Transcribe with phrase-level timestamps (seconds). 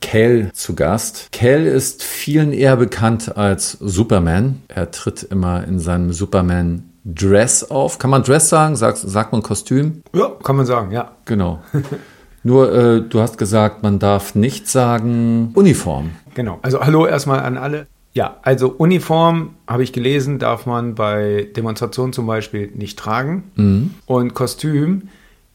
[0.00, 1.28] Cal zu Gast.
[1.32, 4.62] Cal ist vielen eher bekannt als Superman.
[4.68, 7.98] Er tritt immer in seinem Superman Dress auf.
[7.98, 8.76] Kann man Dress sagen?
[8.76, 10.02] Sagt, sagt man Kostüm?
[10.14, 11.12] Ja, kann man sagen, ja.
[11.24, 11.60] Genau.
[12.42, 16.10] Nur, äh, du hast gesagt, man darf nicht sagen Uniform.
[16.34, 16.58] Genau.
[16.62, 17.86] Also hallo erstmal an alle.
[18.12, 23.50] Ja, also Uniform, habe ich gelesen, darf man bei Demonstrationen zum Beispiel nicht tragen.
[23.56, 23.94] Mhm.
[24.06, 25.08] Und Kostüm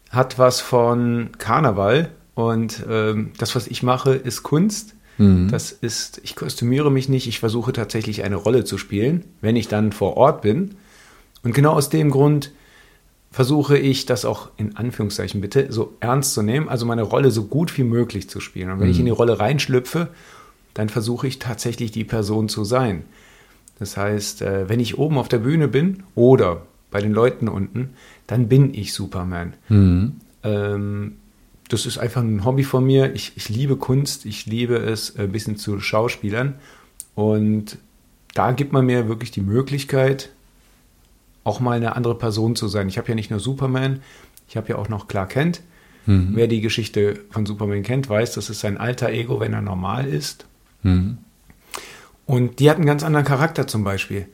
[0.09, 2.09] hat was von Karneval.
[2.35, 4.95] Und ähm, das, was ich mache, ist Kunst.
[5.17, 5.49] Mhm.
[5.49, 9.67] Das ist, ich kostümiere mich nicht, ich versuche tatsächlich eine Rolle zu spielen, wenn ich
[9.67, 10.75] dann vor Ort bin.
[11.43, 12.51] Und genau aus dem Grund
[13.29, 17.45] versuche ich das auch in Anführungszeichen bitte so ernst zu nehmen, also meine Rolle so
[17.45, 18.69] gut wie möglich zu spielen.
[18.71, 20.09] Und wenn ich in die Rolle reinschlüpfe,
[20.73, 23.03] dann versuche ich tatsächlich die Person zu sein.
[23.79, 27.91] Das heißt, äh, wenn ich oben auf der Bühne bin oder bei den Leuten unten,
[28.27, 29.53] dann bin ich Superman.
[29.67, 30.13] Mhm.
[30.43, 31.15] Ähm,
[31.73, 33.13] das ist einfach ein Hobby von mir.
[33.15, 36.55] Ich, ich liebe Kunst, ich liebe es, ein bisschen zu Schauspielern.
[37.15, 37.79] Und
[38.35, 40.29] da gibt man mir wirklich die Möglichkeit,
[41.43, 42.87] auch mal eine andere Person zu sein.
[42.89, 44.01] Ich habe ja nicht nur Superman,
[44.47, 45.61] ich habe ja auch noch Clark Kent.
[46.05, 46.31] Mhm.
[46.33, 50.05] Wer die Geschichte von Superman kennt, weiß, das ist sein alter Ego, wenn er normal
[50.05, 50.45] ist.
[50.83, 51.17] Mhm.
[52.25, 54.27] Und die hat einen ganz anderen Charakter zum Beispiel.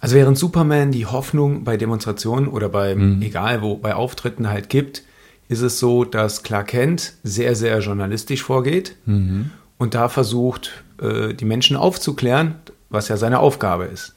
[0.00, 5.02] Also während Superman die Hoffnung bei Demonstrationen oder bei, egal wo, bei Auftritten halt gibt,
[5.48, 9.50] ist es so, dass Clark Kent sehr, sehr journalistisch vorgeht Mhm.
[9.78, 10.70] und da versucht,
[11.00, 12.54] äh, die Menschen aufzuklären,
[12.90, 14.14] was ja seine Aufgabe ist.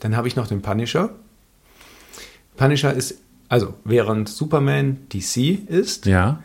[0.00, 1.10] Dann habe ich noch den Punisher.
[2.56, 3.16] Punisher ist,
[3.48, 6.40] also während Superman DC ist, Ja.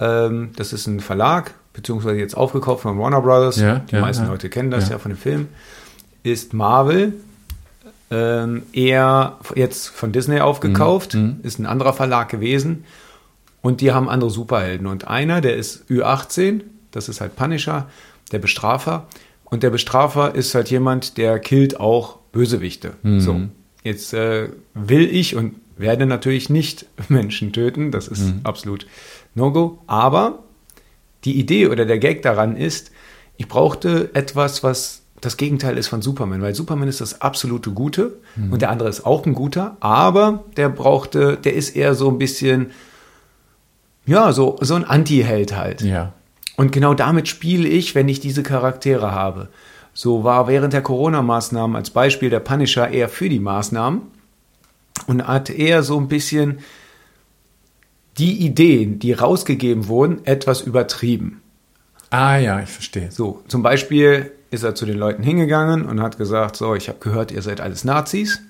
[0.00, 3.56] ähm, das ist ein Verlag, beziehungsweise jetzt aufgekauft von Warner Brothers.
[3.56, 4.30] Ja, die ja, meisten ja.
[4.30, 4.92] Leute kennen das Ja.
[4.92, 4.98] ja.
[4.98, 5.48] von dem Film.
[6.22, 7.14] Ist Marvel
[8.10, 11.40] ähm, eher jetzt von Disney aufgekauft, Mhm.
[11.42, 12.84] ist ein anderer Verlag gewesen.
[13.62, 14.86] Und die haben andere Superhelden.
[14.86, 17.88] Und einer, der ist Ü18, das ist halt Punisher,
[18.32, 19.06] der Bestrafer.
[19.44, 22.94] Und der Bestrafer ist halt jemand, der killt auch Bösewichte.
[23.02, 23.20] Mhm.
[23.20, 23.40] So,
[23.84, 28.40] jetzt äh, will ich und werde natürlich nicht Menschen töten, das ist Mhm.
[28.44, 28.86] absolut
[29.34, 29.78] No-Go.
[29.86, 30.40] Aber
[31.24, 32.90] die Idee oder der Gag daran ist,
[33.36, 38.18] ich brauchte etwas, was das Gegenteil ist von Superman, weil Superman ist das absolute Gute
[38.50, 42.18] und der andere ist auch ein guter, aber der brauchte, der ist eher so ein
[42.18, 42.72] bisschen,
[44.06, 45.82] ja, so, so ein Anti-Held halt.
[45.82, 46.12] Ja.
[46.56, 49.48] Und genau damit spiele ich, wenn ich diese Charaktere habe.
[49.94, 54.02] So war während der Corona-Maßnahmen als Beispiel der Punisher eher für die Maßnahmen
[55.06, 56.58] und hat eher so ein bisschen
[58.18, 61.40] die Ideen, die rausgegeben wurden, etwas übertrieben.
[62.10, 63.10] Ah ja, ich verstehe.
[63.10, 66.98] So, zum Beispiel ist er zu den Leuten hingegangen und hat gesagt, so, ich habe
[66.98, 68.40] gehört, ihr seid alles Nazis.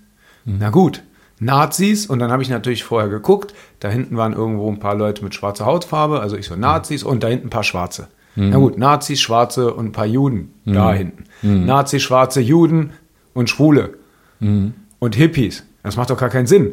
[0.45, 1.03] Na gut,
[1.43, 2.07] Nazis.
[2.07, 5.35] Und dann habe ich natürlich vorher geguckt, da hinten waren irgendwo ein paar Leute mit
[5.35, 8.09] schwarzer Hautfarbe, also ich so Nazis und da hinten ein paar Schwarze.
[8.35, 11.25] Na gut, Nazis, Schwarze und ein paar Juden da hinten.
[11.67, 12.93] Nazis, Schwarze, Juden
[13.35, 13.95] und Schwule
[14.41, 15.65] und Hippies.
[15.83, 16.73] Das macht doch gar keinen Sinn.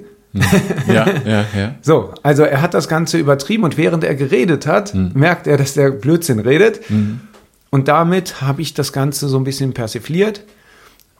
[0.87, 1.75] Ja, ja, ja.
[1.81, 5.73] So, also er hat das Ganze übertrieben und während er geredet hat, merkt er, dass
[5.73, 6.79] der Blödsinn redet.
[7.71, 10.43] Und damit habe ich das Ganze so ein bisschen persifliert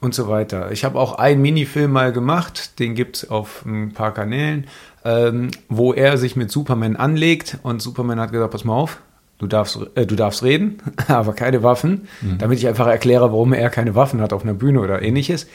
[0.00, 0.70] und so weiter.
[0.72, 4.66] Ich habe auch einen Minifilm mal gemacht, den gibt es auf ein paar Kanälen,
[5.04, 8.98] ähm, wo er sich mit Superman anlegt und Superman hat gesagt, pass mal auf,
[9.38, 10.78] du darfst, äh, du darfst reden,
[11.08, 14.80] aber keine Waffen, damit ich einfach erkläre, warum er keine Waffen hat auf einer Bühne
[14.80, 15.46] oder ähnliches.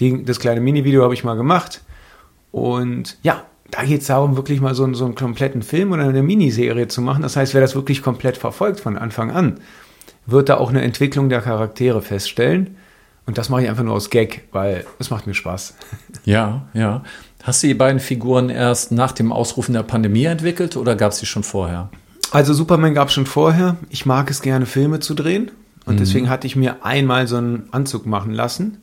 [0.00, 1.82] Die, das kleine Mini-Video habe ich mal gemacht
[2.52, 6.04] und ja, da geht es darum, wirklich mal so, einen- so einen kompletten Film oder
[6.04, 7.22] eine Miniserie zu machen.
[7.22, 9.60] Das heißt, wer das wirklich komplett verfolgt von Anfang an,
[10.26, 12.76] wird da auch eine Entwicklung der Charaktere feststellen.
[13.26, 15.74] Und das mache ich einfach nur aus Gag, weil es macht mir Spaß.
[16.24, 17.02] Ja, ja.
[17.42, 21.18] Hast du die beiden Figuren erst nach dem Ausrufen der Pandemie entwickelt oder gab es
[21.18, 21.90] sie schon vorher?
[22.30, 23.76] Also Superman gab es schon vorher.
[23.90, 25.50] Ich mag es gerne, Filme zu drehen.
[25.86, 28.78] Und deswegen hatte ich mir einmal so einen Anzug machen lassen.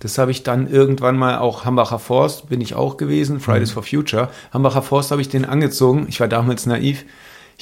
[0.00, 3.84] Das habe ich dann irgendwann mal auch Hambacher Forst, bin ich auch gewesen, Fridays for
[3.84, 4.28] Future.
[4.52, 6.06] Hambacher Forst habe ich den angezogen.
[6.08, 7.04] Ich war damals naiv.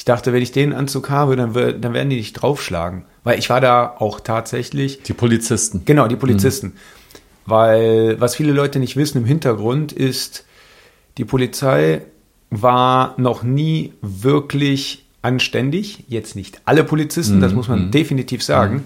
[0.01, 3.05] Ich dachte, wenn ich den Anzug habe, dann, dann werden die nicht draufschlagen.
[3.23, 5.83] Weil ich war da auch tatsächlich Die Polizisten.
[5.85, 6.73] Genau, die Polizisten.
[7.45, 10.47] Weil was viele Leute nicht wissen im Hintergrund ist,
[11.19, 12.01] die Polizei
[12.49, 16.05] war noch nie wirklich anständig.
[16.09, 18.85] Jetzt nicht alle Polizisten, das muss man definitiv sagen.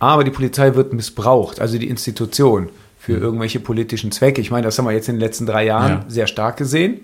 [0.00, 2.68] Aber die Polizei wird missbraucht, also die Institution,
[2.98, 4.40] für irgendwelche politischen Zwecke.
[4.40, 6.04] Ich meine, das haben wir jetzt in den letzten drei Jahren Ja.
[6.08, 6.98] sehr stark gesehen.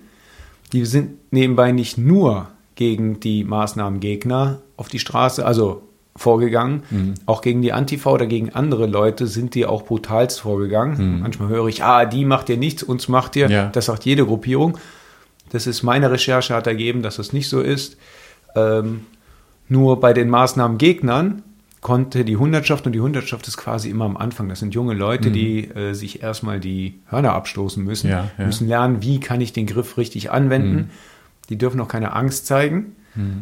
[0.73, 2.49] Die sind nebenbei nicht nur
[2.79, 5.83] gegen die Maßnahmengegner auf die Straße, also
[6.15, 7.15] vorgegangen, Mhm.
[7.27, 11.21] auch gegen die Antifa oder gegen andere Leute sind die auch brutalst vorgegangen.
[11.21, 13.47] Manchmal höre ich, ah, die macht ihr nichts, uns macht ihr.
[13.47, 13.53] Mhm.
[13.53, 13.67] Ja.
[13.69, 14.79] Das sagt jede Gruppierung.
[15.51, 17.97] Das ist meine Recherche, hat ergeben, dass es nicht so ist.
[18.57, 19.01] Ähm,
[19.69, 21.43] nur bei den Maßnahmengegnern
[21.81, 25.31] konnte die Hundertschaft, und die Hundertschaft ist quasi immer am Anfang, das sind junge Leute,
[25.31, 28.13] die äh, sich erstmal die Hörner abstoßen müssen, Mhm.
[28.13, 28.47] Ja, ja.
[28.47, 30.91] müssen lernen, wie kann ich den Griff richtig anwenden.
[31.49, 31.55] Mhm.
[31.55, 32.95] Die dürfen auch keine Angst zeigen.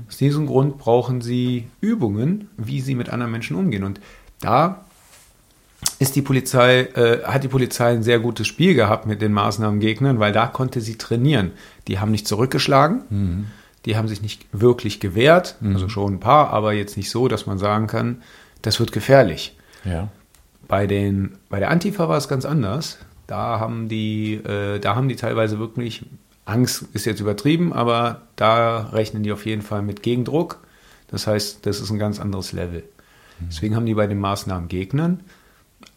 [0.09, 3.85] Aus diesem Grund brauchen sie Übungen, wie sie mit anderen Menschen umgehen.
[3.85, 4.01] Und
[4.41, 4.87] da
[5.99, 10.19] ist die Polizei, äh, hat die Polizei ein sehr gutes Spiel gehabt mit den Maßnahmengegnern,
[10.19, 11.51] weil da konnte sie trainieren.
[11.89, 13.03] Die haben nicht zurückgeschlagen,
[13.85, 17.47] die haben sich nicht wirklich gewehrt, also schon ein paar, aber jetzt nicht so, dass
[17.47, 18.23] man sagen kann,
[18.63, 19.57] das wird gefährlich.
[19.85, 20.09] Ja.
[20.69, 22.99] Bei, den, bei der Antifa war es ganz anders.
[23.27, 26.07] Da haben die, äh, da haben die teilweise wirklich,
[26.47, 30.61] Angst ist jetzt übertrieben, aber da rechnen die auf jeden Fall mit Gegendruck.
[31.09, 32.85] Das heißt, das ist ein ganz anderes Level.
[33.41, 35.21] Deswegen haben die bei den Maßnahmengegnern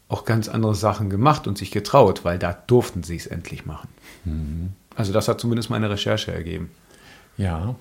[0.09, 3.87] auch ganz andere Sachen gemacht und sich getraut, weil da durften sie es endlich machen.
[4.95, 6.71] Also das hat zumindest meine Recherche ergeben.
[7.37, 7.75] Ja.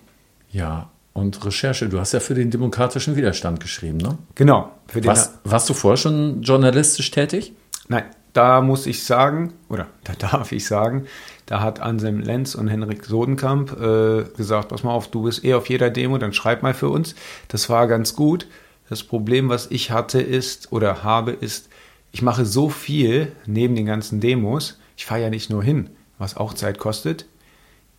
[0.53, 0.91] Ja.
[1.14, 4.17] Und Recherche, du hast ja für den demokratischen Widerstand geschrieben, ne?
[4.37, 4.71] Genau.
[4.93, 7.53] Was, warst du vorher schon journalistisch tätig?
[7.88, 8.05] Nein,
[8.35, 11.06] da muss ich sagen, oder da darf ich sagen,
[11.49, 15.55] da hat Anselm Lenz und Henrik Sodenkamp äh, gesagt, pass mal auf, du bist eh
[15.55, 17.15] auf jeder Demo, dann schreib mal für uns.
[17.49, 18.47] Das war ganz gut.
[18.91, 21.71] Das Problem, was ich hatte, ist oder habe, ist,
[22.12, 24.79] ich mache so viel neben den ganzen Demos.
[24.99, 27.25] Ich fahre ja nicht nur hin, was auch Zeit kostet.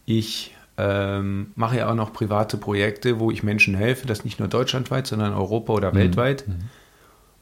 [0.05, 4.47] Ich ähm, mache ja auch noch private Projekte, wo ich Menschen helfe, das nicht nur
[4.47, 6.45] deutschlandweit, sondern Europa oder weltweit.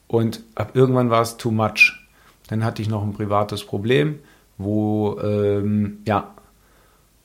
[0.07, 1.99] Und ab irgendwann war es too much.
[2.47, 4.19] Dann hatte ich noch ein privates Problem,
[4.57, 6.33] wo, ähm, ja,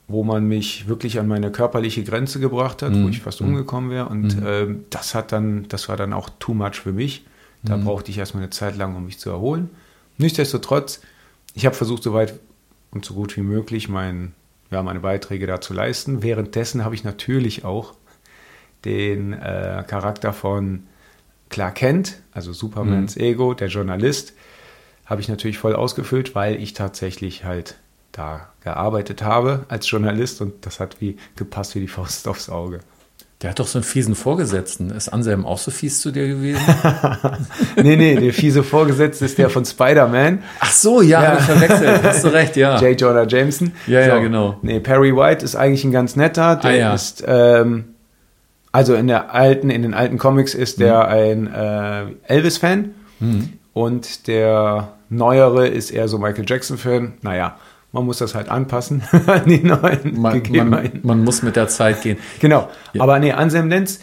[0.07, 4.09] wo man mich wirklich an meine körperliche Grenze gebracht hat, wo ich fast umgekommen wäre.
[4.09, 7.25] Und ähm, das hat dann, das war dann auch too much für mich.
[7.65, 9.69] Da brauchte ich erstmal eine Zeit lang, um mich zu erholen.
[10.17, 11.01] Nichtsdestotrotz,
[11.53, 12.37] ich habe versucht, so weit
[12.91, 14.33] und so gut wie möglich mein,
[14.69, 16.21] ja, meine Beiträge da zu leisten.
[16.21, 17.93] Währenddessen habe ich natürlich auch
[18.85, 20.83] den äh, Charakter von
[21.49, 24.33] Clark Kent, also Supermans Ego, der Journalist,
[25.05, 27.75] habe ich natürlich voll ausgefüllt, weil ich tatsächlich halt
[28.11, 32.79] da gearbeitet habe als Journalist und das hat wie gepasst wie die Faust aufs Auge.
[33.41, 34.89] Der hat doch so einen fiesen Vorgesetzten.
[34.91, 36.61] Ist Anselm auch so fies zu dir gewesen?
[37.75, 41.35] nee, nee, der fiese Vorgesetzte ist der von Spider-Man, Ach so, ja, Ja.
[41.37, 42.03] verwechselt.
[42.03, 42.79] Hast du recht, ja.
[42.79, 42.99] J.
[43.01, 43.73] Jonah Jameson.
[43.87, 44.57] Ja, ja, genau.
[44.61, 46.55] Nee, Perry White ist eigentlich ein ganz netter.
[46.55, 46.93] Der Ah, ja.
[46.93, 47.85] ist, ähm,
[48.71, 51.47] also in der alten, in den alten Comics ist der Mhm.
[51.49, 52.91] ein äh, Elvis-Fan
[53.73, 57.13] und der neuere ist eher so Michael Jackson-Fan.
[57.21, 57.57] Naja,
[57.91, 62.01] man muss das halt anpassen an die neuen Man, man, man muss mit der Zeit
[62.01, 62.17] gehen.
[62.39, 62.69] Genau.
[62.93, 63.01] Ja.
[63.03, 63.99] Aber nee, Anselm Lenz,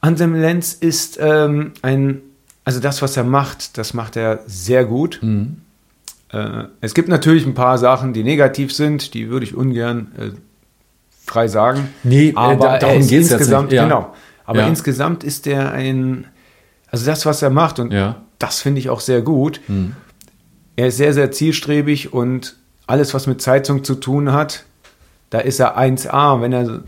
[0.00, 2.20] Anselm Lenz ist ähm, ein,
[2.64, 5.18] also das, was er macht, das macht er sehr gut.
[5.22, 5.58] Mhm.
[6.32, 10.30] Äh, es gibt natürlich ein paar Sachen, die negativ sind, die würde ich ungern äh,
[11.26, 11.88] frei sagen.
[12.04, 13.84] Nee, äh, aber da- darum jetzt insgesamt, nicht, ja.
[13.84, 14.14] genau.
[14.46, 14.68] Aber Ja.
[14.68, 16.26] insgesamt ist er ein,
[16.90, 18.16] also das, was er macht, und Ja.
[18.40, 19.60] Das finde ich auch sehr gut.
[19.68, 19.94] Mhm.
[20.74, 22.56] Er ist sehr, sehr zielstrebig und
[22.88, 24.64] alles, was mit Zeitung zu tun hat,
[25.28, 26.40] da ist er 1A.
[26.40, 26.82] Wenn er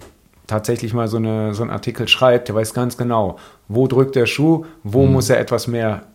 [0.48, 4.26] tatsächlich mal so, eine, so einen Artikel schreibt, der weiß ganz genau, wo drückt der
[4.26, 6.06] Schuh, wo muss er etwas mehr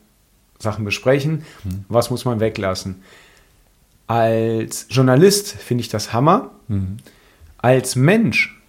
[0.60, 1.44] Sachen besprechen,
[1.88, 3.02] was muss man weglassen.
[4.08, 6.52] Als Journalist finde ich das Hammer.
[7.60, 8.62] Als Mensch,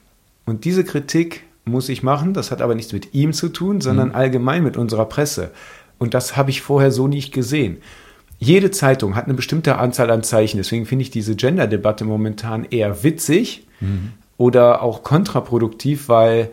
[0.44, 4.12] und diese Kritik muss ich machen, das hat aber nichts mit ihm zu tun, sondern
[4.12, 5.50] allgemein mit unserer Presse.
[5.98, 7.78] Und das habe ich vorher so nicht gesehen.
[8.38, 13.02] Jede Zeitung hat eine bestimmte Anzahl an Zeichen, deswegen finde ich diese Gender-Debatte momentan eher
[13.02, 13.66] witzig
[14.36, 16.50] oder auch kontraproduktiv, weil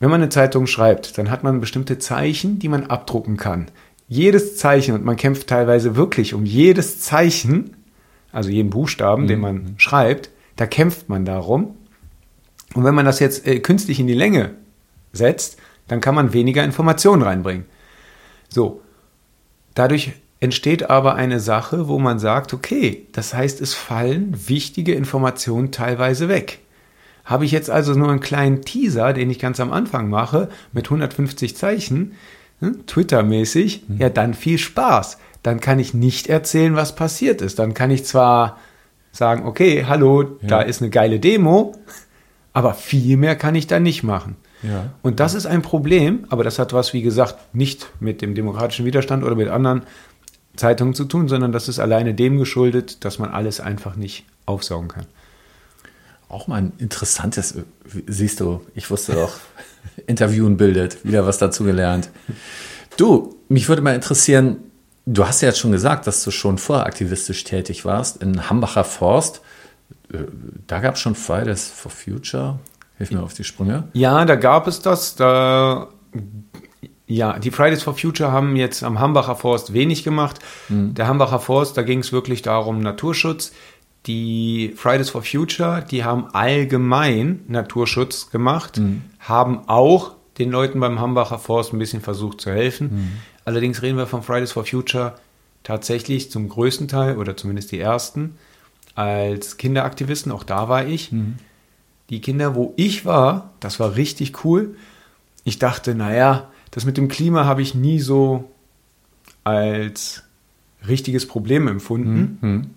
[0.00, 3.68] wenn man eine Zeitung schreibt, dann hat man bestimmte Zeichen, die man abdrucken kann.
[4.08, 7.76] Jedes Zeichen, und man kämpft teilweise wirklich um jedes Zeichen,
[8.32, 11.76] also jeden Buchstaben, den man schreibt, da kämpft man darum.
[12.74, 14.50] Und wenn man das jetzt äh, künstlich in die Länge
[15.12, 17.66] setzt, dann kann man weniger Informationen reinbringen.
[18.52, 18.82] So,
[19.74, 25.70] dadurch entsteht aber eine Sache, wo man sagt, okay, das heißt, es fallen wichtige Informationen
[25.70, 26.58] teilweise weg.
[27.24, 30.86] Habe ich jetzt also nur einen kleinen Teaser, den ich ganz am Anfang mache, mit
[30.86, 32.14] 150 Zeichen,
[32.60, 35.18] ne, Twitter-mäßig, ja, dann viel Spaß.
[35.42, 37.58] Dann kann ich nicht erzählen, was passiert ist.
[37.58, 38.58] Dann kann ich zwar
[39.12, 41.74] sagen, okay, hallo, da ist eine geile Demo,
[42.52, 44.36] aber viel mehr kann ich da nicht machen.
[44.62, 44.90] Ja.
[45.02, 48.84] Und das ist ein Problem, aber das hat was, wie gesagt, nicht mit dem demokratischen
[48.84, 49.82] Widerstand oder mit anderen
[50.56, 54.88] Zeitungen zu tun, sondern das ist alleine dem geschuldet, dass man alles einfach nicht aufsaugen
[54.88, 55.06] kann.
[56.28, 57.54] Auch mal ein interessantes,
[58.06, 59.38] siehst du, ich wusste doch,
[60.06, 62.10] Interviewen bildet, wieder was dazu gelernt.
[62.96, 64.58] Du, mich würde mal interessieren,
[65.06, 68.84] du hast ja jetzt schon gesagt, dass du schon vorher aktivistisch tätig warst in Hambacher
[68.84, 69.40] Forst.
[70.12, 70.18] Äh,
[70.66, 72.58] Da gab es schon Fridays for Future.
[72.98, 73.88] Hilf mir auf die Sprünge.
[73.92, 75.16] Ja, da gab es das.
[75.16, 75.88] Da,
[77.06, 80.38] ja, die Fridays for Future haben jetzt am Hambacher Forst wenig gemacht.
[80.68, 83.52] Der Hambacher Forst, da ging es wirklich darum, Naturschutz.
[84.06, 88.80] Die Fridays for Future, die haben allgemein Naturschutz gemacht,
[89.20, 93.12] haben auch den Leuten beim Hambacher Forst ein bisschen versucht zu helfen.
[93.44, 95.14] Allerdings reden wir von Fridays for Future
[95.62, 98.36] tatsächlich zum größten Teil oder zumindest die ersten
[98.94, 100.32] als Kinderaktivisten.
[100.32, 101.12] Auch da war ich
[102.12, 104.76] die Kinder, wo ich war, das war richtig cool.
[105.44, 108.50] Ich dachte, naja, das mit dem Klima habe ich nie so
[109.44, 110.22] als
[110.86, 112.74] richtiges Problem empfunden,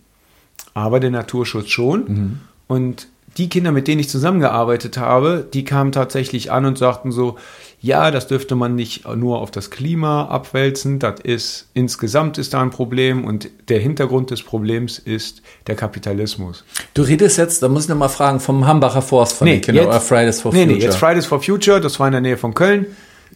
[0.73, 2.39] aber der Naturschutz schon.
[2.67, 7.37] Und die Kinder, mit denen ich zusammengearbeitet habe, die kamen tatsächlich an und sagten so,
[7.85, 12.61] ja, das dürfte man nicht nur auf das Klima abwälzen, das ist insgesamt ist da
[12.61, 16.63] ein Problem und der Hintergrund des Problems ist der Kapitalismus.
[16.95, 19.85] Du redest jetzt, da muss ich noch mal fragen, vom Hambacher Forst von den Kindern
[19.85, 20.77] oder Fridays for nee, Future.
[20.79, 22.87] Nee, jetzt Fridays for Future, das war in der Nähe von Köln.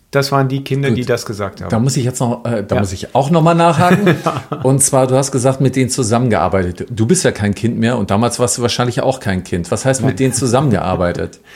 [0.09, 1.69] Das waren die Kinder, die das gesagt haben.
[1.69, 2.81] Da muss ich jetzt noch, äh, da Ja.
[2.81, 4.15] muss ich auch noch mal nachhaken.
[4.63, 6.87] Und zwar, du hast gesagt, mit denen zusammengearbeitet.
[6.89, 9.69] Du bist ja kein Kind mehr und damals warst du wahrscheinlich auch kein Kind.
[9.69, 11.39] Was heißt mit denen zusammengearbeitet?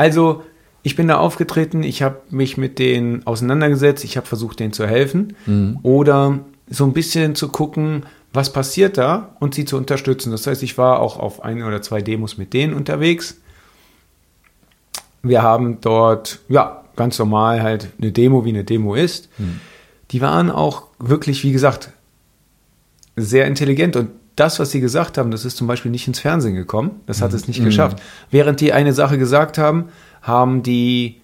[0.00, 0.44] Also,
[0.82, 4.86] ich bin da aufgetreten, ich habe mich mit denen auseinandergesetzt, ich habe versucht, denen zu
[4.86, 5.36] helfen
[5.82, 10.30] oder so ein bisschen zu gucken, was passiert da und sie zu unterstützen.
[10.30, 13.40] Das heißt, ich war auch auf ein oder zwei Demos mit denen unterwegs.
[15.22, 19.28] Wir haben dort, ja, ganz normal halt eine Demo, wie eine Demo ist.
[20.10, 21.90] Die waren auch wirklich, wie gesagt,
[23.16, 26.54] sehr intelligent und das, was sie gesagt haben, das ist zum Beispiel nicht ins Fernsehen
[26.54, 27.00] gekommen.
[27.06, 28.00] Das hat es nicht geschafft.
[28.30, 29.86] Während die eine Sache gesagt haben,
[30.22, 31.20] haben die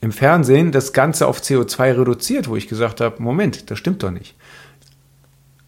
[0.00, 4.10] im Fernsehen das Ganze auf CO2 reduziert, wo ich gesagt habe, Moment, das stimmt doch
[4.10, 4.34] nicht.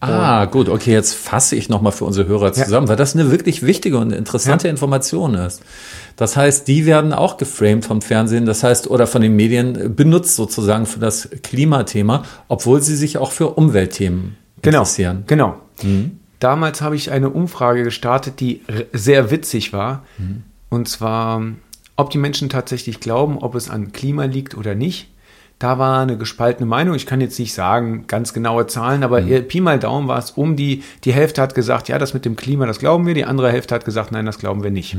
[0.01, 3.65] Ah, gut, okay, jetzt fasse ich nochmal für unsere Hörer zusammen, weil das eine wirklich
[3.65, 4.71] wichtige und interessante Ja.
[4.71, 5.63] Information ist.
[6.15, 10.35] Das heißt, die werden auch geframed vom Fernsehen, das heißt, oder von den Medien benutzt
[10.35, 15.23] sozusagen für das Klimathema, obwohl sie sich auch für Umweltthemen interessieren.
[15.27, 15.55] Genau.
[16.39, 18.61] Damals habe ich eine Umfrage gestartet, die
[18.93, 20.03] sehr witzig war.
[20.69, 21.41] Und zwar,
[21.95, 25.09] ob die Menschen tatsächlich glauben, ob es an Klima liegt oder nicht.
[25.57, 26.95] Da war eine gespaltene Meinung.
[26.95, 30.31] Ich kann jetzt nicht sagen, ganz genaue Zahlen, aber eher Pi mal Daumen war es
[30.31, 33.13] um die, die Hälfte hat gesagt, ja, das mit dem Klima, das glauben wir.
[33.13, 34.97] Die andere Hälfte hat gesagt, nein, das glauben wir nicht.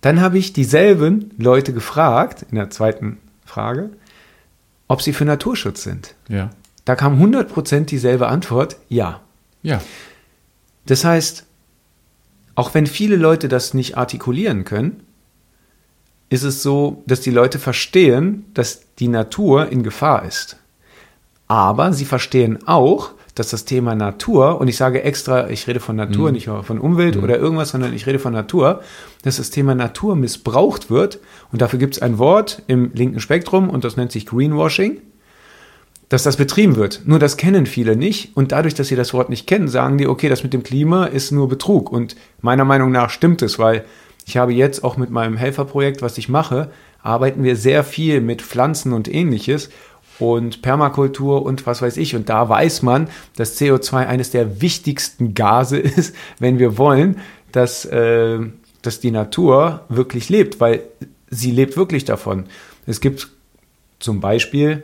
[0.00, 3.90] Dann habe ich dieselben Leute gefragt, in der zweiten Frage,
[4.88, 6.16] ob sie für Naturschutz sind.
[6.28, 6.50] Ja.
[6.84, 9.20] Da kam 100% dieselbe Antwort, ja.
[9.62, 9.80] Ja.
[10.86, 11.46] Das heißt,
[12.56, 15.04] auch wenn viele Leute das nicht artikulieren können,
[16.30, 20.56] ist es so, dass die Leute verstehen, dass die Natur in Gefahr ist.
[21.48, 25.96] Aber sie verstehen auch, dass das Thema Natur, und ich sage extra, ich rede von
[25.96, 28.82] Natur, nicht von Umwelt oder irgendwas, sondern ich rede von Natur,
[29.22, 31.18] dass das Thema Natur missbraucht wird.
[31.50, 35.00] Und dafür gibt es ein Wort im linken Spektrum und das nennt sich Greenwashing
[36.10, 37.02] dass das betrieben wird.
[37.04, 38.36] Nur das kennen viele nicht.
[38.36, 41.04] Und dadurch, dass sie das Wort nicht kennen, sagen die, okay, das mit dem Klima
[41.04, 41.92] ist nur Betrug.
[41.92, 43.84] Und meiner Meinung nach stimmt es, weil
[44.26, 46.70] ich habe jetzt auch mit meinem Helferprojekt, was ich mache,
[47.02, 49.70] arbeiten wir sehr viel mit Pflanzen und ähnliches
[50.18, 52.14] und Permakultur und was weiß ich.
[52.14, 57.18] Und da weiß man, dass CO2 eines der wichtigsten Gase ist, wenn wir wollen,
[57.52, 58.38] dass, äh,
[58.82, 60.82] dass die Natur wirklich lebt, weil
[61.30, 62.44] sie lebt wirklich davon.
[62.86, 63.28] Es gibt
[63.98, 64.82] zum Beispiel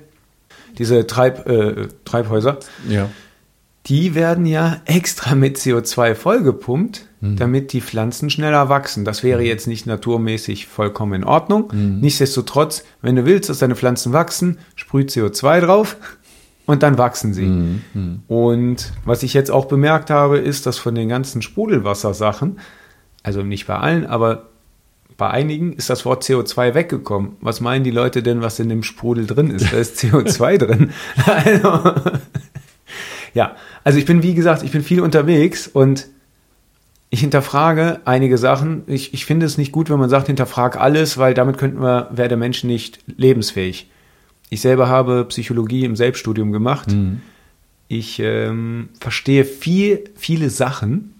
[0.79, 3.09] diese Treib, äh, Treibhäuser, Ja.
[3.87, 9.05] die werden ja extra mit CO2 vollgepumpt, damit die Pflanzen schneller wachsen.
[9.05, 11.71] Das wäre jetzt nicht naturmäßig vollkommen in Ordnung.
[11.73, 15.97] Nichtsdestotrotz, wenn du willst, dass deine Pflanzen wachsen, sprüh CO2 drauf
[16.67, 17.81] und dann wachsen sie.
[18.29, 22.59] Und was ich jetzt auch bemerkt habe, ist, dass von den ganzen Sprudelwassersachen,
[23.23, 24.51] also nicht bei allen, aber
[25.17, 27.37] bei einigen ist das Wort CO2 weggekommen.
[27.41, 29.73] Was meinen die Leute denn, was in dem Sprudel drin ist?
[29.73, 30.91] Da ist CO2 drin.
[31.27, 31.95] Also,
[33.35, 36.09] ja, also ich bin, wie gesagt, ich bin viel unterwegs und
[37.11, 38.83] ich hinterfrage einige Sachen.
[38.87, 42.09] Ich, ich finde es nicht gut, wenn man sagt, hinterfrag alles, weil damit könnten wir,
[42.11, 43.89] wäre der Mensch nicht lebensfähig.
[44.51, 46.89] Ich selber habe Psychologie im Selbststudium gemacht.
[47.89, 51.15] Ich ähm, verstehe viel, viele Sachen,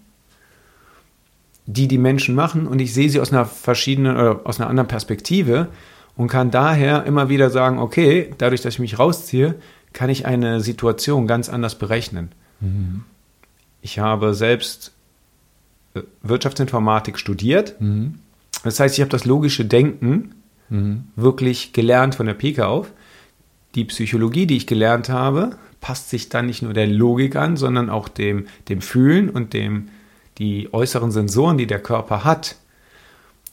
[1.65, 4.87] die die Menschen machen und ich sehe sie aus einer verschiedenen oder aus einer anderen
[4.87, 5.67] Perspektive
[6.15, 9.55] und kann daher immer wieder sagen, okay, dadurch, dass ich mich rausziehe,
[9.93, 12.31] kann ich eine Situation ganz anders berechnen.
[12.59, 13.03] Mhm.
[13.81, 14.93] Ich habe selbst
[16.21, 17.79] Wirtschaftsinformatik studiert.
[17.79, 18.15] Mhm.
[18.63, 20.35] Das heißt, ich habe das logische Denken
[20.69, 21.05] mhm.
[21.15, 22.91] wirklich gelernt von der Pike auf.
[23.75, 25.51] Die Psychologie, die ich gelernt habe,
[25.81, 29.89] passt sich dann nicht nur der Logik an, sondern auch dem, dem Fühlen und dem,
[30.37, 32.55] die äußeren Sensoren, die der Körper hat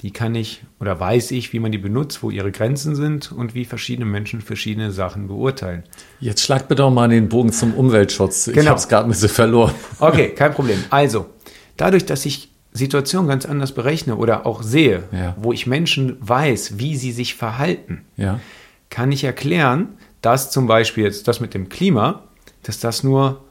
[0.04, 3.54] die kann ich oder weiß ich, wie man die benutzt, wo ihre Grenzen sind und
[3.54, 5.82] wie verschiedene Menschen verschiedene Sachen beurteilen.
[6.20, 8.44] Jetzt schlag bitte auch mal den Bogen zum Umweltschutz.
[8.44, 8.60] Genau.
[8.60, 9.72] Ich habe es gerade ein bisschen verloren.
[10.00, 10.78] Okay, kein Problem.
[10.90, 11.30] Also,
[11.76, 15.36] dadurch, dass ich Situationen ganz anders berechne oder auch sehe, ja.
[15.38, 18.40] wo ich Menschen weiß, wie sie sich verhalten, ja.
[18.90, 19.90] kann ich erklären,
[20.22, 22.22] dass zum Beispiel jetzt das mit dem Klima,
[22.62, 23.44] dass das nur,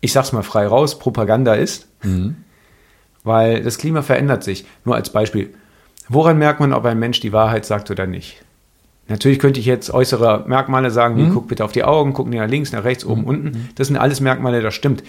[0.00, 1.88] ich sag's mal frei raus, Propaganda ist.
[2.02, 2.36] Mhm
[3.24, 4.64] weil das Klima verändert sich.
[4.84, 5.50] Nur als Beispiel.
[6.08, 8.42] Woran merkt man, ob ein Mensch die Wahrheit sagt oder nicht?
[9.08, 11.34] Natürlich könnte ich jetzt äußere Merkmale sagen, wie mhm.
[11.34, 13.26] guck bitte auf die Augen, guck nach links, nach rechts, oben, mhm.
[13.26, 13.68] unten.
[13.74, 15.02] Das sind alles Merkmale, das stimmt.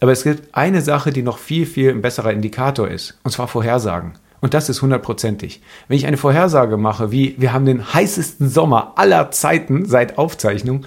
[0.00, 3.48] Aber es gibt eine Sache, die noch viel, viel ein besserer Indikator ist, und zwar
[3.48, 4.12] Vorhersagen.
[4.40, 5.62] Und das ist hundertprozentig.
[5.88, 10.84] Wenn ich eine Vorhersage mache, wie wir haben den heißesten Sommer aller Zeiten seit Aufzeichnung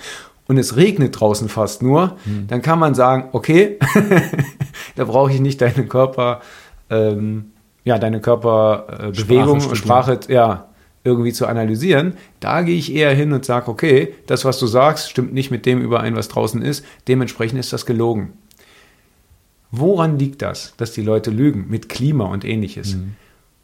[0.48, 2.48] und es regnet draußen fast nur, mhm.
[2.48, 3.80] dann kann man sagen, okay,
[4.96, 6.42] da brauche ich nicht deine Körper,
[6.90, 7.52] ähm,
[7.84, 10.68] ja, deine Körperbewegung äh, und Sprache, ja,
[11.04, 12.14] irgendwie zu analysieren.
[12.40, 15.66] Da gehe ich eher hin und sage, okay, das, was du sagst, stimmt nicht mit
[15.66, 16.86] dem überein, was draußen ist.
[17.08, 18.34] Dementsprechend ist das gelogen.
[19.72, 22.96] Woran liegt das, dass die Leute lügen mit Klima und ähnliches?
[22.96, 23.16] Mhm.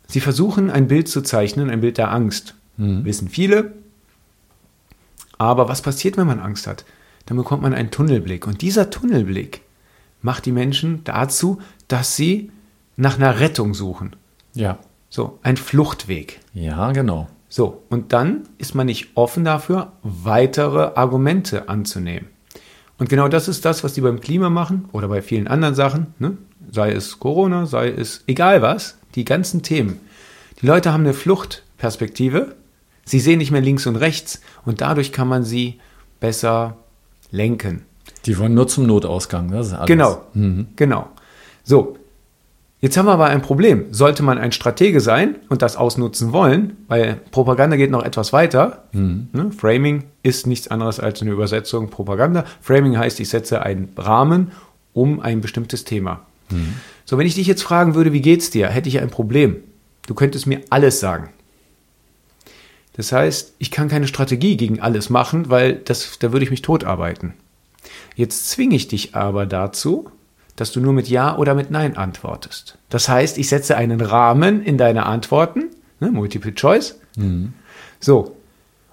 [0.08, 2.56] Sie versuchen ein Bild zu zeichnen, ein Bild der Angst.
[2.78, 3.06] Mhm.
[3.06, 3.74] Wissen viele,
[5.38, 6.86] aber was passiert, wenn man Angst hat?
[7.26, 8.48] Dann bekommt man einen Tunnelblick.
[8.48, 9.62] Und dieser Tunnelblick
[10.22, 12.52] macht die Menschen dazu, dass sie
[12.96, 14.16] nach einer Rettung suchen.
[14.54, 14.80] Ja.
[15.10, 16.40] So, ein Fluchtweg.
[16.54, 17.28] Ja, genau.
[17.50, 22.28] So, und dann ist man nicht offen dafür, weitere Argumente anzunehmen.
[22.98, 26.08] Und genau das ist das, was die beim Klima machen oder bei vielen anderen Sachen,
[26.20, 26.38] ne?
[26.72, 30.00] sei es Corona, sei es egal was, die ganzen Themen.
[30.62, 32.56] Die Leute haben eine Fluchtperspektive
[33.06, 35.80] Sie sehen nicht mehr links und rechts und dadurch kann man sie
[36.20, 36.78] besser
[37.32, 37.86] lenken.
[38.26, 39.52] Die wollen nur zum Notausgang.
[39.52, 39.88] Das ist alles.
[39.88, 40.68] Genau, mhm.
[40.76, 41.10] genau.
[41.64, 41.98] So,
[42.86, 43.86] jetzt haben wir aber ein Problem.
[43.90, 48.84] Sollte man ein Stratege sein und das ausnutzen wollen, weil Propaganda geht noch etwas weiter.
[48.92, 49.28] Mhm.
[49.34, 49.52] Ne?
[49.52, 52.46] Framing ist nichts anderes als eine Übersetzung Propaganda.
[52.62, 54.52] Framing heißt, ich setze einen Rahmen
[54.94, 56.28] um ein bestimmtes Thema.
[56.52, 56.76] Mhm.
[57.06, 59.56] So, wenn ich dich jetzt fragen würde, wie geht's dir, hätte ich ein Problem.
[60.06, 61.30] Du könntest mir alles sagen.
[62.94, 66.62] Das heißt, ich kann keine Strategie gegen alles machen, weil das, da würde ich mich
[66.62, 67.34] totarbeiten.
[68.16, 70.12] Jetzt zwinge ich dich aber dazu,
[70.56, 72.78] dass du nur mit Ja oder mit Nein antwortest.
[72.90, 75.66] Das heißt, ich setze einen Rahmen in deine Antworten,
[76.00, 77.00] ne, Multiple Choice.
[77.18, 77.54] Mhm.
[78.00, 78.36] So.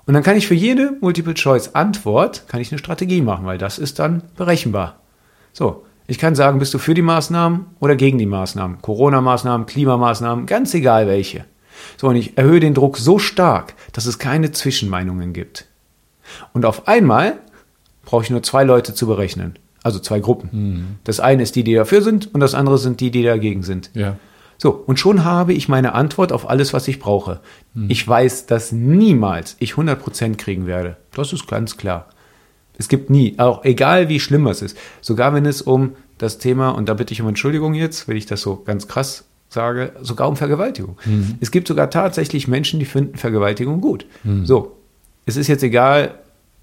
[0.04, 3.58] Und dann kann ich für jede Multiple Choice Antwort kann ich eine Strategie machen, weil
[3.58, 4.96] das ist dann berechenbar.
[5.52, 5.84] So.
[6.08, 8.82] Ich kann sagen, bist du für die Maßnahmen oder gegen die Maßnahmen?
[8.82, 11.44] Corona-Maßnahmen, Klimamaßnahmen, ganz egal welche.
[11.96, 15.66] So, und ich erhöhe den Druck so stark, dass es keine Zwischenmeinungen gibt.
[16.52, 17.38] Und auf einmal
[18.04, 19.58] brauche ich nur zwei Leute zu berechnen.
[19.82, 20.50] Also zwei Gruppen.
[20.52, 20.84] Mhm.
[21.04, 23.90] Das eine ist die, die dafür sind, und das andere sind die, die dagegen sind.
[23.94, 24.16] Ja.
[24.58, 27.40] So, und schon habe ich meine Antwort auf alles, was ich brauche.
[27.74, 27.90] Mhm.
[27.90, 30.96] Ich weiß, dass niemals ich 100% kriegen werde.
[31.14, 32.06] Das ist ganz klar.
[32.78, 36.70] Es gibt nie, auch egal wie schlimm es ist, sogar wenn es um das Thema,
[36.70, 40.28] und da bitte ich um Entschuldigung jetzt, wenn ich das so ganz krass sage, sogar
[40.28, 40.96] um Vergewaltigung.
[41.04, 41.34] Mhm.
[41.40, 44.06] Es gibt sogar tatsächlich Menschen, die finden Vergewaltigung gut.
[44.22, 44.46] Mhm.
[44.46, 44.76] So,
[45.26, 46.21] es ist jetzt egal,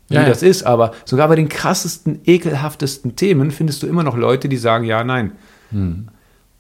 [0.10, 4.18] wie ja, das ist, aber sogar bei den krassesten, ekelhaftesten Themen findest du immer noch
[4.18, 5.34] Leute, die sagen ja, nein.
[5.72, 6.08] Mhm.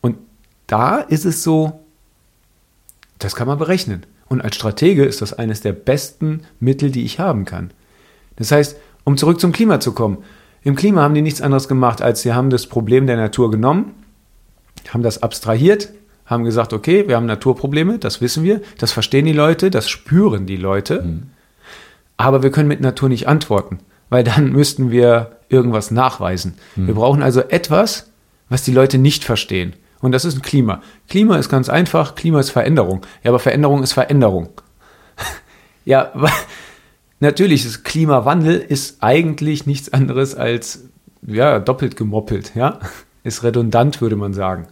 [0.01, 0.17] Und
[0.67, 1.79] da ist es so,
[3.17, 4.05] das kann man berechnen.
[4.27, 7.71] Und als Stratege ist das eines der besten Mittel, die ich haben kann.
[8.35, 10.19] Das heißt, um zurück zum Klima zu kommen.
[10.61, 13.95] Im Klima haben die nichts anderes gemacht, als sie haben das Problem der Natur genommen,
[14.93, 15.89] haben das abstrahiert,
[16.25, 20.45] haben gesagt, okay, wir haben Naturprobleme, das wissen wir, das verstehen die Leute, das spüren
[20.45, 21.23] die Leute, mhm.
[22.19, 23.79] Aber wir können mit Natur nicht antworten,
[24.09, 26.55] weil dann müssten wir irgendwas nachweisen.
[26.75, 26.87] Mhm.
[26.87, 28.11] Wir brauchen also etwas,
[28.49, 29.73] was die Leute nicht verstehen.
[30.01, 30.81] Und das ist ein Klima.
[31.07, 33.05] Klima ist ganz einfach, Klima ist Veränderung.
[33.23, 34.49] Ja, aber Veränderung ist Veränderung.
[35.85, 36.11] ja,
[37.21, 40.89] natürlich, das Klimawandel ist eigentlich nichts anderes als
[41.21, 42.79] ja, doppelt gemoppelt, ja.
[43.21, 44.67] Ist redundant, würde man sagen.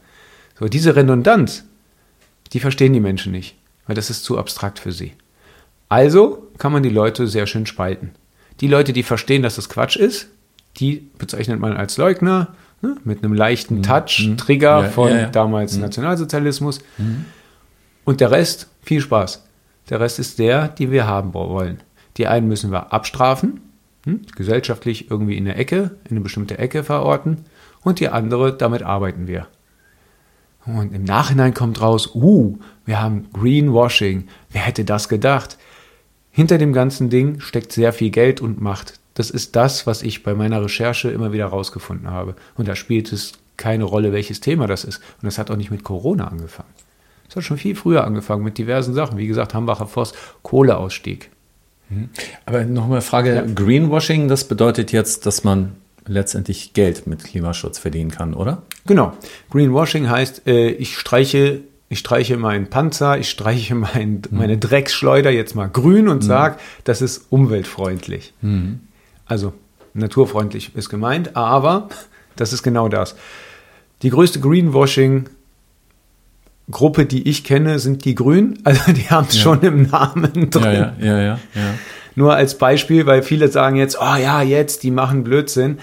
[0.58, 1.66] So, diese Redundanz,
[2.54, 5.12] die verstehen die Menschen nicht, weil das ist zu abstrakt für sie.
[5.90, 8.12] Also kann man die Leute sehr schön spalten.
[8.60, 10.30] Die Leute, die verstehen, dass das Quatsch ist,
[10.78, 13.84] die bezeichnet man als Leugner, ne, mit einem leichten mhm.
[13.84, 14.38] Touch, mhm.
[14.38, 15.30] Trigger ja, von ja, ja.
[15.30, 15.82] damals mhm.
[15.82, 16.80] Nationalsozialismus.
[16.98, 17.26] Mhm.
[18.06, 19.44] Und der Rest, viel Spaß.
[19.90, 21.82] Der Rest ist der, die wir haben wollen.
[22.18, 23.62] Die einen müssen wir abstrafen,
[24.06, 27.46] hm, gesellschaftlich irgendwie in eine Ecke, in eine bestimmte Ecke verorten.
[27.84, 29.48] Und die andere, damit arbeiten wir.
[30.66, 34.28] Und im Nachhinein kommt raus, uh, wir haben Greenwashing.
[34.50, 35.58] Wer hätte das gedacht?
[36.38, 39.00] Hinter dem ganzen Ding steckt sehr viel Geld und Macht.
[39.16, 42.36] Das ist das, was ich bei meiner Recherche immer wieder rausgefunden habe.
[42.56, 44.98] Und da spielt es keine Rolle, welches Thema das ist.
[45.20, 46.70] Und das hat auch nicht mit Corona angefangen.
[47.28, 49.18] Es hat schon viel früher angefangen mit diversen Sachen.
[49.18, 51.32] Wie gesagt, Hambacher Forst, Kohleausstieg.
[51.90, 52.10] Mhm.
[52.46, 53.44] Aber nochmal Frage, ja.
[53.56, 55.72] Greenwashing, das bedeutet jetzt, dass man
[56.06, 58.62] letztendlich Geld mit Klimaschutz verdienen kann, oder?
[58.86, 59.14] Genau.
[59.50, 65.56] Greenwashing heißt, äh, ich streiche ich streiche meinen Panzer, ich streiche mein, meine Drecksschleuder jetzt
[65.56, 66.28] mal grün und mhm.
[66.28, 68.34] sage, das ist umweltfreundlich.
[68.42, 68.82] Mhm.
[69.26, 69.54] Also
[69.94, 71.90] naturfreundlich ist gemeint, aber
[72.36, 73.16] das ist genau das.
[74.02, 75.30] Die größte Greenwashing
[76.70, 78.60] Gruppe, die ich kenne, sind die Grünen.
[78.64, 79.42] Also die haben es ja.
[79.42, 80.92] schon im Namen drin.
[81.00, 81.40] Ja, ja.
[82.16, 85.80] Nur als Beispiel, weil viele sagen jetzt, oh ja, jetzt, die machen Blödsinn.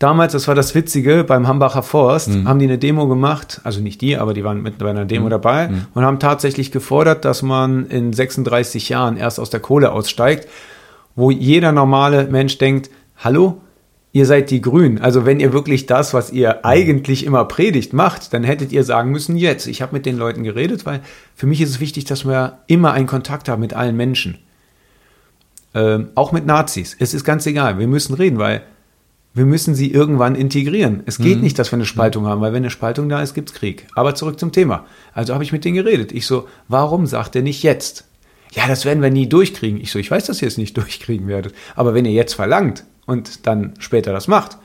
[0.00, 2.48] Damals, das war das Witzige, beim Hambacher Forst mhm.
[2.48, 5.26] haben die eine Demo gemacht, also nicht die, aber die waren mit bei einer Demo
[5.26, 5.30] mhm.
[5.30, 5.86] dabei mhm.
[5.92, 10.48] und haben tatsächlich gefordert, dass man in 36 Jahren erst aus der Kohle aussteigt,
[11.16, 13.60] wo jeder normale Mensch denkt, hallo,
[14.12, 15.02] ihr seid die Grünen.
[15.02, 19.10] Also wenn ihr wirklich das, was ihr eigentlich immer predigt, macht, dann hättet ihr sagen
[19.10, 19.66] müssen, jetzt.
[19.66, 21.02] Ich habe mit den Leuten geredet, weil
[21.36, 24.38] für mich ist es wichtig, dass wir immer einen Kontakt haben mit allen Menschen.
[25.74, 26.96] Ähm, auch mit Nazis.
[26.98, 27.78] Es ist ganz egal.
[27.78, 28.62] Wir müssen reden, weil
[29.32, 31.02] wir müssen sie irgendwann integrieren.
[31.06, 31.44] Es geht mhm.
[31.44, 33.86] nicht, dass wir eine Spaltung haben, weil wenn eine Spaltung da ist, gibt es Krieg.
[33.94, 34.86] Aber zurück zum Thema.
[35.14, 36.10] Also habe ich mit denen geredet.
[36.12, 38.06] Ich so, warum sagt er nicht jetzt?
[38.52, 39.80] Ja, das werden wir nie durchkriegen.
[39.80, 41.54] Ich so, ich weiß, dass ihr es nicht durchkriegen werdet.
[41.76, 44.56] Aber wenn ihr jetzt verlangt, und dann später das macht,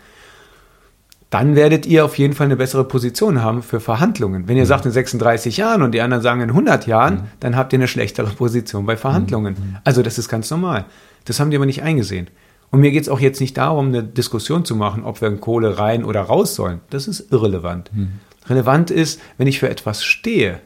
[1.31, 4.47] dann werdet ihr auf jeden Fall eine bessere Position haben für Verhandlungen.
[4.47, 4.67] Wenn ihr mhm.
[4.67, 7.21] sagt in 36 Jahren und die anderen sagen in 100 Jahren, mhm.
[7.39, 9.55] dann habt ihr eine schlechtere Position bei Verhandlungen.
[9.55, 9.77] Mhm.
[9.83, 10.85] Also das ist ganz normal.
[11.25, 12.27] Das haben die aber nicht eingesehen.
[12.71, 15.39] Und mir geht es auch jetzt nicht darum, eine Diskussion zu machen, ob wir in
[15.39, 16.81] Kohle rein oder raus sollen.
[16.89, 17.89] Das ist irrelevant.
[17.93, 18.13] Mhm.
[18.47, 20.59] Relevant ist, wenn ich für etwas stehe,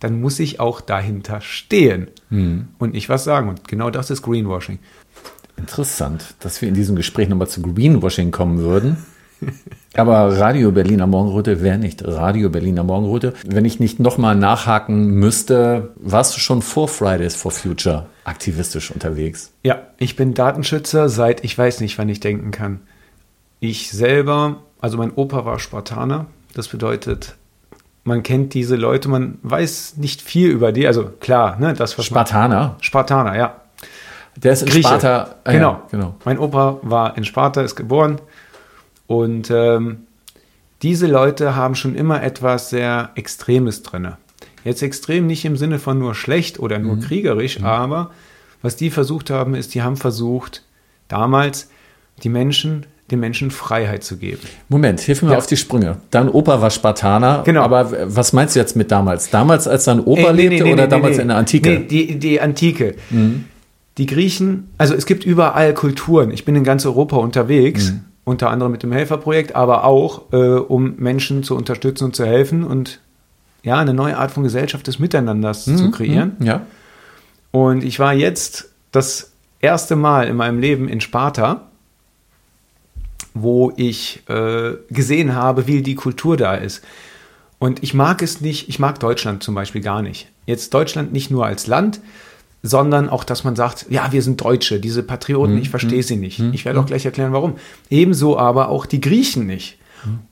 [0.00, 2.68] dann muss ich auch dahinter stehen mhm.
[2.78, 3.48] und nicht was sagen.
[3.48, 4.78] Und genau das ist Greenwashing.
[5.56, 8.96] Interessant, dass wir in diesem Gespräch nochmal zu Greenwashing kommen würden.
[9.94, 13.34] Aber Radio Berliner Morgenröte wäre nicht Radio Berliner Morgenröte.
[13.44, 19.52] Wenn ich nicht nochmal nachhaken müsste, warst du schon vor Fridays for Future aktivistisch unterwegs?
[19.62, 22.80] Ja, ich bin Datenschützer seit ich weiß nicht, wann ich denken kann.
[23.58, 26.26] Ich selber, also mein Opa war Spartaner.
[26.54, 27.34] Das bedeutet,
[28.04, 30.86] man kennt diese Leute, man weiß nicht viel über die.
[30.86, 32.76] Also klar, ne, das was Spartaner.
[32.80, 33.56] Spartaner, ja.
[34.36, 34.88] Der ist in Grieche.
[34.88, 35.36] Sparta.
[35.44, 35.70] Ah, genau.
[35.72, 36.14] Ja, genau.
[36.24, 38.20] Mein Opa war in Sparta, ist geboren.
[39.10, 40.06] Und ähm,
[40.82, 44.12] diese Leute haben schon immer etwas sehr Extremes drin.
[44.62, 47.00] Jetzt extrem nicht im Sinne von nur schlecht oder nur mhm.
[47.00, 47.64] kriegerisch, mhm.
[47.64, 48.12] aber
[48.62, 50.62] was die versucht haben, ist, die haben versucht,
[51.08, 51.70] damals
[52.22, 54.42] die Menschen, den Menschen Freiheit zu geben.
[54.68, 55.38] Moment, hilf mir ja.
[55.38, 55.96] auf die Sprünge.
[56.12, 57.62] Dein Opa war Spartaner, genau.
[57.62, 59.30] aber was meinst du jetzt mit damals?
[59.30, 61.68] Damals, als dein Opa äh, nee, lebte nee, nee, oder damals in der Antike?
[61.68, 62.94] Nee, die, die Antike.
[63.10, 63.46] Mhm.
[63.98, 66.30] Die Griechen, also es gibt überall Kulturen.
[66.30, 68.04] Ich bin in ganz Europa unterwegs, mhm.
[68.24, 72.64] Unter anderem mit dem Helferprojekt, aber auch, äh, um Menschen zu unterstützen und zu helfen
[72.64, 73.00] und
[73.62, 75.76] ja, eine neue Art von Gesellschaft des Miteinanders mhm.
[75.76, 76.36] zu kreieren.
[76.38, 76.46] Mhm.
[76.46, 76.66] Ja.
[77.50, 81.68] Und ich war jetzt das erste Mal in meinem Leben in Sparta,
[83.34, 86.82] wo ich äh, gesehen habe, wie die Kultur da ist.
[87.58, 90.28] Und ich mag es nicht, ich mag Deutschland zum Beispiel gar nicht.
[90.46, 92.00] Jetzt Deutschland nicht nur als Land,
[92.62, 96.02] sondern auch, dass man sagt, ja, wir sind Deutsche, diese Patrioten, hm, ich verstehe hm,
[96.02, 96.38] sie nicht.
[96.38, 97.54] Hm, ich werde auch gleich erklären, warum.
[97.88, 99.78] Ebenso aber auch die Griechen nicht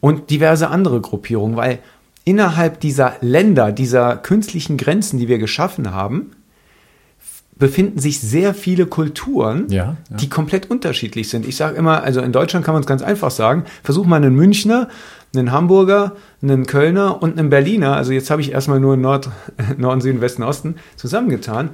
[0.00, 1.80] und diverse andere Gruppierungen, weil
[2.24, 6.32] innerhalb dieser Länder, dieser künstlichen Grenzen, die wir geschaffen haben,
[7.56, 10.16] befinden sich sehr viele Kulturen, ja, ja.
[10.16, 11.46] die komplett unterschiedlich sind.
[11.46, 14.36] Ich sage immer, also in Deutschland kann man es ganz einfach sagen, versuch mal einen
[14.36, 14.88] Münchner,
[15.34, 19.30] einen Hamburger, einen Kölner und einen Berliner, also jetzt habe ich erstmal nur Nord,
[19.76, 21.70] Norden, Süden, Westen, Osten zusammengetan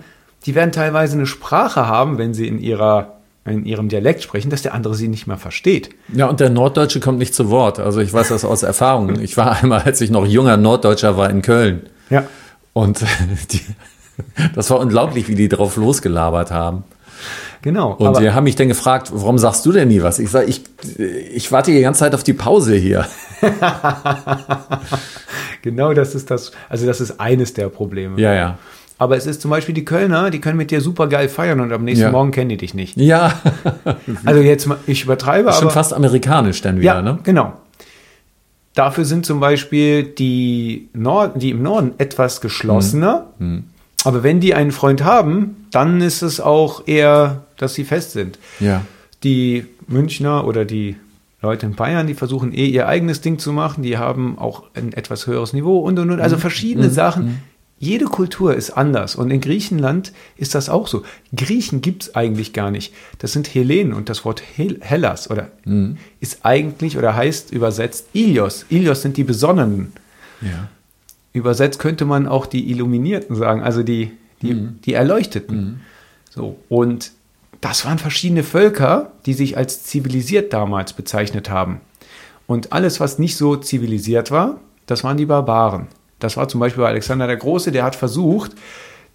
[0.47, 3.15] die werden teilweise eine Sprache haben, wenn sie in ihrer
[3.47, 5.91] in ihrem Dialekt sprechen, dass der andere sie nicht mehr versteht.
[6.15, 7.79] Ja, und der Norddeutsche kommt nicht zu Wort.
[7.79, 9.19] Also ich weiß das aus Erfahrung.
[9.25, 11.83] Ich war einmal, als ich noch junger Norddeutscher war, in Köln.
[12.09, 12.25] Ja.
[12.73, 13.05] Und
[13.53, 13.61] die,
[14.55, 16.85] das war unglaublich, wie die drauf losgelabert haben.
[17.63, 17.93] Genau.
[17.93, 20.19] Und die haben mich dann gefragt, warum sagst du denn nie was?
[20.19, 20.63] Ich sage, ich,
[20.99, 23.07] ich warte die ganze Zeit auf die Pause hier.
[25.63, 28.21] genau das ist das, also das ist eines der Probleme.
[28.21, 28.59] Ja, ja.
[29.05, 31.71] Aber es ist zum Beispiel die Kölner, die können mit dir super geil feiern und
[31.75, 32.11] am nächsten ja.
[32.11, 32.97] Morgen kennen die dich nicht.
[32.97, 33.39] Ja.
[34.25, 35.73] also jetzt, ich übertreibe, Schon aber.
[35.73, 37.19] fast amerikanisch dann wieder, ja, ne?
[37.23, 37.53] Genau.
[38.73, 43.27] Dafür sind zum Beispiel die, Nord die im Norden etwas geschlossener.
[43.39, 43.65] Mhm.
[44.05, 48.39] Aber wenn die einen Freund haben, dann ist es auch eher, dass sie fest sind.
[48.59, 48.87] Ja.
[49.23, 50.97] Die Münchner oder die
[51.43, 54.95] Leute in Bayern, die versuchen eh ihr eigenes Ding zu machen, die haben auch ein
[54.95, 56.23] etwas höheres Niveau und und und.
[56.23, 57.43] Also verschiedene Sachen.
[57.85, 61.03] Jede Kultur ist anders und in Griechenland ist das auch so.
[61.37, 62.95] Griechen gibt es eigentlich gar nicht.
[63.19, 65.51] Das sind Hellenen und das Wort Hel Hellas oder
[66.19, 68.65] ist eigentlich oder heißt übersetzt Ilios.
[68.71, 69.93] Ilios sind die Besonnenen.
[70.41, 70.69] Ja.
[71.35, 74.55] Übersetzt könnte man auch die Illuminierten sagen, also die, die,
[74.87, 75.83] die Erleuchteten.
[76.31, 77.13] So, und
[77.61, 81.83] das waren verschiedene Völker, die sich als zivilisiert damals bezeichnet haben.
[82.47, 85.89] Und alles, was nicht so zivilisiert war, das waren die Barbaren.
[86.19, 88.53] Das war zum Beispiel Alexander der Große, der hat versucht,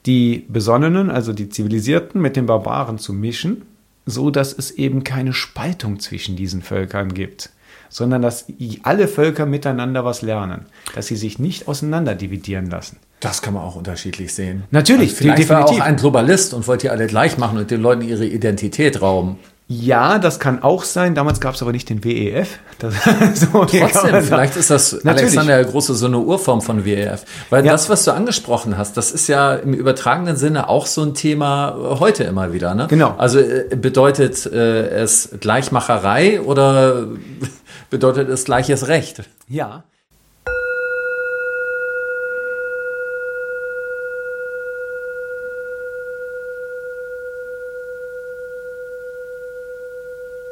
[0.05, 3.63] die Besonnenen, also die Zivilisierten, mit den Barbaren zu mischen,
[4.05, 7.49] so dass es eben keine Spaltung zwischen diesen Völkern gibt,
[7.89, 8.45] sondern dass
[8.83, 12.97] alle Völker miteinander was lernen, dass sie sich nicht auseinander dividieren lassen.
[13.19, 14.63] Das kann man auch unterschiedlich sehen.
[14.71, 15.81] Natürlich, Also vielleicht war er definitiv.
[15.83, 19.37] auch ein Globalist und wollte die alle gleich machen und den Leuten ihre Identität rauben.
[19.71, 21.13] Ja, das kann auch sein.
[21.13, 22.57] Damals gab es aber nicht den WEF.
[22.79, 22.95] Das,
[23.35, 25.25] so, Trotzdem, vielleicht ist das Natürlich.
[25.25, 27.23] Alexander der Große so eine Urform von WEF.
[27.51, 27.73] Weil Ja.
[27.73, 31.75] das, was du angesprochen hast, das ist ja im übertragenen Sinne auch so ein Thema
[31.99, 32.73] heute immer wieder.
[32.73, 32.87] Ne?
[32.89, 33.13] Genau.
[33.19, 37.05] Also äh, bedeutet äh, es Gleichmacherei oder
[37.91, 39.21] bedeutet es gleiches Recht?
[39.47, 39.83] Ja.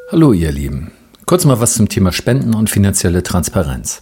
[0.09, 0.91] Hallo ihr Lieben.
[1.25, 3.99] Kurz mal was zum Thema Spenden und finanzielle Transparenz.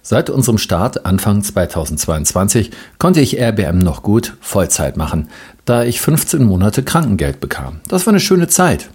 [0.00, 5.28] Seit unserem Start Anfang 2022 konnte ich RBM noch gut Vollzeit machen,
[5.66, 7.80] da ich 15 Monate Krankengeld bekam.
[7.88, 8.88] Das war eine schöne Zeit.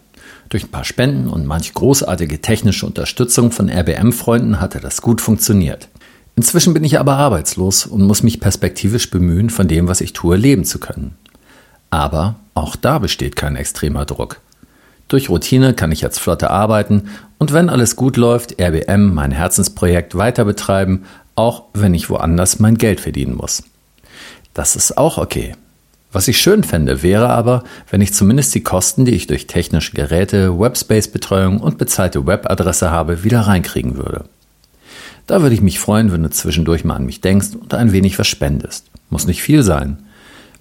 [0.49, 5.87] Durch ein paar Spenden und manch großartige technische Unterstützung von RBM-Freunden hatte das gut funktioniert.
[6.35, 10.35] Inzwischen bin ich aber arbeitslos und muss mich perspektivisch bemühen, von dem, was ich tue,
[10.35, 11.15] leben zu können.
[11.91, 14.41] Aber auch da besteht kein extremer Druck.
[15.09, 20.15] Durch Routine kann ich jetzt flotter arbeiten und wenn alles gut läuft, RBM mein Herzensprojekt
[20.15, 21.03] weiter betreiben,
[21.35, 23.63] auch wenn ich woanders mein Geld verdienen muss.
[24.53, 25.55] Das ist auch okay.
[26.11, 29.93] Was ich schön fände, wäre aber, wenn ich zumindest die Kosten, die ich durch technische
[29.93, 34.25] Geräte, Webspace-Betreuung und bezahlte Webadresse habe, wieder reinkriegen würde.
[35.25, 38.17] Da würde ich mich freuen, wenn du zwischendurch mal an mich denkst und ein wenig
[38.19, 38.85] was spendest.
[39.09, 39.99] Muss nicht viel sein.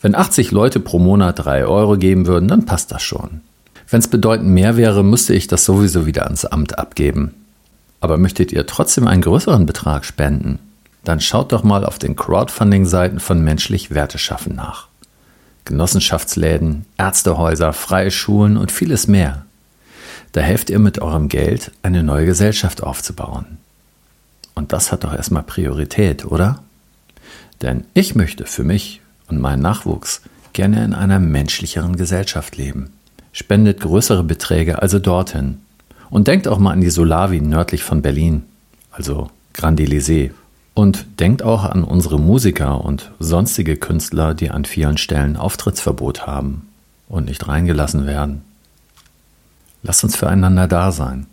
[0.00, 3.42] Wenn 80 Leute pro Monat 3 Euro geben würden, dann passt das schon.
[3.90, 7.34] Wenn es bedeutend mehr wäre, müsste ich das sowieso wieder ans Amt abgeben.
[8.00, 10.58] Aber möchtet ihr trotzdem einen größeren Betrag spenden?
[11.04, 14.88] Dann schaut doch mal auf den Crowdfunding-Seiten von Menschlich Werte schaffen nach.
[15.64, 19.44] Genossenschaftsläden, Ärztehäuser, freie Schulen und vieles mehr.
[20.32, 23.58] Da helft ihr mit eurem Geld, eine neue Gesellschaft aufzubauen.
[24.54, 26.62] Und das hat doch erstmal Priorität, oder?
[27.62, 30.20] Denn ich möchte für mich und meinen Nachwuchs
[30.52, 32.90] gerne in einer menschlicheren Gesellschaft leben.
[33.38, 35.60] Spendet größere Beträge also dorthin.
[36.10, 38.42] Und denkt auch mal an die Solawi nördlich von Berlin,
[38.90, 40.32] also Grand Elysée.
[40.74, 46.66] Und denkt auch an unsere Musiker und sonstige Künstler, die an vielen Stellen Auftrittsverbot haben
[47.08, 48.42] und nicht reingelassen werden.
[49.84, 51.28] Lasst uns füreinander da sein.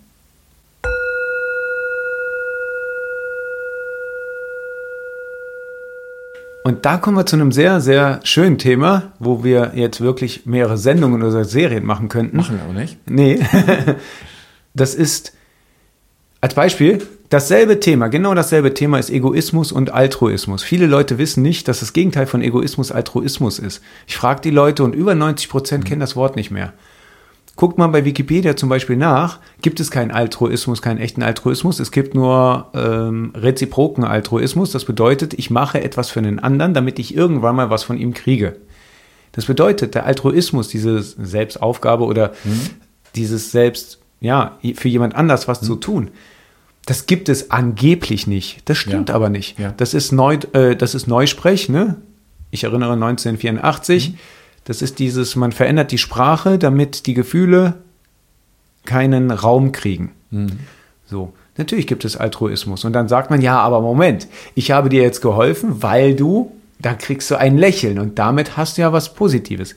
[6.66, 10.80] Und da kommen wir zu einem sehr, sehr schönen Thema, wo wir jetzt wirklich mehrere
[10.80, 12.38] Sendungen oder Serien machen könnten.
[12.38, 12.98] Machen wir aber nicht.
[13.08, 13.40] Nee.
[14.74, 15.34] das ist
[16.42, 20.64] als Beispiel dasselbe Thema, genau dasselbe Thema ist Egoismus und Altruismus.
[20.64, 23.84] Viele Leute wissen nicht, dass das Gegenteil von Egoismus Altruismus ist.
[24.08, 26.74] Ich frage die Leute und über 90 Prozent kennen das Wort nicht mehr.
[27.56, 31.80] Guckt mal bei Wikipedia zum Beispiel nach, gibt es keinen Altruismus, keinen echten Altruismus.
[31.80, 34.72] Es gibt nur ähm, reziproken Altruismus.
[34.72, 38.14] Das bedeutet, ich mache etwas für einen anderen, damit ich irgendwann mal was von ihm
[38.14, 38.58] kriege.
[39.32, 42.34] Das bedeutet, der Altruismus, diese Selbstaufgabe oder
[43.16, 46.10] dieses Selbst, ja, für jemand anders was zu tun,
[46.86, 48.62] das gibt es angeblich nicht.
[48.70, 49.16] Das stimmt Ja.
[49.16, 49.58] aber nicht.
[49.58, 49.74] Ja.
[49.78, 51.96] Das ist neu, äh, das ist Neusprech, ne?
[52.52, 54.16] Ich erinnere 1984.
[54.66, 57.76] Das ist dieses, man verändert die Sprache, damit die Gefühle
[58.84, 60.12] keinen Raum kriegen.
[61.06, 61.34] So.
[61.58, 62.84] Natürlich gibt es Altruismus.
[62.84, 66.94] Und dann sagt man, ja, aber Moment, ich habe dir jetzt geholfen, weil du, da
[66.96, 69.76] kriegst du ein Lächeln und damit hast du ja was Positives.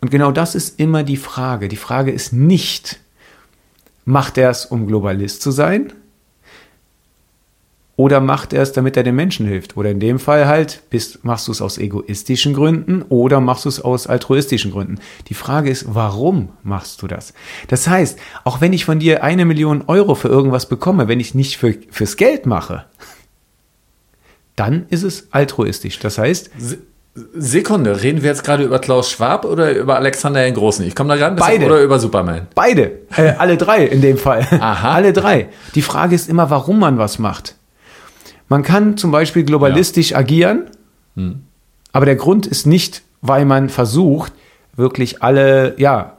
[0.00, 1.68] Und genau das ist immer die Frage.
[1.68, 3.00] Die Frage ist nicht,
[4.06, 5.92] macht er es, um Globalist zu sein?
[7.96, 9.76] Oder macht er es, damit er den Menschen hilft?
[9.76, 13.68] Oder in dem Fall halt, bist, machst du es aus egoistischen Gründen oder machst du
[13.68, 14.98] es aus altruistischen Gründen?
[15.28, 17.34] Die Frage ist, warum machst du das?
[17.68, 21.34] Das heißt, auch wenn ich von dir eine Million Euro für irgendwas bekomme, wenn ich
[21.34, 22.84] nicht für, fürs Geld mache,
[24.56, 26.00] dann ist es altruistisch.
[26.00, 26.50] Das heißt,
[27.34, 30.84] Sekunde, reden wir jetzt gerade über Klaus Schwab oder über Alexander den Großen?
[30.84, 31.66] Ich komme da gerade Beide.
[31.66, 32.48] oder über Superman?
[32.56, 33.02] Beide.
[33.16, 34.44] Äh, alle drei in dem Fall.
[34.50, 34.94] Aha.
[34.94, 35.48] Alle drei.
[35.76, 37.54] Die Frage ist immer, warum man was macht.
[38.48, 40.70] Man kann zum Beispiel globalistisch agieren,
[41.92, 44.32] aber der Grund ist nicht, weil man versucht,
[44.76, 46.16] wirklich alle, ja,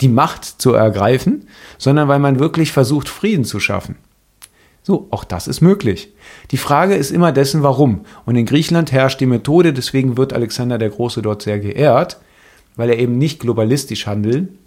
[0.00, 1.46] die Macht zu ergreifen,
[1.78, 3.96] sondern weil man wirklich versucht, Frieden zu schaffen.
[4.82, 6.12] So, auch das ist möglich.
[6.50, 8.06] Die Frage ist immer dessen, warum.
[8.24, 12.18] Und in Griechenland herrscht die Methode, deswegen wird Alexander der Große dort sehr geehrt,
[12.76, 14.58] weil er eben nicht globalistisch handeln,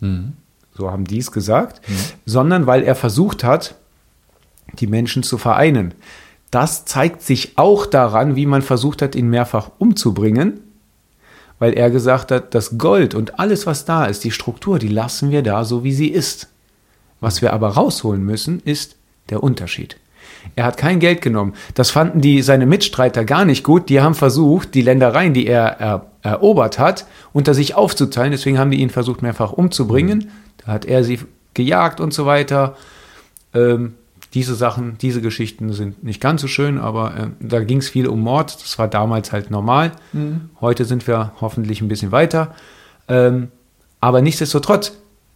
[0.76, 1.82] so haben die es gesagt,
[2.26, 3.76] sondern weil er versucht hat,
[4.80, 5.94] die Menschen zu vereinen.
[6.52, 10.60] Das zeigt sich auch daran, wie man versucht hat, ihn mehrfach umzubringen,
[11.60, 15.32] weil er gesagt hat, das Gold und alles, was da ist, die Struktur, die lassen
[15.32, 16.50] wir da so, wie sie ist.
[17.22, 18.96] Was wir aber rausholen müssen, ist
[19.30, 19.96] der Unterschied.
[20.56, 21.54] Er hat kein Geld genommen.
[21.76, 23.90] Das fanden die seine Mitstreiter gar nicht gut.
[23.90, 28.32] Die haben versucht, die Ländereien, die er er erobert hat, unter sich aufzuteilen.
[28.32, 30.32] Deswegen haben die ihn versucht, mehrfach umzubringen.
[30.66, 31.20] Da hat er sie
[31.54, 32.76] gejagt und so weiter.
[33.54, 33.94] Ähm,
[34.34, 38.08] diese Sachen, diese Geschichten sind nicht ganz so schön, aber äh, da ging es viel
[38.08, 38.62] um Mord.
[38.62, 39.92] Das war damals halt normal.
[40.62, 42.56] Heute sind wir hoffentlich ein bisschen weiter.
[43.08, 43.50] Ähm,
[44.00, 44.94] aber nichtsdestotrotz,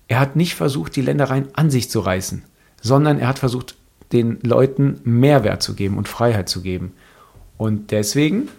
[0.07, 2.43] er hat nicht versucht, die Ländereien an sich zu reißen,
[2.81, 3.75] sondern er hat versucht,
[4.11, 6.93] den Leuten Mehrwert zu geben und Freiheit zu geben.
[7.57, 8.49] Und deswegen,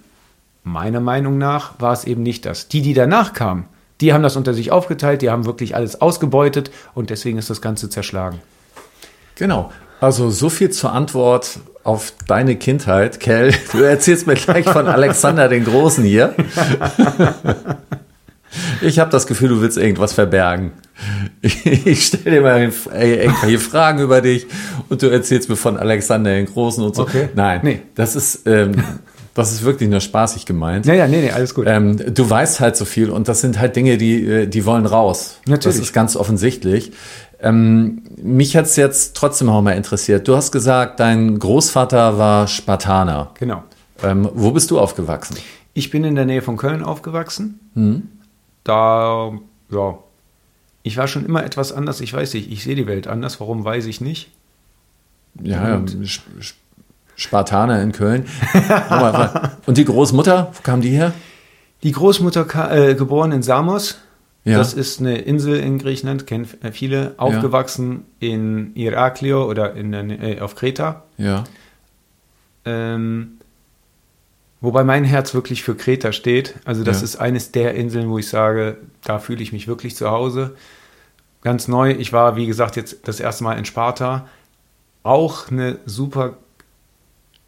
[0.64, 2.68] meiner Meinung nach, war es eben nicht das.
[2.68, 3.66] Die, die danach kamen,
[4.00, 7.62] die haben das unter sich aufgeteilt, die haben wirklich alles ausgebeutet und deswegen ist das
[7.62, 8.40] Ganze zerschlagen.
[9.36, 9.72] Genau.
[10.00, 13.20] Also so viel zur Antwort auf deine Kindheit.
[13.20, 16.34] Kell, du erzählst mir gleich von Alexander den Großen hier.
[18.80, 20.72] Ich habe das Gefühl, du willst irgendwas verbergen.
[21.42, 24.46] Ich stelle dir mal irgendwelche Fragen über dich
[24.88, 27.02] und du erzählst mir von Alexander den Großen und so.
[27.02, 27.28] Okay.
[27.34, 27.82] Nein, Nee.
[27.94, 28.82] das ist ähm,
[29.36, 30.86] das ist wirklich nur spaßig gemeint.
[30.86, 31.66] Ja, ja, nee, nee, alles gut.
[31.68, 34.86] Ähm, du weißt halt so viel und das sind halt Dinge, die, äh, die wollen
[34.86, 35.40] raus.
[35.46, 35.76] Natürlich.
[35.76, 36.92] Das ist ganz offensichtlich.
[37.40, 40.26] Ähm, mich hat's jetzt trotzdem auch mal interessiert.
[40.26, 43.30] Du hast gesagt, dein Großvater war Spartaner.
[43.38, 43.62] genau.
[44.02, 45.36] Ähm, wo bist du aufgewachsen?
[45.72, 47.60] Ich bin in der Nähe von Köln aufgewachsen.
[48.64, 49.32] Da,
[49.70, 49.98] ja,
[50.82, 52.00] ich war schon immer etwas anders.
[52.00, 53.40] Ich weiß nicht, ich sehe die Welt anders.
[53.40, 54.30] Warum, weiß ich nicht.
[55.42, 56.60] Ja, Sp- Sp-
[57.16, 58.26] Spartaner in Köln.
[59.66, 61.12] Und die Großmutter, wo kam die her?
[61.82, 62.46] Die Großmutter,
[62.90, 63.98] äh, geboren in Samos.
[64.46, 64.58] Ja.
[64.58, 67.14] Das ist eine Insel in Griechenland, kennen äh, viele.
[67.16, 71.02] Aufgewachsen in Iraklio oder in äh, auf Kreta.
[71.18, 71.42] Ja.
[72.64, 73.38] Ähm,
[74.60, 76.54] wobei mein Herz wirklich für Kreta steht.
[76.64, 77.04] Also das Ja.
[77.04, 80.54] ist eines der Inseln, wo ich sage, da fühle ich mich wirklich zu Hause.
[81.42, 81.90] Ganz neu.
[81.90, 84.28] Ich war, wie gesagt, jetzt das erste Mal in Sparta.
[85.02, 86.34] Auch eine super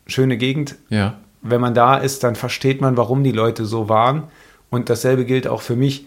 [0.07, 0.75] schöne Gegend.
[0.89, 1.19] Ja.
[1.43, 4.25] Wenn man da ist, dann versteht man, warum die Leute so waren.
[4.71, 6.07] Und dasselbe gilt auch für mich.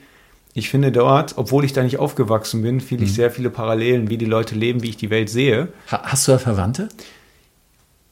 [0.53, 4.17] Ich finde dort, obwohl ich da nicht aufgewachsen bin, viele ich sehr viele Parallelen, wie
[4.17, 5.69] die Leute leben, wie ich die Welt sehe.
[5.89, 6.89] Ha hast du da Verwandte?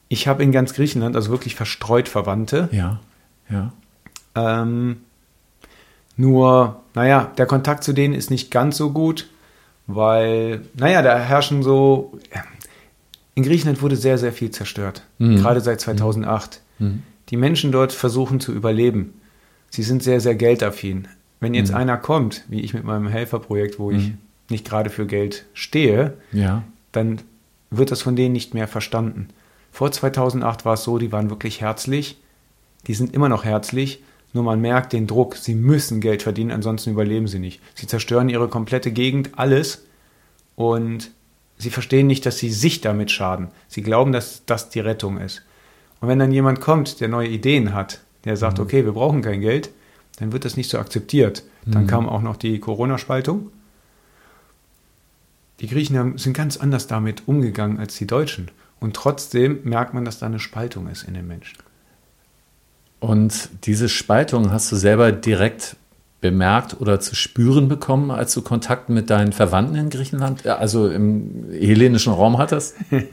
[0.08, 2.68] Ich habe in ganz Griechenland, also wirklich verstreut Verwandte.
[2.72, 3.00] Ja.
[3.50, 3.72] Ja.
[4.34, 5.02] Ähm,
[6.16, 9.28] nur, naja, der Kontakt zu denen ist nicht ganz so gut,
[9.86, 12.18] weil, naja, da herrschen so.
[13.34, 16.60] In Griechenland wurde sehr, sehr viel zerstört, gerade seit 2008.
[17.28, 19.14] Die Menschen dort versuchen zu überleben.
[19.70, 21.06] Sie sind sehr, sehr geldaffin.
[21.40, 24.12] Wenn jetzt einer kommt, wie ich mit meinem Helferprojekt, wo ich
[24.50, 26.62] nicht gerade für Geld stehe, Ja.
[26.92, 27.20] dann
[27.70, 29.28] wird das von denen nicht mehr verstanden.
[29.72, 32.18] Vor 2008 war es so, die waren wirklich herzlich,
[32.86, 36.90] die sind immer noch herzlich, nur man merkt den Druck, sie müssen Geld verdienen, ansonsten
[36.90, 37.60] überleben sie nicht.
[37.74, 39.84] Sie zerstören ihre komplette Gegend, alles
[40.56, 41.10] und
[41.58, 43.48] sie verstehen nicht, dass sie sich damit schaden.
[43.68, 45.42] Sie glauben, dass das die Rettung ist.
[46.00, 49.40] Und wenn dann jemand kommt, der neue Ideen hat, der sagt, okay, wir brauchen kein
[49.40, 49.70] Geld,
[50.20, 51.42] dann wird das nicht so akzeptiert.
[51.66, 53.50] Dann kam auch noch die Corona-Spaltung.
[55.60, 58.50] Die Griechen haben, sind ganz anders damit umgegangen als die Deutschen.
[58.80, 61.58] Und trotzdem merkt man, dass da eine Spaltung ist in den Menschen.
[62.98, 65.76] Und diese Spaltung hast du selber direkt
[66.20, 70.88] bemerkt oder zu spüren bekommen, als du Kontakt mit deinen Verwandten in Griechenland, äh, also
[70.88, 72.76] im hellenischen Raum hattest?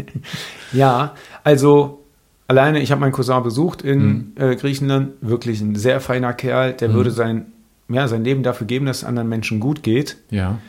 [0.74, 2.04] Ja, also
[2.48, 6.94] alleine, ich habe meinen Cousin besucht in äh, Griechenland, wirklich ein sehr feiner Kerl, der
[6.94, 7.48] würde sein,
[7.90, 10.18] ja, sein Leben dafür geben, dass es anderen Menschen gut geht.
[10.30, 10.60] Ja.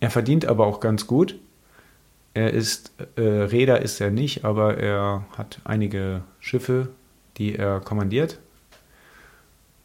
[0.00, 1.36] Er verdient aber auch ganz gut.
[2.32, 6.88] Er ist, äh, Räder ist er nicht, aber er hat einige Schiffe,
[7.38, 8.38] die er kommandiert.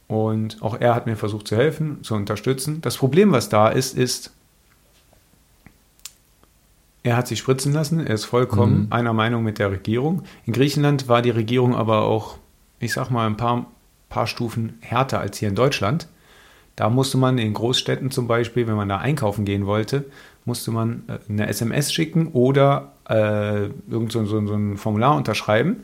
[0.07, 2.81] Und auch er hat mir versucht zu helfen, zu unterstützen.
[2.81, 4.31] Das Problem, was da ist, ist,
[7.05, 8.05] er hat sich spritzen lassen.
[8.05, 10.23] Er ist vollkommen einer Meinung mit der Regierung.
[10.45, 12.39] In Griechenland war die Regierung aber auch,
[12.79, 13.67] ich sag mal, ein paar,
[14.09, 16.07] paar Stufen härter als hier in Deutschland.
[16.75, 20.05] Da musste man in Großstädten zum Beispiel, wenn man da einkaufen gehen wollte,
[20.45, 25.83] musste man äh, eine SMS schicken oder äh, irgend so, so, so ein Formular unterschreiben,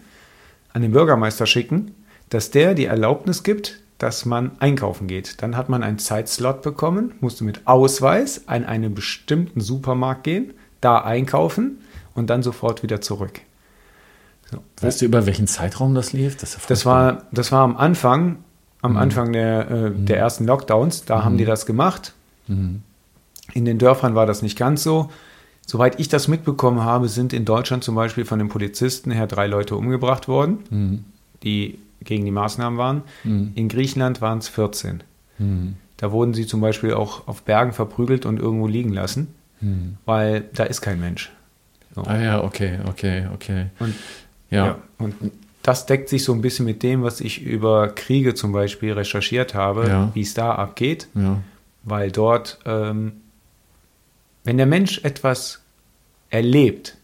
[0.73, 1.93] an den Bürgermeister schicken,
[2.29, 5.43] dass der die Erlaubnis gibt, dass man einkaufen geht.
[5.43, 10.99] Dann hat man einen Zeitslot bekommen, musste mit Ausweis an einen bestimmten Supermarkt gehen, da
[10.99, 11.79] einkaufen
[12.13, 13.41] und dann sofort wieder zurück.
[14.51, 14.57] So.
[14.81, 16.35] Weißt du, über welchen Zeitraum das lief?
[16.37, 18.37] Das, das war, das war am Anfang,
[18.81, 18.97] am mhm.
[18.97, 20.05] Anfang der, äh, mhm.
[20.05, 21.25] der ersten Lockdowns, da mhm.
[21.25, 22.13] haben die das gemacht.
[22.47, 22.81] Mhm.
[23.53, 25.09] In den Dörfern war das nicht ganz so.
[25.65, 29.47] Soweit ich das mitbekommen habe, sind in Deutschland zum Beispiel von den Polizisten her drei
[29.47, 31.05] Leute umgebracht worden, mhm.
[31.43, 33.03] die gegen die Maßnahmen waren.
[33.23, 33.51] Mhm.
[33.55, 35.03] In Griechenland waren es 14.
[35.37, 35.75] Mhm.
[35.97, 39.97] Da wurden sie zum Beispiel auch auf Bergen verprügelt und irgendwo liegen lassen, mhm.
[40.05, 41.31] weil da ist kein Mensch.
[41.95, 42.03] So.
[42.03, 43.67] Ah ja, okay, okay, okay.
[43.79, 43.95] Und,
[44.49, 44.65] ja.
[44.65, 44.77] ja.
[44.97, 45.15] und
[45.61, 49.53] das deckt sich so ein bisschen mit dem, was ich über Kriege zum Beispiel recherchiert
[49.53, 50.11] habe, ja.
[50.13, 51.41] wie es da abgeht, ja.
[51.83, 53.13] weil dort, ähm,
[54.43, 55.61] wenn der Mensch etwas
[56.29, 56.97] erlebt,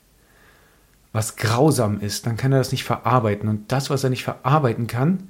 [1.11, 3.49] was grausam ist, dann kann er das nicht verarbeiten.
[3.49, 5.29] Und das, was er nicht verarbeiten kann,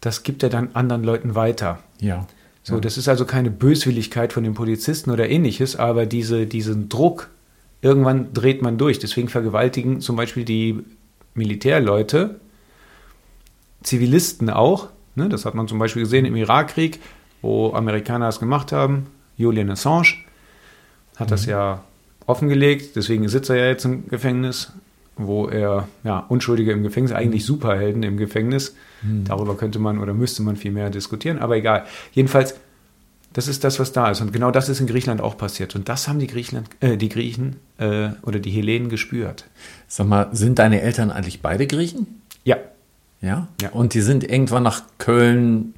[0.00, 1.78] das gibt er dann anderen Leuten weiter.
[2.00, 2.26] Ja.
[2.64, 7.28] So, das ist also keine Böswilligkeit von den Polizisten oder ähnliches, aber diese, diesen Druck,
[7.80, 9.00] irgendwann dreht man durch.
[9.00, 10.84] Deswegen vergewaltigen zum Beispiel die
[11.34, 12.40] Militärleute
[13.82, 14.90] Zivilisten auch.
[15.16, 15.28] Ne?
[15.28, 17.00] Das hat man zum Beispiel gesehen im Irakkrieg,
[17.40, 19.08] wo Amerikaner es gemacht haben.
[19.36, 20.14] Julian Assange
[21.16, 21.30] hat mhm.
[21.30, 21.82] das ja
[22.26, 24.72] offengelegt, deswegen sitzt er ja jetzt im Gefängnis
[25.26, 27.46] wo er, ja, Unschuldige im Gefängnis, eigentlich mhm.
[27.46, 28.74] Superhelden im Gefängnis.
[29.02, 29.24] Mhm.
[29.24, 31.84] Darüber könnte man oder müsste man viel mehr diskutieren, aber egal.
[32.12, 32.54] Jedenfalls,
[33.32, 34.20] das ist das, was da ist.
[34.20, 35.74] Und genau das ist in Griechenland auch passiert.
[35.74, 39.46] Und das haben die, Griechenland, äh, die Griechen äh, oder die Hellenen gespürt.
[39.88, 42.20] Sag mal, sind deine Eltern eigentlich beide Griechen?
[42.44, 42.58] Ja.
[43.20, 43.48] Ja?
[43.60, 43.70] ja.
[43.70, 45.74] Und die sind irgendwann nach Köln,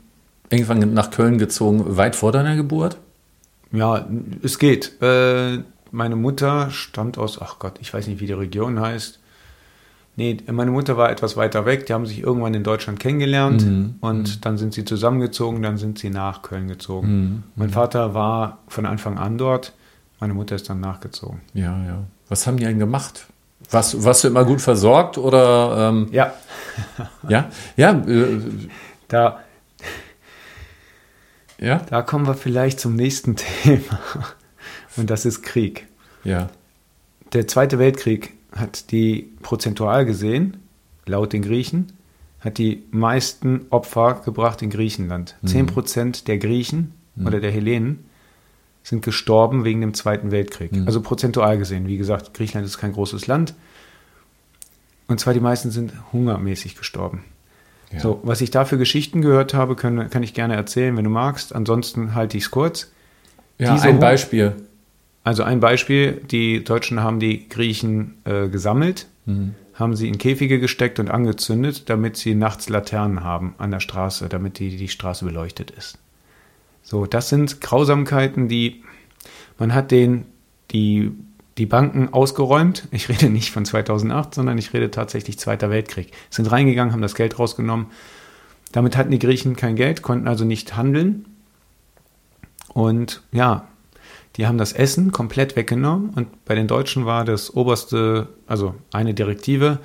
[0.51, 2.99] irgendwann nach Köln gezogen, weit vor deiner Geburt?
[3.71, 4.09] Ja,
[4.43, 5.01] es geht.
[5.03, 5.59] Äh,
[5.91, 9.21] meine Mutter stammt aus, ach Gott, ich weiß nicht, wie die Region heißt.
[10.17, 11.87] Nee, meine Mutter war etwas weiter weg.
[11.87, 13.97] Die haben sich irgendwann in Deutschland kennengelernt mhm.
[14.01, 14.41] und mhm.
[14.43, 17.09] dann sind sie zusammengezogen, dann sind sie nach Köln gezogen.
[17.09, 17.43] Mhm.
[17.57, 19.73] Mein Vater war von Anfang an dort,
[20.21, 21.41] meine Mutter ist dann nachgezogen.
[21.53, 22.05] Ja, ja.
[22.29, 23.27] Was haben die denn gemacht?
[23.71, 25.89] Was, warst du immer gut versorgt oder?
[25.89, 26.33] Ähm, ja.
[27.29, 27.91] ja, ja.
[27.91, 28.41] Äh,
[29.09, 29.41] da,
[31.59, 31.81] ja.
[31.89, 33.99] Da kommen wir vielleicht zum nächsten Thema
[34.97, 35.89] und das ist Krieg.
[36.23, 36.51] Ja.
[37.33, 40.59] Der Zweite Weltkrieg hat die prozentual gesehen,
[41.07, 41.93] laut den Griechen,
[42.41, 45.37] hat die meisten Opfer gebracht in Griechenland.
[45.43, 45.47] Mhm.
[45.47, 47.27] Zehn Prozent der Griechen mhm.
[47.27, 48.05] oder der Hellenen
[48.83, 50.73] sind gestorben wegen dem Zweiten Weltkrieg.
[50.73, 50.87] Mhm.
[50.87, 51.87] Also prozentual gesehen.
[51.87, 53.55] Wie gesagt, Griechenland ist kein großes Land.
[55.09, 57.25] Und zwar die meisten sind hungermäßig gestorben.
[57.93, 58.01] Ja.
[58.01, 61.11] So, was ich da für Geschichten gehört habe, können, kann ich gerne erzählen, wenn du
[61.11, 61.55] magst.
[61.55, 62.91] Ansonsten halte ich es kurz.
[63.59, 64.55] Ja, Diese ein Beispiel.
[65.25, 69.55] Also ein Beispiel, die Deutschen haben die Griechen äh, gesammelt, mhm.
[69.73, 74.29] haben sie in Käfige gesteckt und angezündet, damit sie nachts Laternen haben an der Straße,
[74.29, 75.99] damit die, die Straße beleuchtet ist.
[76.83, 78.85] So, das sind Grausamkeiten, die
[79.59, 80.27] man hat den,
[80.71, 81.13] die,
[81.59, 82.89] die Banken ausgeräumt.
[82.91, 86.13] Ich rede nicht von 2008, sondern ich rede tatsächlich Zweiter Weltkrieg.
[86.31, 87.87] Sind reingegangen, haben das Geld rausgenommen.
[88.73, 91.27] Damit hatten die Griechen kein Geld, konnten also nicht handeln.
[92.69, 93.69] Und ja,
[94.37, 99.15] die haben das Essen komplett weggenommen und bei den Deutschen war das oberste, also eine
[99.15, 99.79] Direktive,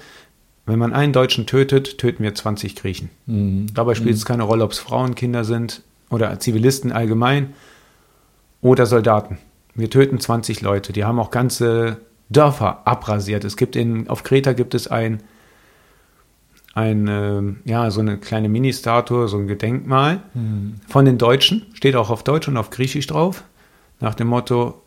[0.65, 3.09] wenn man einen Deutschen tötet, töten wir 20 Griechen.
[3.25, 3.67] Mhm.
[3.73, 4.27] Dabei spielt es mhm.
[4.27, 7.53] keine Rolle, ob es Frauen, Kinder sind oder Zivilisten allgemein
[8.61, 9.37] oder Soldaten.
[9.75, 10.93] Wir töten 20 Leute.
[10.93, 11.97] Die haben auch ganze
[12.29, 13.45] Dörfer abrasiert.
[13.45, 15.21] Es gibt in, auf Kreta gibt es ein,
[16.73, 20.75] ein äh, ja, so eine kleine Mini-Statue, so ein Gedenkmal mhm.
[20.87, 21.67] von den Deutschen.
[21.73, 23.43] Steht auch auf Deutsch und auf Griechisch drauf
[23.99, 24.81] nach dem Motto,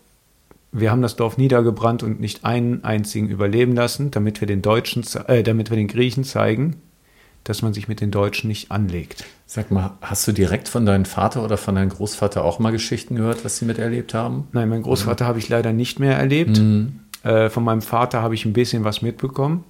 [0.73, 5.05] wir haben das Dorf niedergebrannt und nicht einen einzigen überleben lassen, damit wir den Deutschen,
[5.27, 6.77] äh, damit wir den Griechen zeigen,
[7.45, 9.25] dass man sich mit den Deutschen nicht anlegt.
[9.47, 13.17] Sag mal, hast du direkt von deinem Vater oder von deinem Großvater auch mal Geschichten
[13.17, 14.49] gehört, was sie miterlebt haben?
[14.53, 15.29] Nein, meinen Großvater mhm.
[15.29, 16.59] habe ich leider nicht mehr erlebt.
[16.59, 17.01] Mhm.
[17.23, 19.65] Äh, von meinem Vater habe ich ein bisschen was mitbekommen.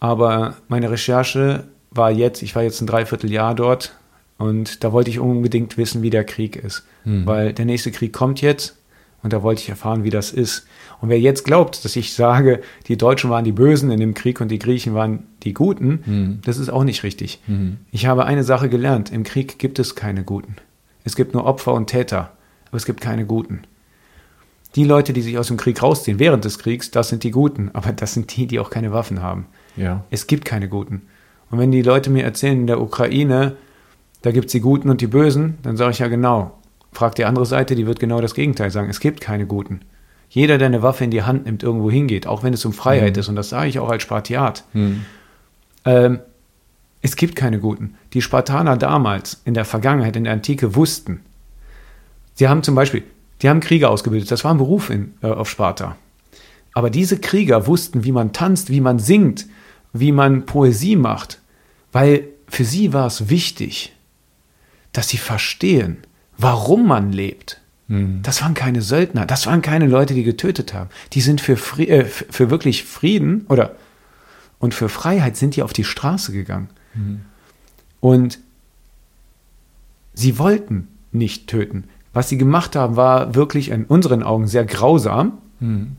[0.00, 3.94] Aber meine Recherche war jetzt, ich war jetzt ein Dreivierteljahr dort,
[4.40, 6.86] und da wollte ich unbedingt wissen, wie der Krieg ist.
[7.04, 7.26] Mhm.
[7.26, 8.74] Weil der nächste Krieg kommt jetzt
[9.22, 10.66] und da wollte ich erfahren, wie das ist.
[11.02, 14.40] Und wer jetzt glaubt, dass ich sage, die Deutschen waren die Bösen in dem Krieg
[14.40, 16.38] und die Griechen waren die Guten, mhm.
[16.42, 17.38] das ist auch nicht richtig.
[17.48, 17.76] Mhm.
[17.90, 19.12] Ich habe eine Sache gelernt.
[19.12, 20.56] Im Krieg gibt es keine Guten.
[21.04, 22.32] Es gibt nur Opfer und Täter,
[22.68, 23.64] aber es gibt keine Guten.
[24.74, 27.68] Die Leute, die sich aus dem Krieg rausziehen während des Kriegs, das sind die Guten,
[27.74, 29.48] aber das sind die, die auch keine Waffen haben.
[29.76, 30.02] Ja.
[30.08, 31.02] Es gibt keine Guten.
[31.50, 33.58] Und wenn die Leute mir erzählen, in der Ukraine
[34.22, 36.58] da gibt es die Guten und die Bösen, dann sage ich ja genau.
[36.92, 38.90] Fragt die andere Seite, die wird genau das Gegenteil sagen.
[38.90, 39.80] Es gibt keine Guten.
[40.28, 43.14] Jeder, der eine Waffe in die Hand nimmt, irgendwo hingeht, auch wenn es um Freiheit
[43.16, 43.20] Mhm.
[43.20, 45.04] ist, und das sage ich auch als Spartiat, Hm.
[45.84, 46.18] ähm,
[47.02, 47.94] es gibt keine Guten.
[48.12, 51.20] Die Spartaner damals, in der Vergangenheit, in der Antike, wussten,
[52.34, 53.02] sie haben zum Beispiel,
[53.42, 55.96] die haben Krieger ausgebildet, das war ein Beruf in, äh, auf Sparta.
[56.74, 59.46] Aber diese Krieger wussten, wie man tanzt, wie man singt,
[59.92, 61.40] wie man Poesie macht,
[61.92, 63.96] weil für sie war es wichtig,
[64.92, 65.98] dass sie verstehen,
[66.36, 67.60] warum man lebt.
[68.22, 70.90] Das waren keine Söldner, das waren keine Leute, die getötet haben.
[71.12, 73.74] Die sind für, Fri äh, für wirklich Frieden oder
[74.60, 76.68] und für Freiheit sind die auf die Straße gegangen.
[77.98, 78.38] Und
[80.14, 81.84] sie wollten nicht töten.
[82.12, 85.38] Was sie gemacht haben, war wirklich in unseren Augen sehr grausam.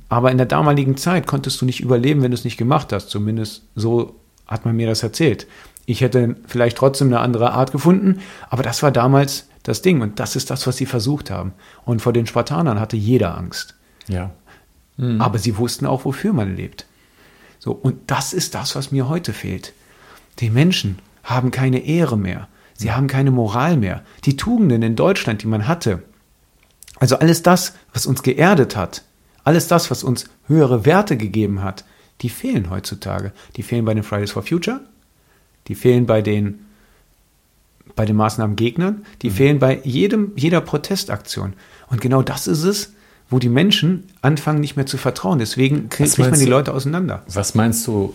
[0.10, 3.10] Aber in der damaligen Zeit konntest du nicht überleben, wenn du es nicht gemacht hast.
[3.10, 4.16] Zumindest so
[4.48, 5.48] hat man mir das erzählt.
[5.92, 10.00] Ich hätte vielleicht trotzdem eine andere Art gefunden, aber das war damals das Ding.
[10.00, 11.52] Und das ist das, was sie versucht haben.
[11.84, 13.76] Und vor den Spartanern hatte jeder Angst.
[14.08, 14.32] Ja.
[15.20, 16.86] Aber sie wussten auch, wofür man lebt.
[17.60, 19.74] So, und das ist das, was mir heute fehlt.
[20.40, 22.48] Die Menschen haben keine Ehre mehr.
[22.74, 24.02] Sie haben keine Moral mehr.
[24.24, 26.04] Die Tugenden in Deutschland, die man hatte,
[27.00, 29.04] also alles das, was uns geerdet hat,
[29.44, 31.84] alles das, was uns höhere Werte gegeben hat,
[32.22, 33.34] die fehlen heutzutage.
[33.58, 34.82] Die fehlen bei den Fridays for Future,
[35.68, 36.66] die fehlen bei den,
[37.96, 41.54] bei den Maßnahmengegnern, die fehlen bei jedem, jeder Protestaktion.
[41.90, 42.94] Und genau das ist es,
[43.30, 45.40] wo die Menschen anfangen, nicht mehr zu vertrauen.
[45.40, 46.46] Deswegen kriegt man die?
[46.46, 47.24] Leute auseinander.
[47.28, 48.14] Was meinst du,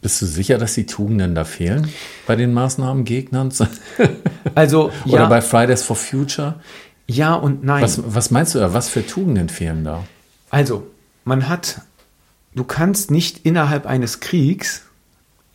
[0.00, 1.88] bist du sicher, dass die Tugenden da fehlen
[2.26, 3.52] bei den Maßnahmengegnern?
[4.54, 6.60] Also, Oder ja, bei Fridays for Future?
[7.08, 7.82] ja und nein.
[7.82, 8.72] Was, was meinst du da?
[8.72, 10.04] Was für Tugenden fehlen da?
[10.50, 10.86] Also,
[11.24, 11.80] man hat,
[12.54, 14.82] du kannst nicht innerhalb eines Kriegs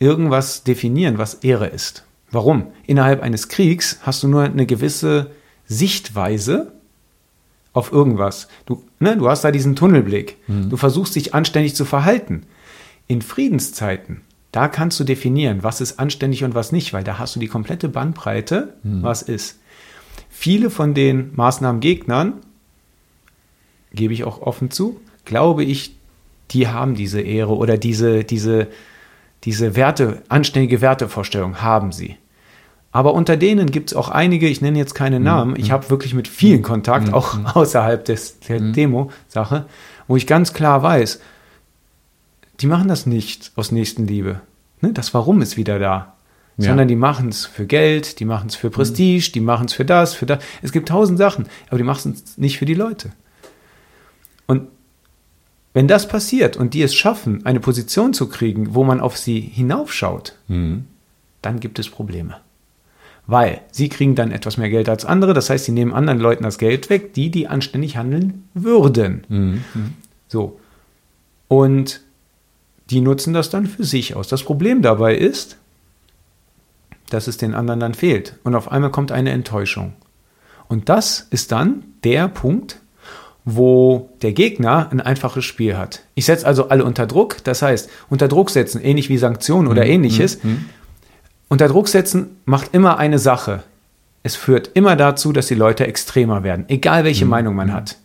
[0.00, 2.04] irgendwas definieren, was Ehre ist.
[2.32, 2.68] Warum?
[2.86, 5.30] Innerhalb eines Kriegs hast du nur eine gewisse
[5.66, 6.72] Sichtweise
[7.72, 8.48] auf irgendwas.
[8.66, 10.38] Du, ne, du hast da diesen Tunnelblick.
[10.68, 12.44] Du versuchst dich anständig zu verhalten.
[13.06, 14.22] In Friedenszeiten,
[14.52, 17.46] da kannst du definieren, was ist anständig und was nicht, weil da hast du die
[17.46, 19.58] komplette Bandbreite, was ist.
[20.28, 22.34] Viele von den Maßnahmengegnern
[23.92, 25.94] gebe ich auch offen zu, glaube ich,
[26.50, 28.68] die haben diese Ehre oder diese, diese,
[29.44, 32.16] diese Werte, anständige Wertevorstellung haben sie.
[32.92, 36.12] Aber unter denen gibt es auch einige, ich nenne jetzt keine Namen, ich habe wirklich
[36.12, 39.66] mit vielen Kontakt, auch außerhalb des, der Demo-Sache,
[40.08, 41.20] wo ich ganz klar weiß,
[42.60, 44.40] die machen das nicht aus Nächstenliebe.
[44.80, 44.92] Ne?
[44.92, 46.14] Das Warum ist wieder da.
[46.56, 46.70] Ja.
[46.70, 49.84] Sondern die machen es für Geld, die machen es für Prestige, die machen es für
[49.84, 50.44] das, für das.
[50.60, 53.12] Es gibt tausend Sachen, aber die machen es nicht für die Leute.
[54.46, 54.68] Und
[55.72, 59.40] wenn das passiert und die es schaffen, eine Position zu kriegen, wo man auf sie
[59.40, 60.34] hinaufschaut,
[61.42, 62.36] dann gibt es Probleme.
[63.26, 66.42] Weil sie kriegen dann etwas mehr Geld als andere, das heißt, sie nehmen anderen Leuten
[66.42, 69.62] das Geld weg, die, die anständig handeln würden.
[70.26, 70.58] So.
[71.46, 72.00] Und
[72.90, 74.26] die nutzen das dann für sich aus.
[74.26, 75.56] Das Problem dabei ist,
[77.10, 78.36] dass es den anderen dann fehlt.
[78.42, 79.92] Und auf einmal kommt eine Enttäuschung.
[80.66, 82.80] Und das ist dann der Punkt,
[83.44, 86.02] wo der Gegner ein einfaches Spiel hat.
[86.14, 89.86] Ich setze also alle unter Druck, das heißt, unter Druck setzen, ähnlich wie Sanktionen oder
[89.86, 90.38] ähnliches.
[91.48, 93.62] Unter Druck setzen macht immer eine Sache.
[94.22, 97.96] Es führt immer dazu, dass die Leute extremer werden, egal welche Meinung man hat.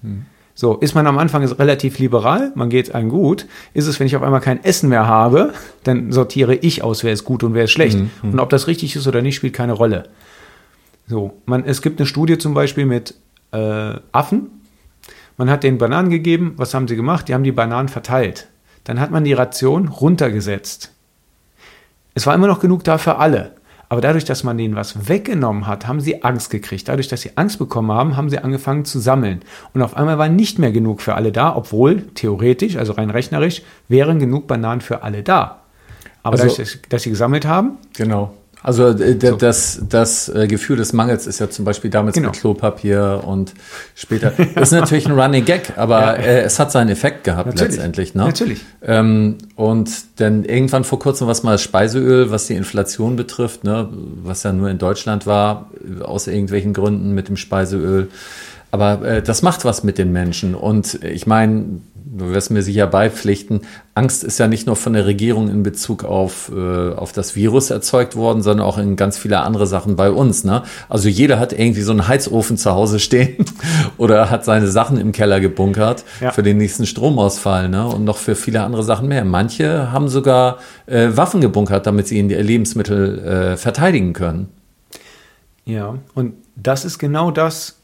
[0.57, 3.45] So, ist man am Anfang relativ liberal, man geht einem gut.
[3.73, 7.11] Ist es, wenn ich auf einmal kein Essen mehr habe, dann sortiere ich aus, wer
[7.11, 7.97] ist gut und wer ist schlecht.
[8.31, 10.07] Und ob das richtig ist oder nicht, spielt keine Rolle.
[11.07, 13.15] So, man, es gibt eine Studie zum Beispiel mit
[13.51, 14.47] äh, Affen.
[15.37, 16.53] Man hat denen Bananen gegeben.
[16.57, 17.27] Was haben sie gemacht?
[17.27, 18.47] Die haben die Bananen verteilt.
[18.85, 20.91] Dann hat man die Ration runtergesetzt.
[22.13, 23.51] Es war immer noch genug da für alle.
[23.87, 26.87] Aber dadurch, dass man denen was weggenommen hat, haben sie Angst gekriegt.
[26.87, 29.41] Dadurch, dass sie Angst bekommen haben, haben sie angefangen zu sammeln.
[29.73, 33.61] Und auf einmal war nicht mehr genug für alle da, obwohl theoretisch, also rein rechnerisch,
[33.87, 35.61] wären genug Bananen für alle da.
[36.23, 38.33] Aber Also- dadurch, dass, dass sie gesammelt haben, Genau.
[38.65, 42.29] Also äh, d- das, das äh, Gefühl des Mangels ist ja zum Beispiel damals Genau.
[42.29, 43.53] mit Klopapier und
[43.93, 44.33] später.
[44.55, 47.73] Das ist natürlich ein Running Gag, aber äh, es hat seinen Effekt gehabt Natürlich.
[47.75, 48.15] letztendlich.
[48.15, 48.23] Ne?
[48.23, 48.61] Natürlich.
[48.81, 53.87] Ähm, und dann irgendwann vor kurzem was mal das Speiseöl, was die Inflation betrifft, ne,
[54.23, 55.69] was ja nur in Deutschland war,
[56.01, 58.09] aus irgendwelchen Gründen mit dem Speiseöl.
[58.71, 60.55] Aber äh, das macht was mit den Menschen.
[60.55, 61.65] Und ich meine,
[62.05, 63.61] du wirst mir sicher beipflichten,
[63.95, 67.69] Angst ist ja nicht nur von der Regierung in Bezug auf, äh, auf das Virus
[67.69, 70.43] erzeugt worden, sondern auch in ganz viele andere Sachen bei uns.
[70.43, 70.63] Ne?
[70.89, 73.45] Also jeder hat irgendwie so einen Heizofen zu Hause stehen
[73.97, 76.31] oder hat seine Sachen im Keller gebunkert Ja.
[76.31, 77.87] für den nächsten Stromausfall ne?
[77.87, 79.25] und noch für viele andere Sachen mehr.
[79.25, 84.49] Manche haben sogar äh, Waffen gebunkert, damit sie ihre Lebensmittel äh, verteidigen können.
[85.65, 87.79] Ja, und das ist genau das,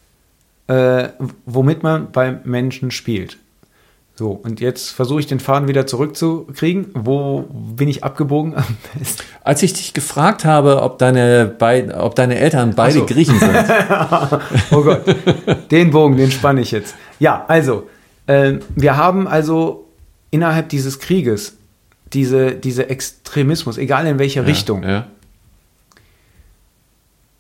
[0.68, 1.10] äh,
[1.46, 3.38] womit man bei Menschen spielt.
[4.22, 6.92] So, und jetzt versuche ich den Faden wieder zurückzukriegen.
[6.94, 8.54] Wo bin ich abgebogen?
[9.44, 13.08] Als ich dich gefragt habe, ob deine, beid, ob deine Eltern beide so.
[13.08, 13.50] Griechen sind.
[14.70, 15.02] oh Gott,
[15.72, 16.94] den Bogen, den spanne ich jetzt.
[17.18, 17.90] Ja, also,
[18.28, 19.88] äh, wir haben also
[20.30, 21.58] innerhalb dieses Krieges
[22.14, 25.08] diese, diese Extremismus, egal in welche Richtung, Ja.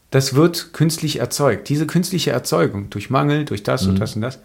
[0.10, 1.70] das wird künstlich erzeugt.
[1.70, 4.40] Diese künstliche Erzeugung durch Mangel, durch das und das und das,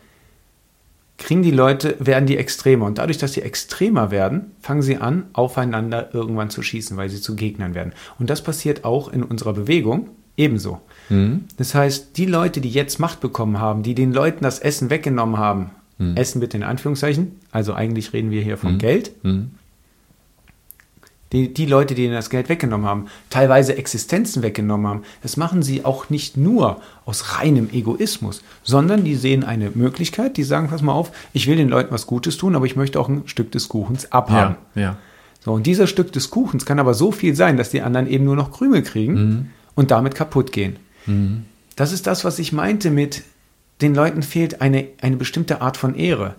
[1.19, 2.87] kriegen die Leute, werden die extremer.
[2.87, 7.21] Und dadurch, dass sie extremer werden, fangen sie an, aufeinander irgendwann zu schießen, weil sie
[7.21, 7.93] zu Gegnern werden.
[8.19, 10.81] Und das passiert auch in unserer Bewegung ebenso.
[11.57, 15.39] Das heißt, die Leute, die jetzt Macht bekommen haben, die den Leuten das Essen weggenommen
[15.39, 15.71] haben,
[16.17, 19.13] Essen bitte in Anführungszeichen, also eigentlich reden wir hier von Geld,
[21.33, 25.63] die, die Leute, die ihnen das Geld weggenommen haben, teilweise Existenzen weggenommen haben, das machen
[25.63, 30.83] sie auch nicht nur aus reinem Egoismus, sondern die sehen eine Möglichkeit, die sagen, pass
[30.83, 33.51] mal auf, ich will den Leuten was Gutes tun, aber ich möchte auch ein Stück
[33.53, 34.57] des Kuchens abhaben.
[34.75, 34.97] Ja, ja.
[35.45, 38.25] So, und dieser Stück des Kuchens kann aber so viel sein, dass die anderen eben
[38.25, 40.77] nur noch Krümel kriegen und damit kaputt gehen.
[41.77, 43.23] Das ist das, was ich meinte mit,
[43.81, 46.35] den Leuten fehlt eine, eine bestimmte Art von Ehre.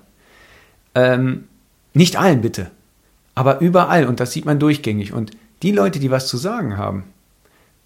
[0.96, 1.46] Ähm,
[1.94, 2.72] nicht allen bitte,
[3.38, 5.14] aber überall und das sieht man durchgängig.
[5.14, 5.30] Und
[5.62, 7.04] die Leute, die was zu sagen haben,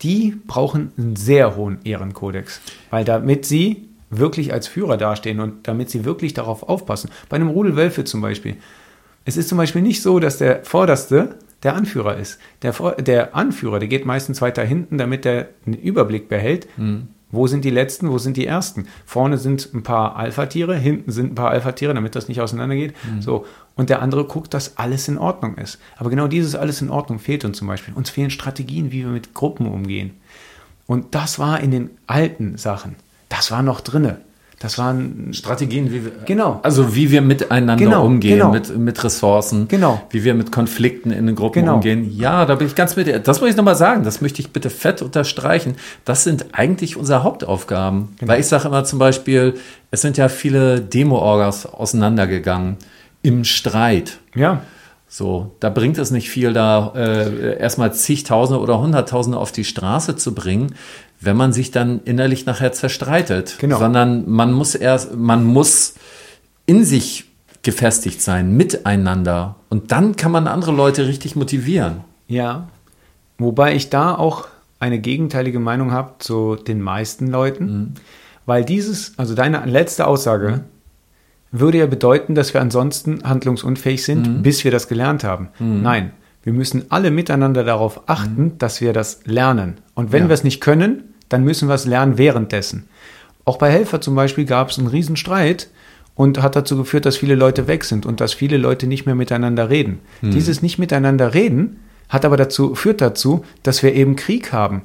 [0.01, 5.89] die brauchen einen sehr hohen Ehrenkodex, weil damit sie wirklich als Führer dastehen und damit
[5.89, 7.11] sie wirklich darauf aufpassen.
[7.27, 8.55] Bei einem Rudel Wölfe zum Beispiel.
[9.25, 12.39] Es ist zum Beispiel nicht so, dass der Vorderste der Anführer ist.
[12.61, 16.69] Der, der Anführer, der geht meistens weiter hinten, damit er einen Überblick behält.
[17.31, 18.87] Wo sind die Letzten, wo sind die Ersten?
[19.05, 22.93] Vorne sind ein paar Alpha-Tiere, hinten sind ein paar Alpha-Tiere, damit das nicht auseinandergeht.
[23.21, 23.45] So.
[23.75, 25.79] Und der andere guckt, dass alles in Ordnung ist.
[25.97, 27.93] Aber genau dieses alles in Ordnung fehlt uns zum Beispiel.
[27.93, 30.11] Uns fehlen Strategien, wie wir mit Gruppen umgehen.
[30.87, 32.95] Und das war in den alten Sachen.
[33.29, 34.19] Das war noch drinne.
[34.61, 36.59] Das waren Strategien, wie wir, Genau.
[36.63, 38.51] also wie wir miteinander Genau, umgehen, genau.
[38.51, 40.01] mit, mit Ressourcen, Genau.
[40.11, 41.75] wie wir mit Konflikten in den Gruppen Genau.
[41.75, 42.11] umgehen.
[42.15, 43.19] Ja, da bin ich ganz mit dir.
[43.19, 45.75] Das muss ich nochmal sagen, das möchte ich bitte fett unterstreichen.
[46.05, 48.09] Das sind eigentlich unsere Hauptaufgaben.
[48.19, 48.31] Genau.
[48.31, 49.55] Weil ich sage immer zum Beispiel,
[49.89, 52.77] es sind ja viele Demo-Orgas auseinandergegangen
[53.23, 54.19] im Streit.
[54.35, 54.61] ja,
[55.13, 60.15] So, da bringt es nicht viel, da äh, erstmal zigtausende oder hunderttausende auf die Straße
[60.15, 60.73] zu bringen,
[61.19, 63.57] wenn man sich dann innerlich nachher zerstreitet.
[63.59, 63.77] Genau.
[63.77, 65.95] Sondern man muss erst, man muss
[66.65, 67.25] in sich
[67.61, 69.57] gefestigt sein, miteinander.
[69.67, 72.05] Und dann kann man andere Leute richtig motivieren.
[72.29, 72.69] Ja,
[73.37, 74.47] wobei ich da auch
[74.79, 77.95] eine gegenteilige Meinung habe zu den meisten Leuten,
[78.45, 80.63] weil dieses, also deine letzte Aussage,
[81.51, 85.49] würde ja bedeuten, dass wir ansonsten handlungsunfähig sind, bis wir das gelernt haben.
[85.59, 86.11] Nein,
[86.43, 89.75] wir müssen alle miteinander darauf achten, dass wir das lernen.
[89.93, 90.29] Und wenn Ja.
[90.29, 92.87] wir es nicht können, dann müssen wir es lernen währenddessen.
[93.45, 95.69] Auch bei Helfer zum Beispiel gab es einen Riesenstreit
[96.15, 99.15] und hat dazu geführt, dass viele Leute weg sind und dass viele Leute nicht mehr
[99.15, 99.99] miteinander reden.
[100.21, 101.77] Dieses nicht miteinander reden
[102.09, 104.83] hat aber dazu, führt dazu, dass wir eben Krieg haben.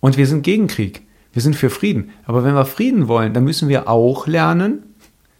[0.00, 1.02] Und wir sind gegen Krieg.
[1.32, 2.10] Wir sind für Frieden.
[2.26, 4.82] Aber wenn wir Frieden wollen, dann müssen wir auch lernen,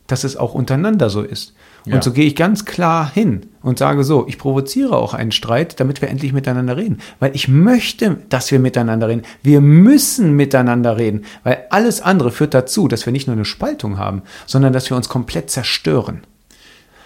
[0.09, 1.55] dass es auch untereinander so ist.
[1.87, 2.03] Und Ja.
[2.03, 6.03] so gehe ich ganz klar hin und sage so, ich provoziere auch einen Streit, damit
[6.03, 6.99] wir endlich miteinander reden.
[7.21, 9.23] Weil ich möchte, dass wir miteinander reden.
[9.43, 11.25] Wir müssen miteinander reden.
[11.45, 14.97] Weil alles andere führt dazu, dass wir nicht nur eine Spaltung haben, sondern dass wir
[14.97, 16.23] uns komplett zerstören.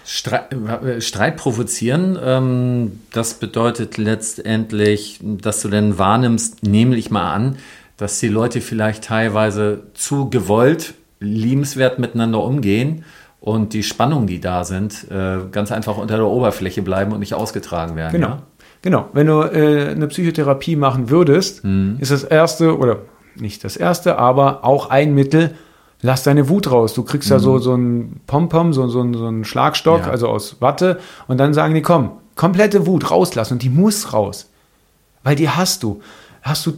[0.05, 7.33] Streit, äh, Streit provozieren, ähm, das bedeutet letztendlich, dass du dann wahrnimmst, nehme ich mal
[7.33, 7.57] an,
[7.97, 13.03] dass die Leute vielleicht teilweise zu gewollt, liebenswert miteinander umgehen
[13.39, 17.33] und die Spannungen, die da sind, äh, ganz einfach unter der Oberfläche bleiben und nicht
[17.33, 18.13] ausgetragen werden.
[18.13, 18.27] Genau.
[18.27, 18.41] Ja?
[18.81, 19.05] Genau.
[19.13, 21.63] Wenn du äh, eine Psychotherapie machen würdest,
[21.99, 22.99] ist das erste, oder
[23.35, 25.55] nicht das erste, aber auch ein Mittel,
[26.01, 26.93] lass deine Wut raus.
[26.93, 30.09] Du kriegst da so, so einen Pompom, so, so, einen- so einen Schlagstock, Ja.
[30.11, 34.49] also aus Watte, und dann sagen die, komm, komplette Wut rauslassen und die muss raus.
[35.23, 36.01] Weil die hast du.
[36.41, 36.71] Hast du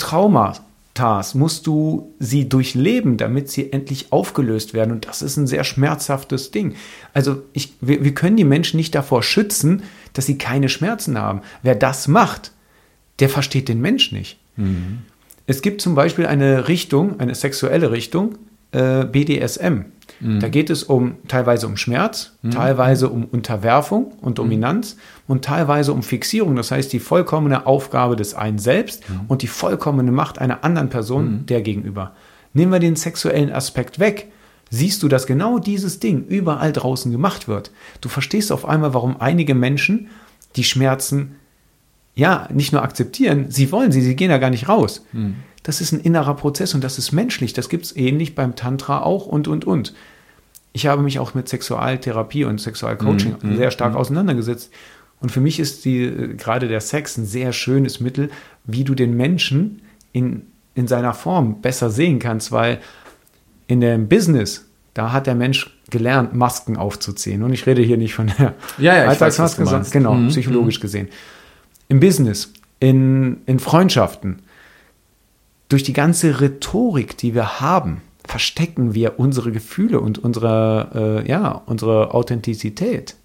[0.96, 4.92] Traumata, musst du sie durchleben, damit sie endlich aufgelöst werden.
[4.92, 6.76] Und das ist ein sehr schmerzhaftes Ding.
[7.14, 9.84] Also ich, wir, wir können die Menschen nicht davor schützen,
[10.14, 11.42] dass sie keine Schmerzen haben.
[11.62, 12.52] Wer das macht,
[13.20, 14.40] der versteht den Mensch nicht.
[15.48, 18.38] Es gibt zum Beispiel eine Richtung, eine sexuelle Richtung,
[18.72, 19.86] äh, BDSM.
[20.22, 24.98] Da geht es um teilweise um Schmerz, teilweise um Unterwerfung und Dominanz
[25.28, 26.56] und teilweise um Fixierung.
[26.56, 31.46] Das heißt, die vollkommene Aufgabe des einen selbst und die vollkommene Macht einer anderen Person
[31.48, 32.14] der gegenüber.
[32.54, 34.32] Nehmen wir den sexuellen Aspekt weg,
[34.70, 37.72] siehst du, dass genau dieses Ding überall draußen gemacht wird.
[38.02, 40.08] Du verstehst auf einmal, warum einige Menschen
[40.56, 41.36] die Schmerzen
[42.16, 45.06] ja, nicht nur akzeptieren, sie wollen sie, sie gehen da gar nicht raus.
[45.64, 47.54] Das ist ein innerer Prozess und das ist menschlich.
[47.54, 49.94] Das gibt es ähnlich beim Tantra auch und, und, und.
[50.74, 54.72] Ich habe mich auch mit Sexualtherapie und Sexualcoaching Mhm, sehr stark auseinandergesetzt.
[55.22, 58.30] Und für mich ist die, äh, gerade der Sex ein sehr schönes Mittel,
[58.66, 60.44] wie du den Menschen in,
[60.76, 62.80] in seiner Form besser sehen kannst, weil
[63.68, 67.42] in dem Business, da hat der Mensch gelernt, Masken aufzuziehen.
[67.44, 71.08] Und ich rede hier nicht von der Ja, ja, Alltagsmaske, sondern genau, Mhm, psychologisch gesehen.
[71.88, 74.40] Im Business, in, in Freundschaften,
[75.70, 81.62] durch die ganze Rhetorik, die wir haben, verstecken wir unsere Gefühle und unsere, äh, ja,
[81.66, 83.16] unsere Authentizität.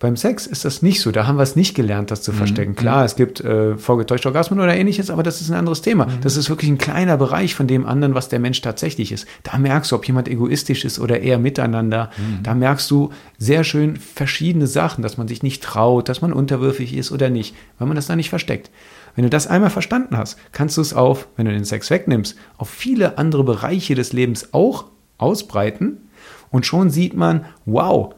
[0.00, 1.10] Beim Sex ist das nicht so.
[1.10, 2.74] Da haben wir es nicht gelernt, das zu verstecken.
[2.74, 6.06] Klar, es gibt äh, vorgetäuschte Orgasmen oder ähnliches, aber das ist ein anderes Thema.
[6.22, 9.26] Das ist wirklich ein kleiner Bereich von dem anderen, was der Mensch tatsächlich ist.
[9.42, 12.10] Da merkst du, ob jemand egoistisch ist oder eher miteinander.
[12.42, 16.96] Da merkst du sehr schön verschiedene Sachen, dass man sich nicht traut, dass man unterwürfig
[16.96, 18.70] ist oder nicht, weil man das da nicht versteckt.
[19.16, 22.36] Wenn du das einmal verstanden hast, kannst du es auf, wenn du den Sex wegnimmst,
[22.56, 24.86] auf viele andere Bereiche des Lebens auch
[25.18, 26.08] ausbreiten
[26.50, 28.14] und schon sieht man, wow,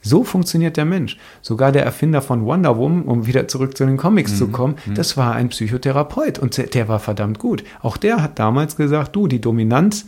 [0.00, 1.18] so funktioniert der Mensch.
[1.42, 5.16] Sogar der Erfinder von Wonder Woman, um wieder zurück zu den Comics zu kommen, das
[5.16, 7.64] war ein Psychotherapeut und der- der war verdammt gut.
[7.82, 10.06] Auch der hat damals gesagt, du, die Dominanz,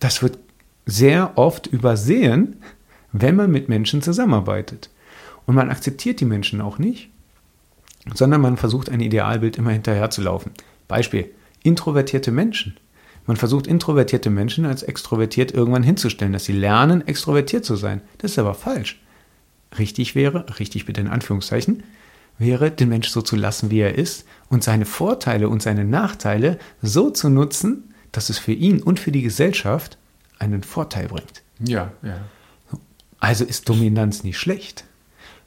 [0.00, 0.38] das wird
[0.86, 2.56] sehr oft übersehen,
[3.12, 4.90] wenn man mit Menschen zusammenarbeitet.
[5.46, 7.10] Und man akzeptiert die Menschen auch nicht,
[8.14, 10.52] sondern man versucht ein Idealbild immer hinterherzulaufen.
[10.88, 11.30] Beispiel,
[11.62, 12.76] introvertierte Menschen.
[13.26, 18.00] Man versucht introvertierte Menschen als extrovertiert irgendwann hinzustellen, dass sie lernen, extrovertiert zu sein.
[18.18, 19.00] Das ist aber falsch.
[19.78, 21.82] Richtig wäre, richtig bitte in Anführungszeichen,
[22.38, 26.58] wäre, den Mensch so zu lassen, wie er ist und seine Vorteile und seine Nachteile
[26.82, 29.96] so zu nutzen, dass es für ihn und für die Gesellschaft
[30.38, 31.42] einen Vorteil bringt.
[31.60, 32.20] Ja, ja.
[33.20, 34.84] Also ist Dominanz nicht schlecht.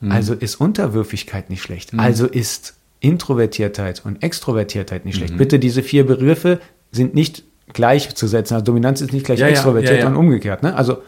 [0.10, 1.98] Also ist Unterwürfigkeit nicht schlecht.
[1.98, 5.38] Also ist Introvertiertheit und Extrovertiertheit nicht schlecht.
[5.38, 6.60] Bitte, diese vier Begriffe
[6.92, 8.56] sind nicht gleichzusetzen.
[8.56, 10.08] Also Dominanz ist nicht gleich ja, extrovertiert ja, ja.
[10.08, 10.64] und umgekehrt.
[10.64, 10.76] Ne?
[10.76, 11.02] Also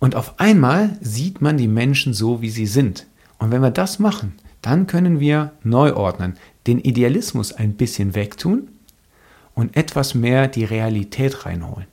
[0.00, 3.06] und auf einmal sieht man die Menschen so, wie sie sind.
[3.38, 4.32] Und wenn wir das machen,
[4.62, 6.34] dann können wir neu ordnen,
[6.66, 8.68] den Idealismus ein bisschen wegtun
[9.54, 11.86] und etwas mehr die Realität reinholen.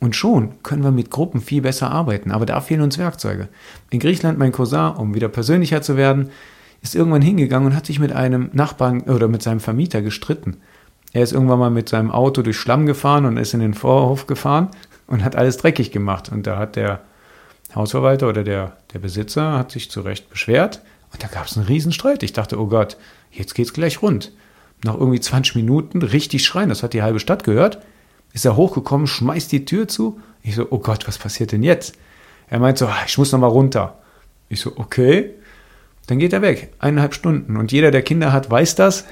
[0.00, 3.48] Und schon können wir mit Gruppen viel besser arbeiten, aber da fehlen uns Werkzeuge.
[3.90, 6.30] In Griechenland, mein Cousin, um wieder persönlicher zu werden,
[6.82, 10.58] ist irgendwann hingegangen und hat sich mit einem Nachbarn oder mit seinem Vermieter gestritten.
[11.12, 14.26] Er ist irgendwann mal mit seinem Auto durch Schlamm gefahren und ist in den Vorhof
[14.26, 14.68] gefahren
[15.06, 16.30] und hat alles dreckig gemacht.
[16.30, 17.00] Und da hat der
[17.74, 20.80] Hausverwalter oder der, der Besitzer hat sich zu Recht beschwert
[21.12, 22.22] und da gab es einen Riesenstreit.
[22.22, 22.96] Ich dachte, oh Gott,
[23.30, 24.32] jetzt geht's gleich rund.
[24.84, 27.80] Nach irgendwie 20 Minuten richtig schreien, das hat die halbe Stadt gehört,
[28.32, 30.20] ist er hochgekommen, schmeißt die Tür zu.
[30.42, 31.96] Ich so, oh Gott, was passiert denn jetzt?
[32.48, 33.98] Er meint so, "Ah, ich muss noch mal runter.
[34.48, 35.30] Ich so, okay.
[36.06, 37.56] Dann geht er weg, eineinhalb Stunden.
[37.56, 39.06] Und jeder, der Kinder hat, weiß das.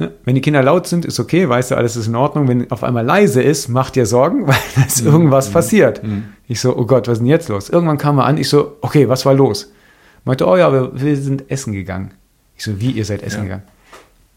[0.00, 0.12] Ne?
[0.24, 2.48] Wenn die Kinder laut sind, ist okay, weißt du, alles ist in Ordnung.
[2.48, 6.00] Wenn auf einmal leise ist, macht dir Sorgen, weil da ist irgendwas passiert.
[6.48, 7.68] Ich so, oh Gott, was ist denn jetzt los?
[7.68, 9.70] Irgendwann kam er an, ich so, okay, was war los?
[10.24, 12.12] Meinte, oh ja, wir, wir sind essen gegangen.
[12.56, 13.42] Ich so, wie, ihr seid essen Ja.
[13.44, 13.62] gegangen?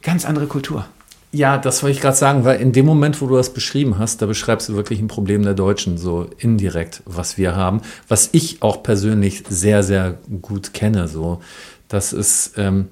[0.01, 0.86] Ganz andere Kultur.
[1.32, 4.22] Ja, das wollte ich gerade sagen, weil in dem Moment, wo du das beschrieben hast,
[4.22, 8.61] da beschreibst du wirklich ein Problem der Deutschen, so indirekt, was wir haben, was ich
[8.61, 11.41] auch persönlich sehr, sehr gut kenne, so,
[11.88, 12.89] dass es ähm,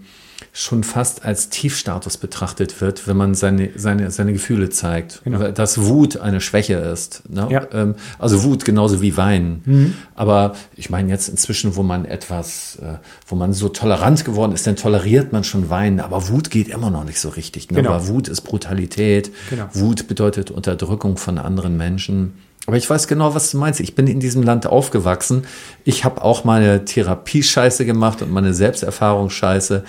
[0.54, 5.22] schon fast als Tiefstatus betrachtet wird, wenn man seine, seine, seine Gefühle zeigt.
[5.24, 5.52] Genau.
[5.52, 7.24] Dass Wut eine Schwäche ist.
[7.30, 7.48] Ne?
[7.50, 7.68] Ja.
[7.72, 9.96] Ähm, also Wut genauso wie Weinen.
[10.14, 12.98] Aber ich meine jetzt inzwischen, wo man etwas, äh,
[13.28, 16.90] wo man so tolerant geworden ist, dann toleriert man schon Weinen, aber Wut geht immer
[16.90, 17.72] noch nicht so richtig.
[17.72, 17.78] Ne?
[17.78, 17.92] Genau.
[17.94, 19.32] Aber Wut ist Brutalität.
[19.50, 19.68] Genau.
[19.74, 22.34] Wut bedeutet Unterdrückung von anderen Menschen.
[22.68, 23.80] Aber ich weiß genau, was du meinst.
[23.80, 25.46] Ich bin in diesem Land aufgewachsen.
[25.84, 29.84] Ich habe auch meine Therapie-Scheiße gemacht und meine Selbsterfahrungsscheiße.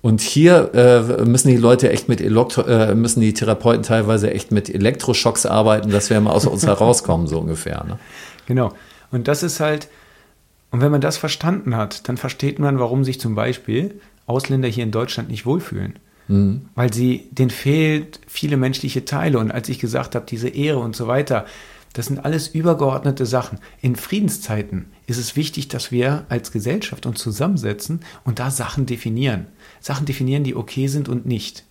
[0.00, 4.52] Und hier äh, müssen die Leute echt mit Elektro äh, müssen die Therapeuten teilweise echt
[4.52, 7.84] mit Elektroschocks arbeiten, dass wir mal aus uns herauskommen, so ungefähr.
[7.84, 7.98] Ne?
[8.46, 8.72] Genau.
[9.10, 9.88] Und das ist halt,
[10.70, 14.84] und wenn man das verstanden hat, dann versteht man, warum sich zum Beispiel Ausländer hier
[14.84, 15.98] in Deutschland nicht wohlfühlen.
[16.74, 19.38] Weil sie, denen fehlt viele menschliche Teile.
[19.38, 21.46] Und als ich gesagt habe, diese Ehre und so weiter,
[21.92, 23.58] das sind alles übergeordnete Sachen.
[23.80, 29.46] In Friedenszeiten ist es wichtig, dass wir als Gesellschaft uns zusammensetzen und da Sachen definieren.
[29.80, 31.64] Sachen definieren, die okay sind und nicht.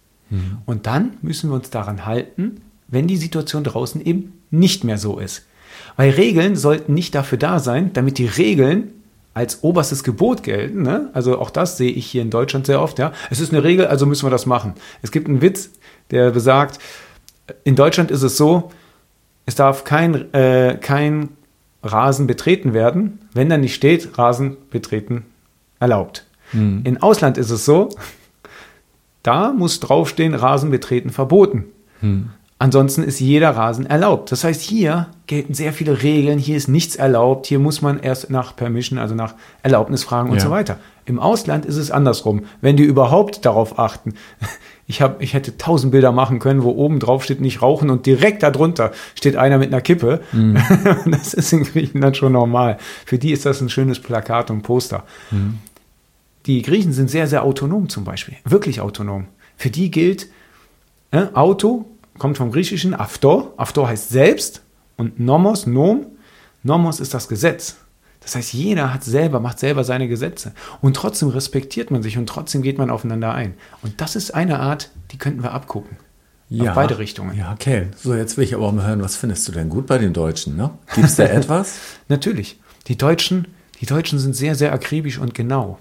[0.65, 5.19] Und dann müssen wir uns daran halten, wenn die Situation draußen eben nicht mehr so
[5.19, 5.45] ist.
[5.95, 8.91] Weil Regeln sollten nicht dafür da sein, damit die Regeln
[9.33, 10.81] als oberstes Gebot gelten.
[10.81, 11.09] Ne?
[11.13, 12.99] Also auch das sehe ich hier in Deutschland sehr oft.
[12.99, 14.73] Ja, es ist eine Regel, also müssen wir das machen.
[15.01, 15.69] Es gibt einen Witz,
[16.11, 16.79] der besagt:
[17.63, 18.71] In Deutschland ist es so,
[19.47, 21.29] es darf kein äh, kein
[21.81, 25.25] Rasen betreten werden, wenn da nicht steht, Rasen betreten
[25.79, 26.25] erlaubt.
[26.53, 27.89] In Ausland ist es so,
[29.23, 31.65] da muss draufstehen, Rasen betreten verboten.
[32.59, 34.31] Ansonsten ist jeder Rasen erlaubt.
[34.31, 38.29] Das heißt, hier gelten sehr viele Regeln, hier ist nichts erlaubt, hier muss man erst
[38.31, 40.43] nach Permission, also nach Erlaubnis fragen und Ja.
[40.43, 40.77] so weiter.
[41.05, 42.45] Im Ausland ist es andersrum.
[42.61, 44.13] Wenn die überhaupt darauf achten.
[44.89, 48.05] Ich, hab, ich hätte tausend Bilder machen können, wo oben drauf steht nicht rauchen und
[48.05, 50.21] direkt darunter steht einer mit einer Kippe.
[51.05, 52.77] Das ist in Griechenland schon normal.
[53.05, 55.03] Für die ist das ein schönes Plakat und Poster.
[56.45, 58.37] Die Griechen sind sehr, sehr autonom zum Beispiel.
[58.45, 59.27] Wirklich autonom.
[59.57, 60.27] Für die gilt,
[61.11, 61.85] äh, Auto
[62.17, 63.53] kommt vom griechischen Aftor.
[63.57, 64.61] Aftor heißt selbst
[64.95, 66.05] und Nomos, Nom.
[66.63, 67.77] Nomos ist das Gesetz.
[68.27, 70.51] Das heißt, jeder hat selber, macht selber seine Gesetze.
[70.81, 73.53] Und trotzdem respektiert man sich und trotzdem geht man aufeinander ein.
[73.83, 75.95] Und das ist eine Art, die könnten wir abgucken.
[76.59, 77.37] Auf beide Richtungen.
[77.37, 77.87] Ja, okay.
[77.95, 80.11] So, jetzt will ich aber auch mal hören, was findest du denn gut bei den
[80.11, 80.57] Deutschen?
[80.57, 80.71] Ne?
[80.93, 81.75] Gibt es da etwas?
[82.09, 82.59] Natürlich.
[82.87, 83.47] Die Deutschen,
[83.79, 85.79] die Deutschen sind sehr, sehr akribisch und genau.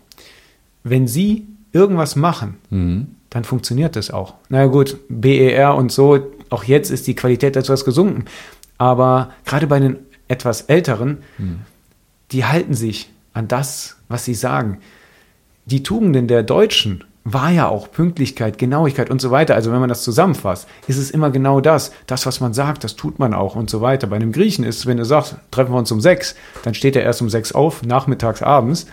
[0.84, 2.59] Wenn sie irgendwas machen,
[3.30, 4.34] dann funktioniert das auch.
[4.51, 6.20] Na ja, gut, BER und so,
[6.51, 8.26] auch jetzt ist die Qualität etwas gesunken.
[8.78, 9.97] Aber gerade bei den
[10.28, 11.18] etwas Älteren,
[12.33, 14.79] die halten sich an das, was sie sagen.
[15.66, 19.57] Die Tugenden der Deutschen war ja auch Pünktlichkeit, Genauigkeit und so weiter.
[19.57, 21.91] Also wenn man das zusammenfasst, ist es immer genau das.
[22.07, 24.07] Das, was man sagt, das tut man auch und so weiter.
[24.07, 26.95] Bei einem Griechen ist es, wenn du sagst, treffen wir uns um sechs, dann steht
[26.95, 28.87] er erst um sechs auf, nachmittags, abends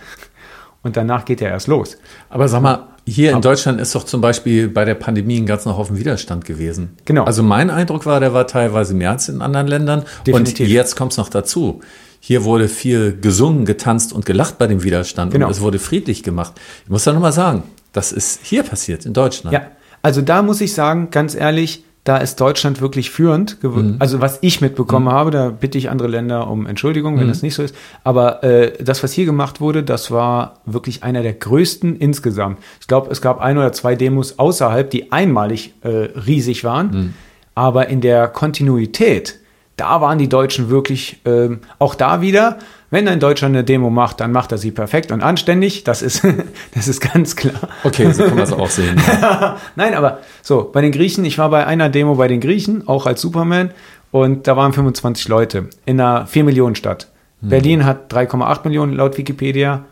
[0.81, 1.97] und danach geht er erst los.
[2.29, 5.77] Aber sag mal, hier in Deutschland ist doch zum Beispiel bei der Pandemie ein ganzer
[5.77, 6.97] Haufen Widerstand gewesen.
[7.05, 7.25] Genau.
[7.25, 10.03] Also mein Eindruck war, der war teilweise mehr als in anderen Ländern.
[10.25, 10.67] Definitiv.
[10.67, 11.81] Und jetzt kommt es noch dazu.
[12.25, 15.33] Hier wurde viel gesungen, getanzt und gelacht bei dem Widerstand.
[15.33, 15.47] Genau.
[15.47, 16.53] Und es wurde friedlich gemacht.
[16.85, 19.53] Ich muss da nochmal sagen, das ist hier passiert, in Deutschland.
[19.53, 19.63] Ja,
[20.01, 23.61] also da muss ich sagen, ganz ehrlich, da ist Deutschland wirklich führend.
[23.61, 23.97] Mhm.
[23.99, 27.19] Also was ich mitbekommen habe, da bitte ich andere Länder um Entschuldigung, Mhm.
[27.19, 27.75] wenn das nicht so ist.
[28.05, 32.57] Aber äh, das, was hier gemacht wurde, das war wirklich einer der größten insgesamt.
[32.79, 35.89] Ich glaube, es gab ein oder zwei Demos außerhalb, die einmalig äh,
[36.25, 36.87] riesig waren.
[36.87, 37.13] Mhm.
[37.53, 39.39] Aber in der Kontinuität,
[39.77, 42.59] da waren die Deutschen wirklich, ähm, auch da wieder,
[42.91, 45.83] wenn ein Deutscher eine Demo macht, dann macht er sie perfekt und anständig.
[45.83, 46.23] Das ist,
[46.75, 47.69] das ist ganz klar.
[47.83, 49.01] Okay, so kann man es auch sehen.
[49.75, 53.07] Nein, aber so, bei den Griechen, ich war bei einer Demo bei den Griechen, auch
[53.07, 53.71] als Superman,
[54.11, 57.07] und da waren 25 Leute in einer 4-Millionen-Stadt.
[57.41, 59.85] Berlin hat 3,8 Millionen laut Wikipedia.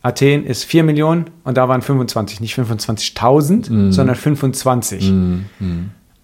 [0.00, 5.12] Athen ist 4 Millionen und da waren 25, nicht 25.000, sondern 25.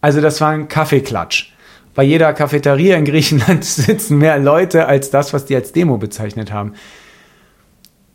[0.01, 1.54] Also das war ein Kaffeeklatsch.
[1.95, 6.53] Bei jeder Cafeteria in Griechenland sitzen mehr Leute als das, was die als Demo bezeichnet
[6.53, 6.75] haben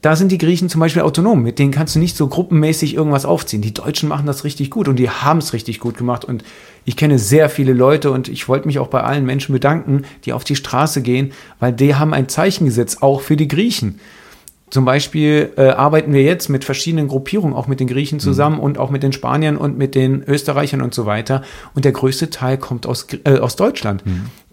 [0.02, 1.44] da sind die Griechen zum Beispiel autonom.
[1.44, 3.62] Mit denen kannst du nicht so gruppenmäßig irgendwas aufziehen.
[3.62, 6.24] Die Deutschen machen das richtig gut und die haben es richtig gut gemacht.
[6.24, 6.44] Und
[6.86, 10.32] ich kenne sehr viele Leute und ich wollte mich auch bei allen Menschen bedanken, die
[10.32, 14.00] auf die Straße gehen, weil die haben ein Zeichen gesetzt, auch für die Griechen.
[14.70, 18.78] Zum Beispiel äh, arbeiten wir jetzt mit verschiedenen Gruppierungen, auch mit den Griechen zusammen und
[18.78, 21.42] auch mit den Spaniern und mit den Österreichern und so weiter.
[21.74, 24.04] Und der größte Teil kommt aus, äh, aus Deutschland.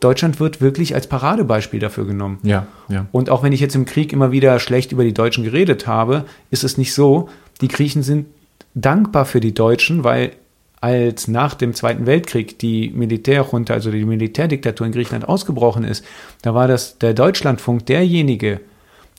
[0.01, 2.39] Deutschland wird wirklich als Paradebeispiel dafür genommen.
[2.43, 3.07] Ja, ja.
[3.13, 6.25] Und auch wenn ich jetzt im Krieg immer wieder schlecht über die Deutschen geredet habe,
[6.51, 7.29] ist es nicht so.
[7.61, 8.27] Die Griechen sind
[8.75, 10.33] dankbar für die Deutschen, weil
[10.81, 16.05] als nach dem Zweiten Weltkrieg die Militärjunta, also die Militärdiktatur in Griechenland ausgebrochen ist,
[16.43, 18.61] da war das der Deutschlandfunk derjenige, der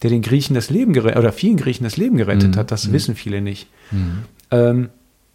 [0.04, 2.72] den Griechen das Leben gerettet, oder vielen Griechen das Leben gerettet hat.
[2.72, 3.68] Das wissen viele nicht.
[4.52, 4.90] Ähm,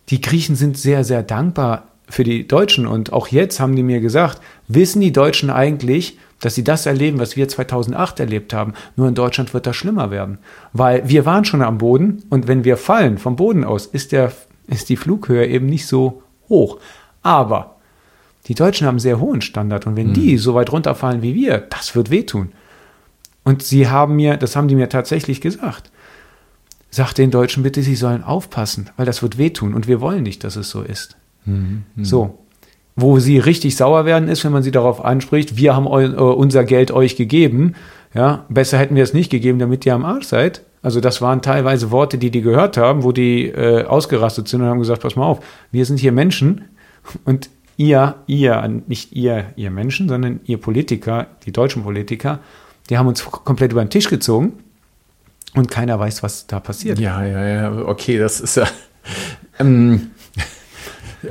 [0.08, 4.00] die Griechen sind sehr, sehr dankbar für die Deutschen und auch jetzt haben die mir
[4.00, 8.74] gesagt, wissen die Deutschen eigentlich, dass sie das erleben, was wir 2008 erlebt haben.
[8.96, 10.38] Nur in Deutschland wird das schlimmer werden,
[10.72, 14.32] weil wir waren schon am Boden und wenn wir fallen vom Boden aus, ist, der,
[14.66, 16.78] ist die Flughöhe eben nicht so hoch.
[17.22, 17.76] Aber
[18.48, 21.58] die Deutschen haben einen sehr hohen Standard und wenn die so weit runterfallen wie wir,
[21.58, 22.52] das wird wehtun.
[23.44, 25.90] Und sie haben mir, das haben die mir tatsächlich gesagt,
[26.90, 30.44] sagt den Deutschen bitte, sie sollen aufpassen, weil das wird wehtun und wir wollen nicht,
[30.44, 31.16] dass es so ist.
[32.04, 32.38] So.
[32.94, 36.14] Wo sie richtig sauer werden, ist, wenn man sie darauf anspricht, wir haben eu, äh,
[36.14, 37.74] unser Geld euch gegeben.
[38.14, 40.62] Ja, besser hätten wir es nicht gegeben, damit ihr am Arsch seid.
[40.82, 44.68] Also das waren teilweise Worte, die die gehört haben, wo die äh, ausgerastet sind und
[44.68, 45.40] haben gesagt, pass mal auf,
[45.70, 46.66] wir sind hier Menschen
[47.24, 52.40] und ihr, ihr, nicht ihr, ihr Menschen, sondern ihr Politiker, die deutschen Politiker,
[52.90, 54.54] die haben uns komplett über den Tisch gezogen
[55.54, 56.98] und keiner weiß, was da passiert.
[56.98, 58.66] Ja, ja, ja, okay, das ist ja.
[59.58, 60.10] Ähm,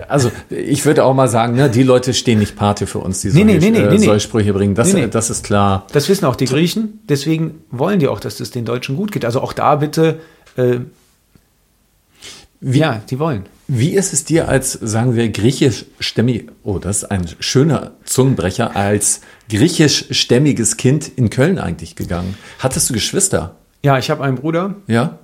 [0.07, 3.27] also, ich würde auch mal sagen, ne, die Leute stehen nicht Pate für uns, die
[3.27, 4.75] Nee, solche, nee, nee, äh, solche Sprüche bringen.
[4.75, 5.87] Das, das ist klar.
[5.91, 9.25] Das wissen auch die Griechen, deswegen wollen die auch, dass es den Deutschen gut geht.
[9.25, 10.19] Also auch da bitte,
[10.55, 10.79] äh,
[12.61, 13.45] ja, die wollen.
[13.67, 19.21] Wie ist es dir als, sagen wir, griechischstämmig, oh, das ist ein schöner Zungenbrecher, als
[19.49, 22.35] griechischstämmiges Kind in Köln eigentlich gegangen?
[22.59, 23.55] Hattest du Geschwister?
[23.83, 25.17] Ja, ich habe einen Bruder, Ja?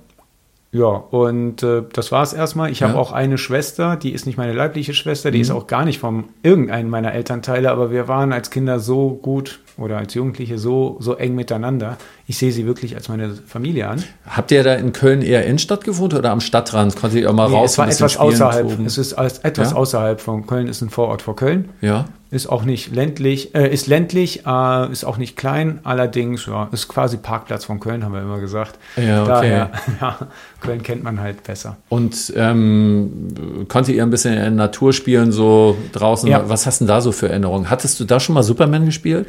[0.70, 2.70] Ja, und äh, das war es erstmal.
[2.70, 2.98] Ich habe Ja.
[2.98, 5.32] auch eine Schwester, die ist nicht meine leibliche Schwester, Mhm.
[5.32, 9.10] die ist auch gar nicht vom irgendeinen meiner Elternteile, aber wir waren als Kinder so
[9.22, 11.96] gut oder als Jugendliche so, so eng miteinander.
[12.30, 14.04] Ich sehe sie wirklich als meine Familie an.
[14.28, 16.94] Habt ihr da in Köln eher Innenstadt gewohnt oder am Stadtrand?
[16.94, 17.72] Konntet ihr auch mal Nee, raus?
[17.72, 18.68] es war etwas spielen, außerhalb.
[18.68, 18.84] toben?
[18.84, 19.76] Es ist etwas Ja?
[19.78, 21.70] außerhalb von Köln, ist ein Vorort vor Köln.
[21.80, 22.04] Ja.
[22.30, 26.86] Ist auch nicht ländlich, äh, ist ländlich, äh, ist auch nicht klein, allerdings, ja, ist
[26.86, 28.78] quasi Parkplatz von Köln, haben wir immer gesagt.
[28.98, 29.28] Ja, okay.
[29.30, 29.70] Daher,
[30.02, 30.18] ja,
[30.60, 31.78] Köln kennt man halt besser.
[31.88, 36.28] Und ähm, konntet ihr ein bisschen in der Natur spielen, so draußen?
[36.28, 36.46] Ja.
[36.50, 37.70] Was hast du denn da so für Erinnerungen?
[37.70, 39.26] Hattest du da schon mal Superman gespielt?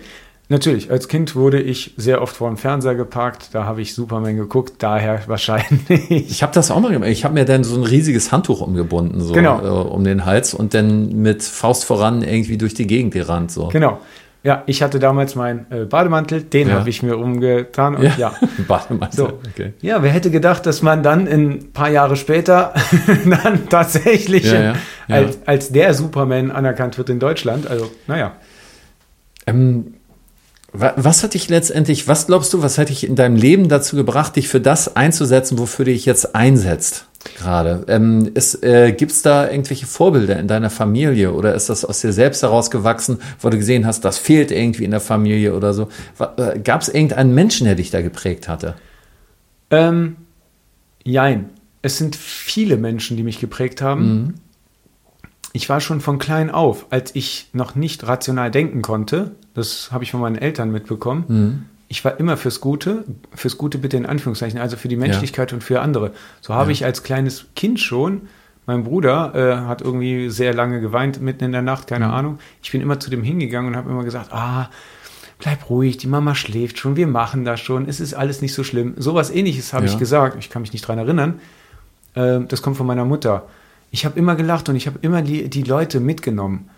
[0.51, 4.35] Natürlich, als Kind wurde ich sehr oft vor dem Fernseher geparkt, da habe ich Superman
[4.35, 6.09] geguckt, daher wahrscheinlich.
[6.09, 7.09] Ich habe das auch mal gemacht.
[7.11, 9.61] Ich habe mir dann so ein riesiges Handtuch umgebunden, so Genau.
[9.63, 13.51] äh, um den Hals und dann mit Faust voran irgendwie durch die Gegend gerannt.
[13.51, 13.67] So.
[13.67, 13.99] Genau.
[14.41, 16.75] Ja, ich hatte damals meinen äh, Bademantel, den Ja.
[16.79, 18.33] habe ich mir umgetan und ja.
[18.67, 19.17] Bademantel.
[19.17, 19.25] So.
[19.53, 19.73] Okay.
[19.81, 22.73] Ja, wer hätte gedacht, dass man dann ein paar Jahre später
[23.43, 24.73] dann tatsächlich Ja, ja, ja.
[25.15, 27.67] Als, als der Superman anerkannt wird in Deutschland.
[27.67, 28.31] Also, naja.
[29.45, 29.93] Ähm,
[30.71, 34.35] was hat dich letztendlich, was glaubst du, was hat dich in deinem Leben dazu gebracht,
[34.35, 37.05] dich für das einzusetzen, wofür du dich jetzt einsetzt?
[37.37, 37.83] Gerade.
[37.87, 42.13] Ähm, äh, Gibt es da irgendwelche Vorbilder in deiner Familie oder ist das aus dir
[42.13, 45.89] selbst herausgewachsen, wo du gesehen hast, das fehlt irgendwie in der Familie oder so?
[46.63, 48.75] Gab es irgendeinen Menschen, der dich da geprägt hatte?
[49.69, 50.15] Ähm,
[51.03, 51.49] jein.
[51.81, 54.35] Es sind viele Menschen, die mich geprägt haben.
[55.53, 60.03] Ich war schon von klein auf, als ich noch nicht rational denken konnte, das habe
[60.03, 61.67] ich von meinen Eltern mitbekommen.
[61.87, 65.63] Ich war immer fürs Gute, fürs Gute bitte in Anführungszeichen, also für die Menschlichkeit und
[65.63, 66.11] für andere.
[66.41, 66.73] So habe Ja.
[66.73, 68.23] ich als kleines Kind schon,
[68.67, 72.37] mein Bruder äh, hat irgendwie sehr lange geweint mitten in der Nacht, keine Ahnung.
[72.61, 74.69] Ich bin immer zu dem hingegangen und habe immer gesagt, ah,
[75.39, 78.63] bleib ruhig, die Mama schläft schon, wir machen das schon, es ist alles nicht so
[78.63, 78.93] schlimm.
[78.97, 79.91] Sowas ähnliches habe Ja.
[79.91, 81.39] ich gesagt, ich kann mich nicht dran erinnern.
[82.15, 83.47] Ähm, das kommt von meiner Mutter.
[83.91, 86.69] Ich habe immer gelacht und ich habe immer die, die Leute mitgenommen.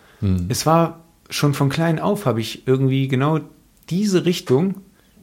[0.49, 3.39] Es war schon von klein auf, habe ich irgendwie genau
[3.89, 4.75] diese Richtung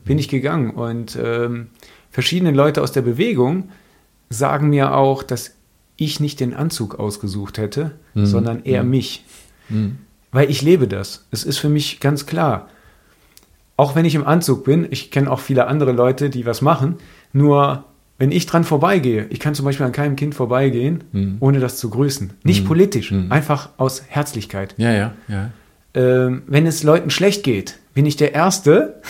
[0.05, 0.71] bin ich gegangen.
[0.71, 1.69] Und ähm,
[2.11, 3.69] verschiedene Leute aus der Bewegung
[4.31, 5.55] sagen mir auch, dass
[5.97, 7.93] ich nicht den Anzug ausgesucht hätte,
[8.27, 9.25] sondern eher mich.
[10.33, 11.27] Weil ich lebe das.
[11.31, 12.69] Es ist für mich ganz klar.
[13.77, 16.97] Auch wenn ich im Anzug bin, ich kenne auch viele andere Leute, die was machen,
[17.33, 17.85] nur
[18.19, 21.05] wenn ich dran vorbeigehe, ich kann zum Beispiel an keinem Kind vorbeigehen,
[21.41, 22.31] ohne das zu grüßen.
[22.43, 24.75] Nicht politisch, einfach aus Herzlichkeit.
[24.77, 25.51] Ja, ja, ja.
[25.95, 29.01] Ähm, wenn es Leuten schlecht geht, bin ich der Erste,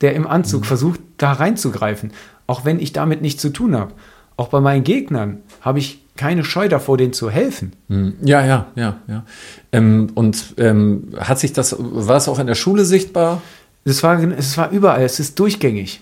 [0.00, 2.12] der im Anzug versucht, da reinzugreifen.
[2.46, 3.92] Auch wenn ich damit nichts zu tun habe.
[4.36, 7.72] Auch bei meinen Gegnern habe ich keine Scheu davor, denen zu helfen.
[7.88, 9.24] Hm, Ja, ja, ja, ja.
[9.72, 13.42] Ähm, und ähm, hat sich das, war es auch in der Schule sichtbar?
[13.84, 16.00] Es war, es war überall, es ist durchgängig.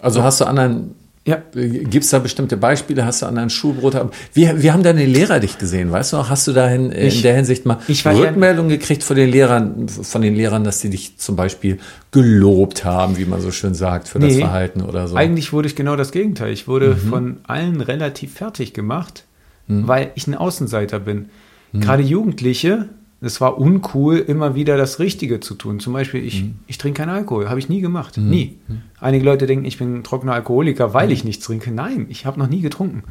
[0.00, 0.94] Also hast du anderen,
[1.30, 3.94] Ja, gibt es da bestimmte Beispiele, hast du anderen Schulbrot?
[4.34, 5.92] Wie, wie haben deine Lehrer dich gesehen?
[5.92, 9.30] Weißt du noch, hast du da in, in der Hinsicht mal Rückmeldungen gekriegt von den
[9.30, 11.78] Lehrern, von den Lehrern, dass die dich zum Beispiel
[12.10, 14.40] gelobt haben, wie man so schön sagt, für das Nee.
[14.40, 15.16] Verhalten oder so?
[15.16, 16.52] Eigentlich wurde ich genau das Gegenteil.
[16.52, 17.08] Ich wurde Mhm.
[17.08, 19.24] von allen relativ fertig gemacht,
[19.68, 21.26] weil ich ein Außenseiter bin.
[21.72, 22.88] Gerade Jugendliche,
[23.22, 25.78] es war uncool, immer wieder das Richtige zu tun.
[25.80, 26.54] Zum Beispiel, ich, Mhm.
[26.66, 27.48] ich trinke keinen Alkohol.
[27.48, 28.16] Habe ich nie gemacht.
[28.16, 28.56] Nie.
[28.98, 31.12] Einige Leute denken, ich bin ein trockener Alkoholiker, weil Mhm.
[31.12, 31.70] ich nichts trinke.
[31.70, 33.02] Nein, ich habe noch nie getrunken.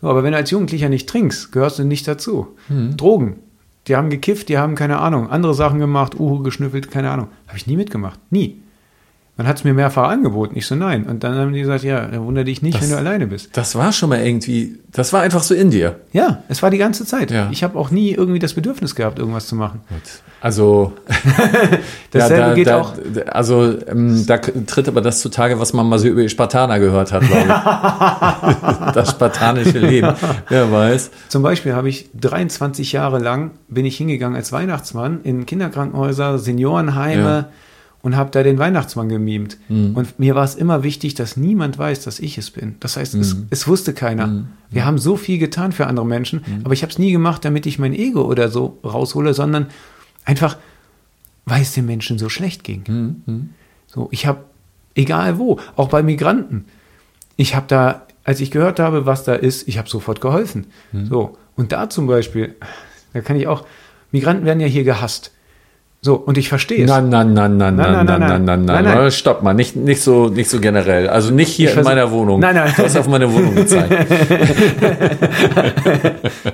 [0.00, 2.48] So, aber wenn du als Jugendlicher nicht trinkst, gehörst du nicht dazu.
[2.68, 2.96] Mhm.
[2.96, 3.36] Drogen.
[3.86, 7.28] Die haben gekifft, die haben keine Ahnung, andere Sachen gemacht, Uhu geschnüffelt, keine Ahnung.
[7.46, 8.18] Habe ich nie mitgemacht.
[8.30, 8.62] Nie.
[9.36, 10.52] Man hat es mir mehrfach angeboten.
[10.56, 11.04] Ich so, nein.
[11.06, 13.56] Und dann haben die gesagt, ja, dann wundere dich nicht, Das- wenn du alleine bist.
[13.56, 15.96] das war schon mal irgendwie, das war einfach so in dir.
[16.12, 17.32] Ja, es war die ganze Zeit.
[17.32, 17.48] Ja.
[17.50, 19.80] Ich habe auch nie irgendwie das Bedürfnis gehabt, irgendwas zu machen.
[20.40, 20.92] Also
[22.12, 22.92] Dasselbe da, geht da, auch.
[23.30, 27.12] Also ähm, da tritt aber das zutage, was man mal so über die Spartaner gehört
[27.12, 28.92] hat, glaube ich.
[28.94, 30.12] das spartanische Leben.
[30.48, 31.10] Wer weiß.
[31.28, 37.22] Zum Beispiel habe ich 23 Jahre lang bin ich hingegangen als Weihnachtsmann in Kinderkrankenhäuser, Seniorenheime
[37.22, 37.48] Ja.
[38.04, 39.56] Und habe da den Weihnachtsmann gemimt.
[39.68, 39.96] Mhm.
[39.96, 42.76] Und mir war es immer wichtig, dass niemand weiß, dass ich es bin.
[42.80, 43.46] Das heißt, es, Mhm.
[43.50, 44.44] es wusste keiner.
[44.70, 47.64] Wir haben so viel getan für andere Menschen, aber ich habe es nie gemacht, damit
[47.66, 49.66] ich mein Ego oder so raushole, sondern
[50.26, 50.58] einfach,
[51.46, 52.84] weil es den Menschen so schlecht ging.
[53.26, 53.48] Mhm.
[53.86, 54.40] So, ich habe,
[54.94, 56.66] egal wo, auch bei Migranten,
[57.36, 60.66] ich habe da, als ich gehört habe, was da ist, ich habe sofort geholfen.
[61.08, 62.54] So, und da zum Beispiel,
[63.14, 63.64] da kann ich auch,
[64.12, 65.30] Migranten werden ja hier gehasst.
[66.04, 66.90] So, und ich verstehe es.
[66.90, 69.10] Nein, nein, nein, nein, nein, nein, nein, nein, nein, Nein, nein.
[69.10, 71.08] Stopp mal, nicht, nicht so, nicht so generell.
[71.08, 72.40] Also nicht hier Ich in meiner Wohnung.
[72.40, 72.74] Nein, nein.
[72.76, 73.90] Du hast auf meine Wohnung gezeigt.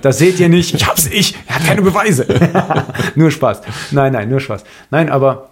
[0.02, 0.74] Das seht ihr nicht.
[0.74, 1.34] Ich hab's ich.
[1.48, 2.26] Er hat keine Beweise.
[3.16, 3.62] nur Spaß.
[3.90, 4.62] Nein, nein, nur Spaß.
[4.92, 5.48] Nein, aber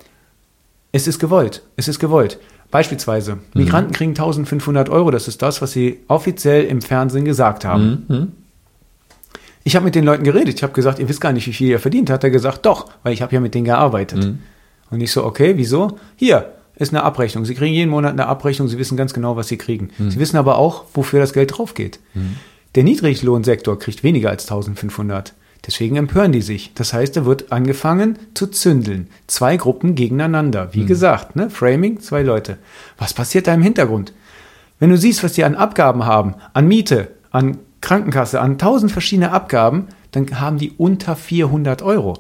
[0.93, 1.63] es ist gewollt.
[1.75, 2.39] Es ist gewollt.
[2.71, 8.33] Beispielsweise, Migranten kriegen 1500 Euro, das ist das, was sie offiziell im Fernsehen gesagt haben.
[9.69, 11.69] Ich habe mit den Leuten geredet, ich habe gesagt, ihr wisst gar nicht, wie viel
[11.69, 12.09] ihr verdient.
[12.09, 14.25] Hat er gesagt, doch, weil ich habe ja mit denen gearbeitet.
[14.91, 15.99] Und ich so, okay, wieso?
[16.17, 17.45] Hier ist eine Abrechnung.
[17.45, 19.91] Sie kriegen jeden Monat eine Abrechnung, Sie wissen ganz genau, was Sie kriegen.
[20.09, 22.01] Sie wissen aber auch, wofür das Geld drauf geht.
[22.77, 25.35] Der Niedriglohnsektor kriegt weniger als 1500.
[25.67, 26.73] Deswegen empören die sich.
[26.75, 29.09] Das heißt, da wird angefangen zu zündeln.
[29.27, 30.71] Zwei Gruppen gegeneinander.
[30.73, 31.51] Wie gesagt, ne?
[31.51, 32.57] Framing, zwei Leute.
[32.97, 34.15] Was passiert da im Hintergrund?
[34.79, 39.31] Wenn du siehst, was die an Abgaben haben, an Miete, an Krankenkasse, an tausend verschiedene
[39.31, 42.15] Abgaben, dann haben die unter 400 Euro.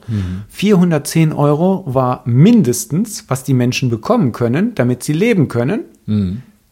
[0.48, 5.80] 410 Euro war mindestens, was die Menschen bekommen können, damit sie leben können.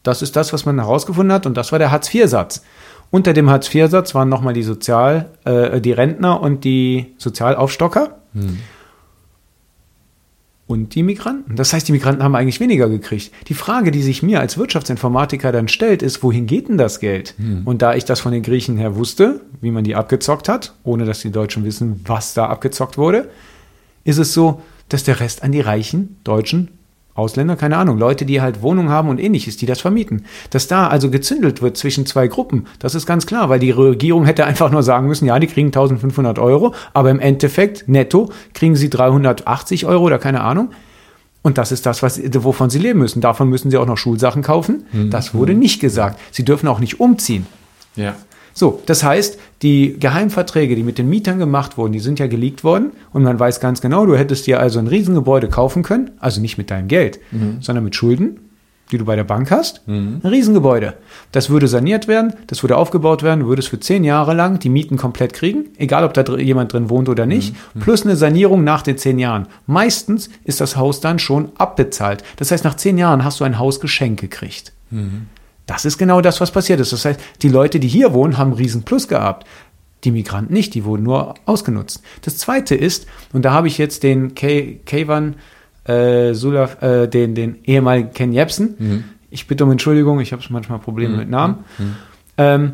[0.02, 2.62] Das ist das, was man herausgefunden hat und das war der Hartz-IV-Satz.
[3.10, 8.16] Unter dem Hartz-IV-Satz waren nochmal die Sozial, äh, die Rentner und die Sozialaufstocker.
[10.68, 11.54] Und die Migranten.
[11.54, 13.30] Das heißt, die Migranten haben eigentlich weniger gekriegt.
[13.46, 17.34] Die Frage, die sich mir als Wirtschaftsinformatiker dann stellt, ist, wohin geht denn das Geld?
[17.64, 21.04] Und da ich das von den Griechen her wusste, wie man die abgezockt hat, ohne
[21.04, 23.30] dass die Deutschen wissen, was da abgezockt wurde,
[24.02, 26.68] ist es so, dass der Rest an die reichen Deutschen,
[27.16, 30.24] Ausländer, keine Ahnung, Leute, die halt Wohnungen haben und ähnliches, die das vermieten.
[30.50, 34.24] Dass da also gezündelt wird zwischen zwei Gruppen, das ist ganz klar, weil die Regierung
[34.24, 38.76] hätte einfach nur sagen müssen, ja, die kriegen 1500 Euro, aber im Endeffekt netto kriegen
[38.76, 40.70] sie 380 Euro oder keine Ahnung.
[41.42, 43.20] Und das ist das, was, wovon sie leben müssen.
[43.20, 44.84] Davon müssen sie auch noch Schulsachen kaufen.
[45.10, 46.18] Das wurde nicht gesagt.
[46.32, 47.46] Sie dürfen auch nicht umziehen.
[47.94, 48.16] Ja.
[48.58, 52.64] So, das heißt, die Geheimverträge, die mit den Mietern gemacht wurden, die sind ja geleakt
[52.64, 56.40] worden und man weiß ganz genau, du hättest dir also ein Riesengebäude kaufen können, also
[56.40, 57.20] nicht mit deinem Geld,
[57.60, 58.38] sondern mit Schulden,
[58.90, 59.82] die du bei der Bank hast,
[60.24, 60.94] ein Riesengebäude.
[61.32, 64.70] Das würde saniert werden, das würde aufgebaut werden, du würdest für zehn Jahre lang die
[64.70, 68.64] Mieten komplett kriegen, egal ob da dr jemand drin wohnt oder nicht, plus eine Sanierung
[68.64, 69.48] nach den zehn Jahren.
[69.66, 72.24] Meistens ist das Haus dann schon abbezahlt.
[72.36, 74.72] Das heißt, nach zehn Jahren hast du ein Haus geschenkt gekriegt.
[75.66, 76.92] Das ist genau das, was passiert ist.
[76.92, 79.46] Das heißt, die Leute, die hier wohnen, haben einen riesen Plus gehabt.
[80.04, 82.02] Die Migranten nicht, die wurden nur ausgenutzt.
[82.22, 85.34] Das zweite ist, und da habe ich jetzt den Kayvan
[85.84, 88.76] äh, Sulaf, äh, den, den ehemaligen Ken Jebsen.
[89.30, 91.64] Ich bitte um Entschuldigung, ich habe manchmal Probleme mit Namen.
[92.38, 92.72] Ähm,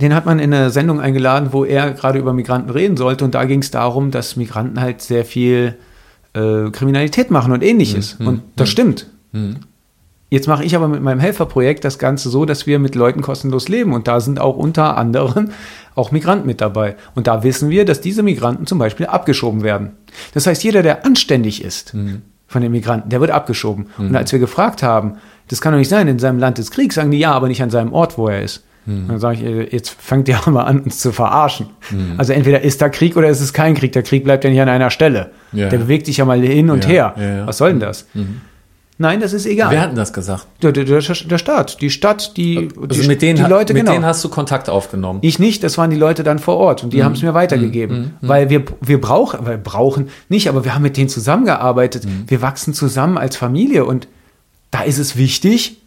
[0.00, 3.24] den hat man in eine Sendung eingeladen, wo er gerade über Migranten reden sollte.
[3.24, 5.76] Und da ging es darum, dass Migranten halt sehr viel
[6.34, 8.16] äh, Kriminalität machen und ähnliches.
[8.28, 9.06] Und das stimmt.
[10.32, 13.68] Jetzt mache ich aber mit meinem Helferprojekt das Ganze so, dass wir mit Leuten kostenlos
[13.68, 13.92] leben.
[13.92, 15.50] Und da sind auch unter anderem
[15.94, 16.96] auch Migranten mit dabei.
[17.14, 19.90] Und da wissen wir, dass diese Migranten zum Beispiel abgeschoben werden.
[20.32, 21.94] Das heißt, jeder, der anständig ist
[22.46, 23.88] von den Migranten, der wird abgeschoben.
[23.98, 25.16] Und als wir gefragt haben,
[25.48, 27.62] das kann doch nicht sein, in seinem Land ist Krieg, sagen die ja, aber nicht
[27.62, 28.64] an seinem Ort, wo er ist.
[28.86, 31.66] Und dann sage ich, äh, jetzt fangt ihr mal an, uns zu verarschen.
[32.16, 33.92] Also entweder ist da Krieg oder ist es kein Krieg.
[33.92, 35.30] Der Krieg bleibt ja nicht an einer Stelle.
[35.52, 35.68] Ja.
[35.68, 37.14] Der bewegt sich ja mal hin und Ja, her.
[37.36, 37.46] ja.
[37.46, 38.06] Was soll denn das?
[38.98, 39.70] Nein, das ist egal.
[39.70, 40.46] Wer hat denn das gesagt?
[40.62, 43.82] Der, der, der, der Staat, die Stadt, die, Also die, mit denen, die Leute, mit
[43.82, 43.92] genau.
[43.92, 45.18] denen hast du Kontakt aufgenommen.
[45.22, 46.86] ich nicht, das waren die Leute dann vor Ort Mhm.
[46.86, 48.14] und die haben es mir weitergegeben.
[48.20, 52.04] Weil wir, wir brauchen, weil brauchen nicht, aber wir haben mit denen zusammengearbeitet.
[52.04, 52.24] Mhm.
[52.28, 54.08] Wir wachsen zusammen als Familie und
[54.70, 55.78] da ist es wichtig,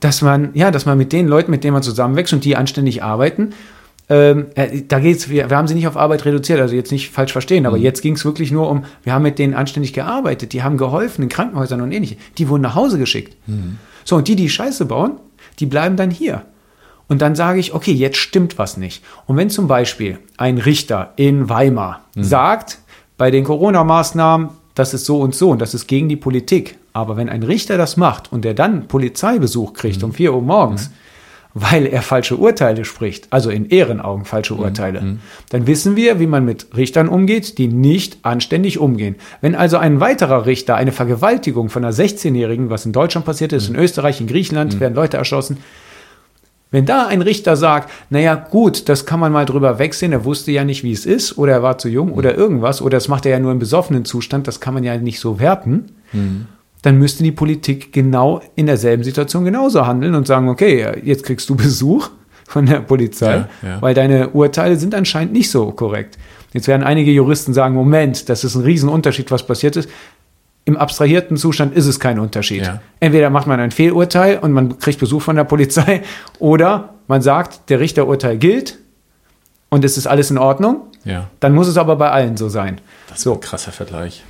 [0.00, 3.02] dass man, ja, dass man mit den Leuten, mit denen man zusammenwächst und die anständig
[3.02, 3.54] arbeiten,
[4.08, 7.10] ähm, äh, da geht's, wir, wir haben sie nicht auf Arbeit reduziert, also jetzt nicht
[7.10, 7.66] falsch verstehen, Mhm.
[7.66, 10.76] aber jetzt ging es wirklich nur um, wir haben mit denen anständig gearbeitet, die haben
[10.76, 12.16] geholfen in Krankenhäusern und ähnliche.
[12.38, 13.36] Die wurden nach Hause geschickt.
[13.46, 13.78] Mhm.
[14.04, 15.12] So, und die, die Scheiße bauen,
[15.60, 16.42] die bleiben dann hier.
[17.08, 19.04] Und dann sage ich, okay, jetzt stimmt was nicht.
[19.26, 22.78] Und wenn zum Beispiel ein Richter in Weimar sagt,
[23.18, 26.78] bei den Corona-Maßnahmen, das ist so und so und das ist gegen die Politik.
[26.94, 30.90] Aber wenn ein Richter das macht und der dann Polizeibesuch kriegt um 4 Uhr morgens,
[31.54, 35.18] weil er falsche Urteile spricht, also in Ehrenaugen falsche Urteile,
[35.50, 39.16] dann wissen wir, wie man mit Richtern umgeht, die nicht anständig umgehen.
[39.40, 43.68] Wenn also ein weiterer Richter eine Vergewaltigung von einer 16-Jährigen, was in Deutschland passiert ist,
[43.68, 45.58] in Österreich, in Griechenland, werden Leute erschossen,
[46.70, 50.52] wenn da ein Richter sagt, naja, gut, das kann man mal drüber wegsehen, er wusste
[50.52, 53.26] ja nicht, wie es ist, oder er war zu jung oder irgendwas, oder das macht
[53.26, 55.92] er ja nur im besoffenen Zustand, das kann man ja nicht so werten,
[56.82, 61.48] dann müsste die Politik genau in derselben Situation genauso handeln und sagen, okay, jetzt kriegst
[61.48, 62.10] du Besuch
[62.48, 63.80] von der Polizei, Ja, ja.
[63.82, 66.18] weil deine Urteile sind anscheinend nicht so korrekt.
[66.52, 69.88] Jetzt werden einige Juristen sagen, Moment, das ist ein Riesenunterschied, was passiert ist.
[70.64, 72.62] Im abstrahierten Zustand ist es kein Unterschied.
[72.66, 72.80] Ja.
[73.00, 76.02] Entweder macht man ein Fehlurteil und man kriegt Besuch von der Polizei
[76.38, 78.78] oder man sagt, der Richterurteil gilt
[79.70, 80.82] und es ist alles in Ordnung.
[81.40, 82.80] Dann muss es aber bei allen so sein.
[83.08, 83.34] Das ist So.
[83.34, 84.22] ein krasser Vergleich.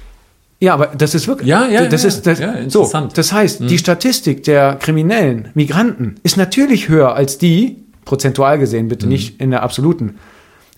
[0.63, 1.49] Ja, aber das ist wirklich.
[1.49, 2.59] Ja, ja, das ja, ist das, ja, so.
[2.61, 3.11] interessant.
[3.11, 3.15] Mhm.
[3.17, 8.89] Das heißt, die Statistik der kriminellen Migranten ist natürlich höher als die, prozentual gesehen, Mhm.
[8.89, 10.19] bitte nicht in der absoluten,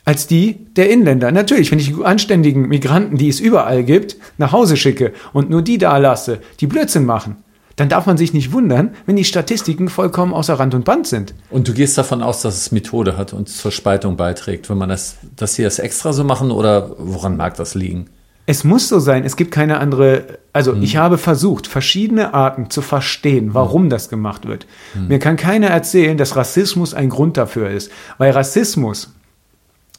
[0.06, 1.30] als die der Inländer.
[1.32, 5.60] Natürlich, wenn ich die anständigen Migranten, die es überall gibt, nach Hause schicke und nur
[5.60, 7.36] die da lasse, die Blödsinn machen,
[7.76, 11.34] dann darf man sich nicht wundern, wenn die Statistiken vollkommen außer Rand und Band sind.
[11.50, 14.88] Und du gehst davon aus, dass es Methode hat und zur Spaltung beiträgt, wenn man
[14.88, 18.06] das, dass sie das extra so machen oder woran mag das liegen?
[18.46, 22.82] Es muss so sein, es gibt keine andere, also ich habe versucht, verschiedene Arten zu
[22.82, 24.66] verstehen, warum das gemacht wird.
[25.08, 29.14] Mir kann keiner erzählen, dass Rassismus ein Grund dafür ist, weil Rassismus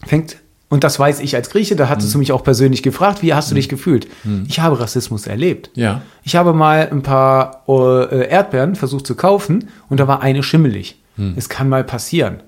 [0.05, 0.37] fängt,
[0.69, 3.49] und das weiß ich als Grieche, da hattest du mich auch persönlich gefragt, wie hast
[3.49, 4.07] du dich gefühlt?
[4.47, 5.71] Ich habe Rassismus erlebt.
[5.73, 6.01] Ja.
[6.23, 11.01] Ich habe mal ein paar äh, Erdbeeren versucht zu kaufen und da war eine schimmelig.
[11.35, 12.43] Es kann mal passieren.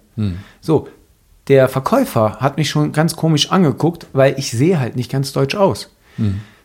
[0.61, 0.89] So,
[1.47, 5.55] der Verkäufer hat mich schon ganz komisch angeguckt, weil ich sehe halt nicht ganz deutsch
[5.55, 5.93] aus.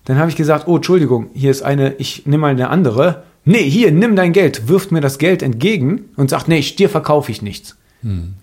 [0.05, 3.23] Dann habe ich gesagt, oh, Entschuldigung, hier ist eine, ich nehme mal eine andere.
[3.45, 6.89] Nee, hier, nimm dein Geld, wirft mir das Geld entgegen und sagt, nee, ich- dir
[6.89, 7.77] verkaufe ich nichts.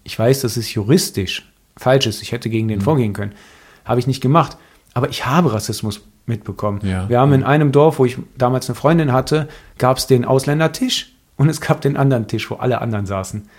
[0.06, 2.22] Ich weiß, dass es juristisch falsch ist.
[2.22, 3.34] Ich hätte gegen den vorgehen können.
[3.84, 4.56] Habe ich nicht gemacht.
[4.94, 6.80] Aber ich habe Rassismus mitbekommen.
[6.84, 7.10] Ja.
[7.10, 11.12] Wir haben in einem Dorf, wo ich damals eine Freundin hatte, gab es den Ausländertisch
[11.36, 13.50] und es gab den anderen Tisch, wo alle anderen saßen.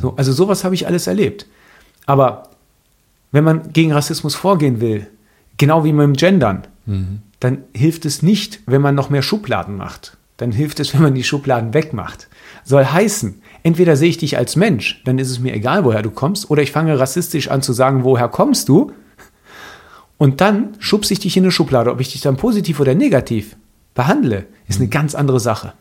[0.00, 1.46] So, also sowas habe ich alles erlebt.
[2.06, 2.44] Aber
[3.30, 5.08] wenn man gegen Rassismus vorgehen will,
[5.56, 6.66] genau wie mit dem Gendern,
[7.40, 10.16] dann hilft es nicht, wenn man noch mehr Schubladen macht.
[10.36, 12.28] Dann hilft es, wenn man die Schubladen wegmacht.
[12.64, 16.10] Soll heißen, entweder sehe ich dich als Mensch, dann ist es mir egal, woher du
[16.10, 18.92] kommst, oder ich fange rassistisch an zu sagen, woher kommst du?
[20.18, 21.90] Und dann schubse ich dich in eine Schublade.
[21.90, 23.56] Ob ich dich dann positiv oder negativ
[23.94, 25.72] behandle, ist eine ganz andere Sache.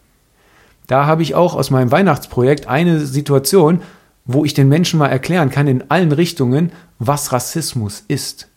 [0.87, 3.81] Da habe ich auch aus meinem Weihnachtsprojekt eine Situation,
[4.25, 8.47] wo ich den Menschen mal erklären kann in allen Richtungen, was Rassismus ist.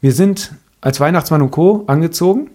[0.00, 1.84] Wir sind als Weihnachtsmann und Co.
[1.86, 2.50] angezogen,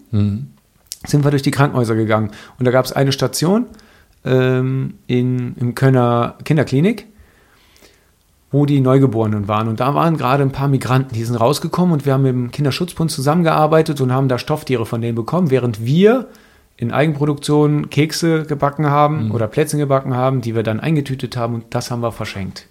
[1.06, 2.32] sind wir durch die Krankenhäuser gegangen.
[2.60, 3.66] Und da gab es eine Station
[4.24, 7.08] ähm, in, im Kölner Kinderklinik,
[8.52, 9.68] wo die Neugeborenen waren.
[9.68, 12.52] Und da waren gerade ein paar Migranten, die sind rausgekommen und wir haben mit dem
[12.52, 16.28] Kinderschutzbund zusammengearbeitet und haben da Stofftiere von denen bekommen, während wir
[16.82, 21.66] in Eigenproduktion Kekse gebacken haben oder Plätzchen gebacken haben, die wir dann eingetütet haben und
[21.70, 22.66] das haben wir verschenkt.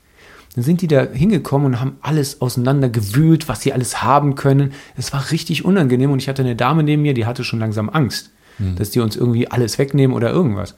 [0.56, 4.72] Dann sind die da hingekommen und haben alles auseinandergewühlt, was sie alles haben können.
[4.96, 7.88] Es war richtig unangenehm und ich hatte eine Dame neben mir, die hatte schon langsam
[7.88, 8.30] Angst,
[8.74, 10.74] dass die uns irgendwie alles wegnehmen oder irgendwas.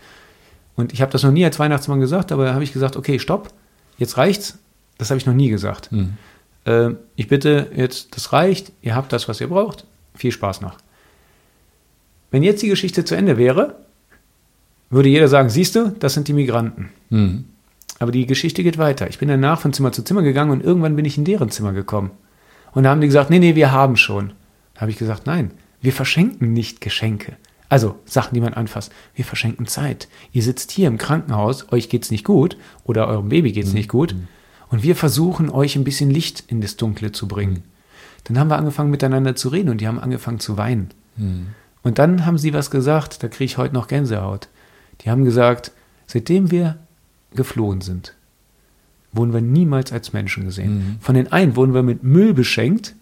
[0.77, 3.19] Und ich habe das noch nie als Weihnachtsmann gesagt, aber da habe ich gesagt, okay,
[3.19, 3.49] stopp,
[3.97, 4.59] jetzt reicht's.
[4.99, 5.89] Das habe ich noch nie gesagt.
[6.67, 9.87] Äh, ich bitte jetzt, das reicht, ihr habt das, was ihr braucht.
[10.15, 10.77] Viel Spaß noch.
[12.33, 13.77] Wenn jetzt die Geschichte zu Ende wäre,
[14.91, 16.89] würde jeder sagen, siehst du, das sind die Migranten.
[18.01, 19.09] Aber die Geschichte geht weiter.
[19.09, 21.73] Ich bin danach von Zimmer zu Zimmer gegangen und irgendwann bin ich in deren Zimmer
[21.73, 22.11] gekommen.
[22.73, 24.33] Und da haben die gesagt, nee, nee, wir haben schon.
[24.75, 27.37] Da habe ich gesagt, nein, wir verschenken nicht Geschenke.
[27.69, 28.93] Also Sachen, die man anfasst.
[29.15, 30.09] Wir verschenken Zeit.
[30.33, 34.15] Ihr sitzt hier im Krankenhaus, euch geht's nicht gut oder eurem Baby geht's nicht gut.
[34.69, 37.63] Und wir versuchen, euch ein bisschen Licht in das Dunkle zu bringen.
[38.25, 40.91] Dann haben wir angefangen miteinander zu reden und die haben angefangen zu weinen.
[41.83, 44.49] Und dann haben sie was gesagt, da kriege ich heute noch Gänsehaut.
[45.01, 45.73] Die haben gesagt,
[46.07, 46.77] seitdem wir
[47.35, 48.15] geflohen sind,
[49.15, 50.97] wurden wir niemals als Menschen gesehen.
[51.01, 52.95] Von den einen wurden wir mit Müll beschenkt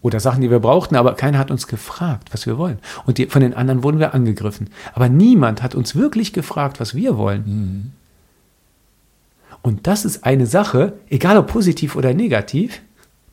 [0.00, 2.78] oder Sachen, die wir brauchten, aber keiner hat uns gefragt, was wir wollen.
[3.04, 4.70] Und die, von den anderen wurden wir angegriffen.
[4.94, 7.92] Aber niemand hat uns wirklich gefragt, was wir wollen.
[9.62, 12.80] Und das ist eine Sache, egal ob positiv oder negativ,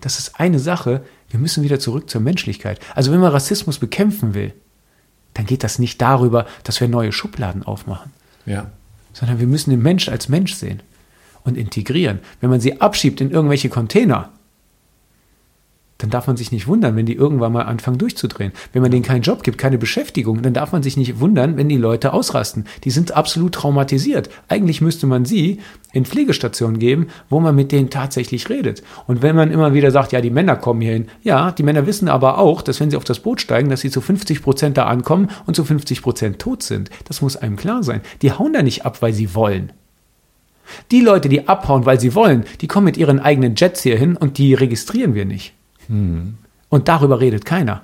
[0.02, 2.80] das ist eine Sache, wir müssen wieder zurück zur Menschlichkeit.
[2.94, 4.54] Also wenn man Rassismus bekämpfen will,
[5.38, 8.12] dann geht das nicht darüber, dass wir neue Schubladen aufmachen,
[8.46, 8.68] Ja.
[9.14, 10.82] sondern wir müssen den Mensch als Mensch sehen
[11.44, 12.20] und integrieren.
[12.42, 14.30] Wenn man sie abschiebt in irgendwelche Container,
[15.98, 18.52] dann darf man sich nicht wundern, wenn die irgendwann mal anfangen durchzudrehen.
[18.74, 21.70] Wenn man denen keinen Job gibt, keine Beschäftigung, dann darf man sich nicht wundern, wenn
[21.70, 22.66] die Leute ausrasten.
[22.84, 24.30] Die sind absolut traumatisiert.
[24.48, 25.60] Eigentlich müsste man sie
[25.94, 28.84] in Pflegestationen geben, wo man mit denen tatsächlich redet.
[29.08, 32.10] Und wenn man immer wieder sagt, ja, die Männer kommen hierhin, ja, die Männer wissen
[32.10, 34.86] aber auch, dass wenn sie auf das Boot steigen, dass sie zu 50 Prozent da
[34.86, 36.90] ankommen und zu 50 Prozent tot sind.
[37.06, 38.02] Das muss einem klar sein.
[38.22, 39.72] Die hauen da nicht ab, weil sie wollen.
[40.92, 44.18] Die Leute, die abhauen, weil sie wollen, die kommen mit ihren eigenen Jets hier hin
[44.18, 45.54] und die registrieren wir nicht.
[46.70, 47.84] Und darüber redet keiner.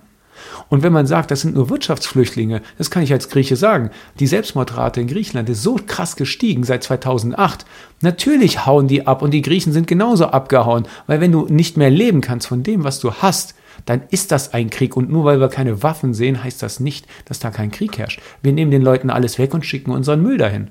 [0.69, 3.91] Und wenn man sagt, das sind nur Wirtschaftsflüchtlinge, das kann ich als Grieche sagen.
[4.19, 7.65] Die Selbstmordrate in Griechenland ist so krass gestiegen seit 2008.
[8.01, 11.89] Natürlich hauen die ab und die Griechen sind genauso abgehauen, weil wenn du nicht mehr
[11.89, 13.55] leben kannst von dem, was du hast,
[13.85, 14.95] dann ist das ein Krieg.
[14.95, 18.21] Und nur weil wir keine Waffen sehen, heißt das nicht, dass da kein Krieg herrscht.
[18.41, 20.69] Wir nehmen den Leuten alles weg und schicken unseren Müll dahin.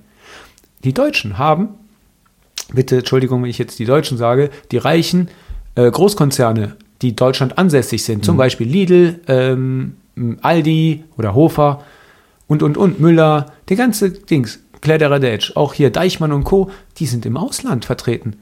[0.85, 1.69] Die Deutschen haben,
[2.73, 5.29] bitte Entschuldigung, wenn ich jetzt die Deutschen sage, die reichen
[5.75, 9.97] äh, Großkonzerne, die Deutschland ansässig sind, zum Beispiel Lidl, ähm,
[10.41, 11.83] Aldi oder Hofer
[12.47, 17.27] und, und, und, Müller, der ganze Dings, Kleideradetsch, auch hier Deichmann und Co., die sind
[17.27, 18.37] im Ausland vertreten.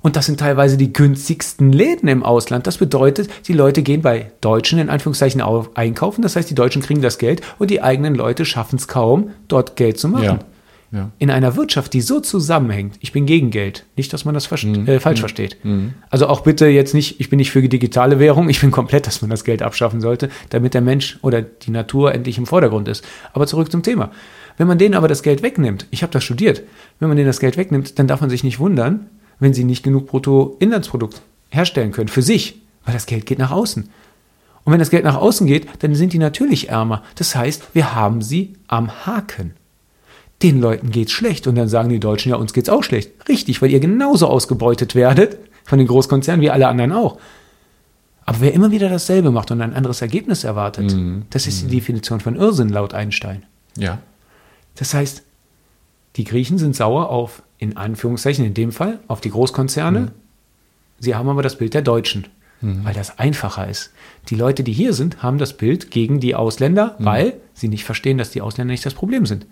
[0.00, 2.66] Und das sind teilweise die günstigsten Läden im Ausland.
[2.66, 5.40] Das bedeutet, die Leute gehen bei Deutschen in Anführungszeichen
[5.74, 6.22] einkaufen.
[6.22, 9.76] Das heißt, die Deutschen kriegen das Geld und die eigenen Leute schaffen es kaum, dort
[9.76, 10.24] Geld zu machen.
[10.24, 10.38] Ja.
[10.92, 11.10] Ja.
[11.18, 13.86] In einer Wirtschaft, die so zusammenhängt, ich bin gegen Geld.
[13.96, 14.86] Nicht, dass man das Mhm.
[14.86, 15.56] äh, falsch versteht.
[16.10, 19.06] Also auch bitte jetzt nicht, ich bin nicht für die digitale Währung, ich bin komplett,
[19.06, 22.88] dass man das Geld abschaffen sollte, damit der Mensch oder die Natur endlich im Vordergrund
[22.88, 23.04] ist.
[23.32, 24.10] Aber zurück zum Thema.
[24.58, 26.62] Wenn man denen aber das Geld wegnimmt, ich habe das studiert,
[27.00, 29.06] wenn man denen das Geld wegnimmt, dann darf man sich nicht wundern,
[29.40, 33.88] wenn sie nicht genug Bruttoinlandsprodukt herstellen können für sich, weil das Geld geht nach außen.
[34.64, 37.02] Und wenn das Geld nach außen geht, dann sind die natürlich ärmer.
[37.16, 39.54] Das heißt, wir haben sie am Haken.
[40.42, 43.12] Den Leuten geht's schlecht und dann sagen die Deutschen, ja, uns geht's auch schlecht.
[43.28, 47.18] Richtig, weil ihr genauso ausgebeutet werdet von den Großkonzernen wie alle anderen auch.
[48.24, 50.94] Aber wer immer wieder dasselbe macht und ein anderes Ergebnis erwartet,
[51.30, 53.44] das ist die Definition von Irrsinn laut Einstein.
[53.76, 53.98] Ja.
[54.76, 55.22] Das heißt,
[56.16, 60.12] die Griechen sind sauer auf, in Anführungszeichen in dem Fall, auf die Großkonzerne.
[61.00, 62.28] Sie haben aber das Bild der Deutschen,
[62.60, 63.92] weil das einfacher ist.
[64.28, 68.18] Die Leute, die hier sind, haben das Bild gegen die Ausländer, weil sie nicht verstehen,
[68.18, 69.46] dass die Ausländer nicht das Problem sind.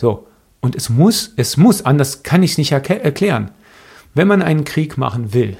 [0.00, 0.26] So,
[0.60, 3.50] und es muss, es muss, anders kann ich es nicht erklären.
[4.14, 5.58] Wenn man einen Krieg machen will,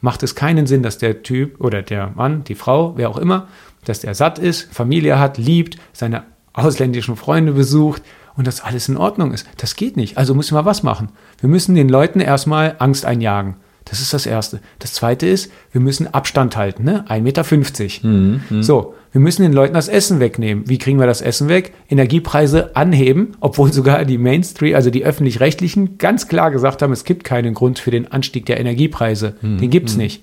[0.00, 3.48] macht es keinen Sinn, dass der Typ oder der Mann, die Frau, wer auch immer,
[3.84, 6.22] dass der satt ist, Familie hat, liebt, seine
[6.52, 8.02] ausländischen Freunde besucht
[8.36, 9.48] und dass alles in Ordnung ist.
[9.56, 10.16] Das geht nicht.
[10.16, 11.08] Also müssen wir was machen.
[11.40, 13.56] Wir müssen den Leuten erstmal Angst einjagen.
[13.84, 14.60] Das ist das Erste.
[14.78, 17.04] Das Zweite ist, wir müssen Abstand halten, ne?
[17.08, 18.62] 1,50 Meter.
[18.62, 20.68] So, wir müssen den Leuten das Essen wegnehmen.
[20.68, 21.74] Wie kriegen wir das Essen weg?
[21.90, 27.22] Energiepreise anheben, obwohl sogar die Mainstream, also die öffentlich-rechtlichen, ganz klar gesagt haben, es gibt
[27.22, 29.36] keinen Grund für den Anstieg der Energiepreise.
[29.42, 30.22] Den gibt's nicht.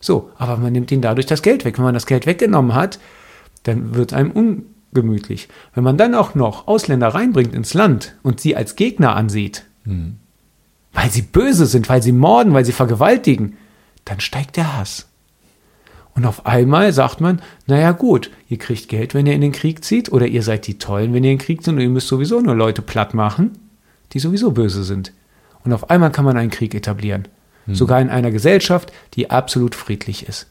[0.00, 1.78] So, aber man nimmt ihnen dadurch das Geld weg.
[1.78, 2.98] Wenn man das Geld weggenommen hat,
[3.62, 4.30] dann wird einem
[4.92, 5.48] ungemütlich.
[5.74, 9.64] Wenn man dann auch noch Ausländer reinbringt ins Land und sie als Gegner ansieht,
[10.92, 13.56] weil sie böse sind, weil sie morden, weil sie vergewaltigen,
[14.04, 15.06] dann steigt der Hass.
[16.16, 19.84] Und auf einmal sagt man, naja gut, ihr kriegt Geld, wenn ihr in den Krieg
[19.84, 22.08] zieht, oder ihr seid die Tollen, wenn ihr in den Krieg zieht, und ihr müsst
[22.08, 23.58] sowieso nur Leute platt machen,
[24.12, 25.12] die sowieso böse sind.
[25.62, 27.28] Und auf einmal kann man einen Krieg etablieren.
[27.68, 30.46] Sogar in einer Gesellschaft, die absolut friedlich ist.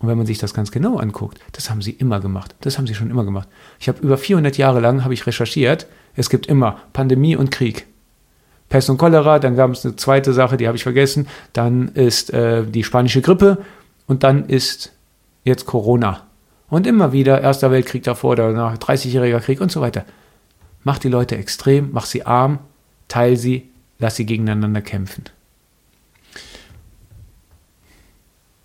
[0.00, 2.56] Und wenn man sich das ganz genau anguckt, das haben sie immer gemacht.
[2.60, 3.48] Das haben sie schon immer gemacht.
[3.78, 5.86] Ich habe über 400 Jahre lang habe ich recherchiert.
[6.16, 7.86] Es gibt immer Pandemie und Krieg.
[8.68, 11.28] Pest und Cholera, dann gab es eine zweite Sache, die habe ich vergessen.
[11.52, 13.58] Dann ist äh, die spanische Grippe
[14.06, 14.92] und dann ist
[15.44, 16.26] jetzt Corona.
[16.68, 20.04] Und immer wieder Erster Weltkrieg davor oder danach, 30-jähriger Krieg und so weiter.
[20.84, 22.60] Mach die Leute extrem, mach sie arm,
[23.08, 23.68] teil sie,
[23.98, 25.24] lass sie gegeneinander kämpfen.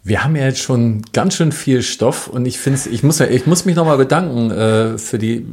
[0.03, 3.27] Wir haben ja jetzt schon ganz schön viel Stoff und ich finde, ich muss ja,
[3.27, 5.45] ich muss mich nochmal bedanken äh, für die.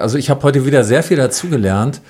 [0.00, 2.00] Also ich habe heute wieder sehr viel dazugelernt,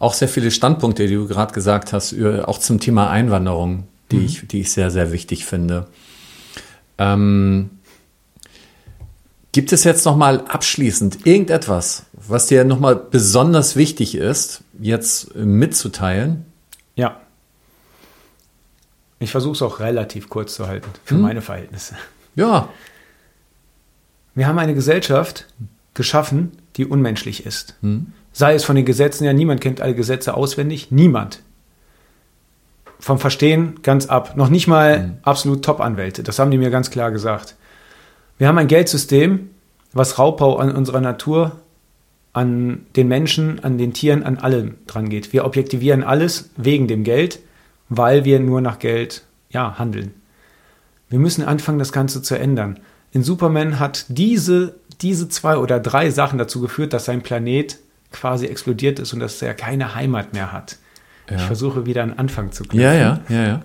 [0.00, 4.24] auch sehr viele Standpunkte, die du gerade gesagt hast, über, auch zum Thema Einwanderung, die
[4.24, 5.86] ich, die ich sehr, sehr wichtig finde.
[6.98, 7.70] Ähm,
[9.52, 16.44] gibt es jetzt nochmal abschließend irgendetwas, was dir nochmal besonders wichtig ist, jetzt mitzuteilen?
[16.96, 17.20] Ja.
[19.18, 21.94] Ich versuche es auch relativ kurz zu halten, für meine Verhältnisse.
[22.34, 22.68] Ja,
[24.34, 25.46] Wir haben eine Gesellschaft
[25.94, 27.76] geschaffen, die unmenschlich ist.
[28.32, 31.40] Sei es von den Gesetzen, ja, niemand kennt alle Gesetze auswendig, niemand.
[33.04, 34.34] Vom Verstehen ganz ab.
[34.34, 37.54] Noch nicht mal absolut Top-Anwälte, das haben die mir ganz klar gesagt.
[38.38, 39.50] Wir haben ein Geldsystem,
[39.92, 41.60] was Raubbau an unserer Natur,
[42.32, 45.34] an den Menschen, an den Tieren, an allem dran geht.
[45.34, 47.40] Wir objektivieren alles wegen dem Geld,
[47.90, 50.14] weil wir nur nach Geld ja, handeln.
[51.10, 52.80] Wir müssen anfangen, das Ganze zu ändern.
[53.12, 57.76] In Superman hat diese, diese zwei oder drei Sachen dazu geführt, dass sein Planet
[58.12, 60.78] quasi explodiert ist und dass er keine Heimat mehr hat.
[61.30, 61.36] Ja.
[61.36, 62.80] Ich versuche wieder einen Anfang zu knüpfen.
[62.80, 63.62] ja, ja, ja, ja.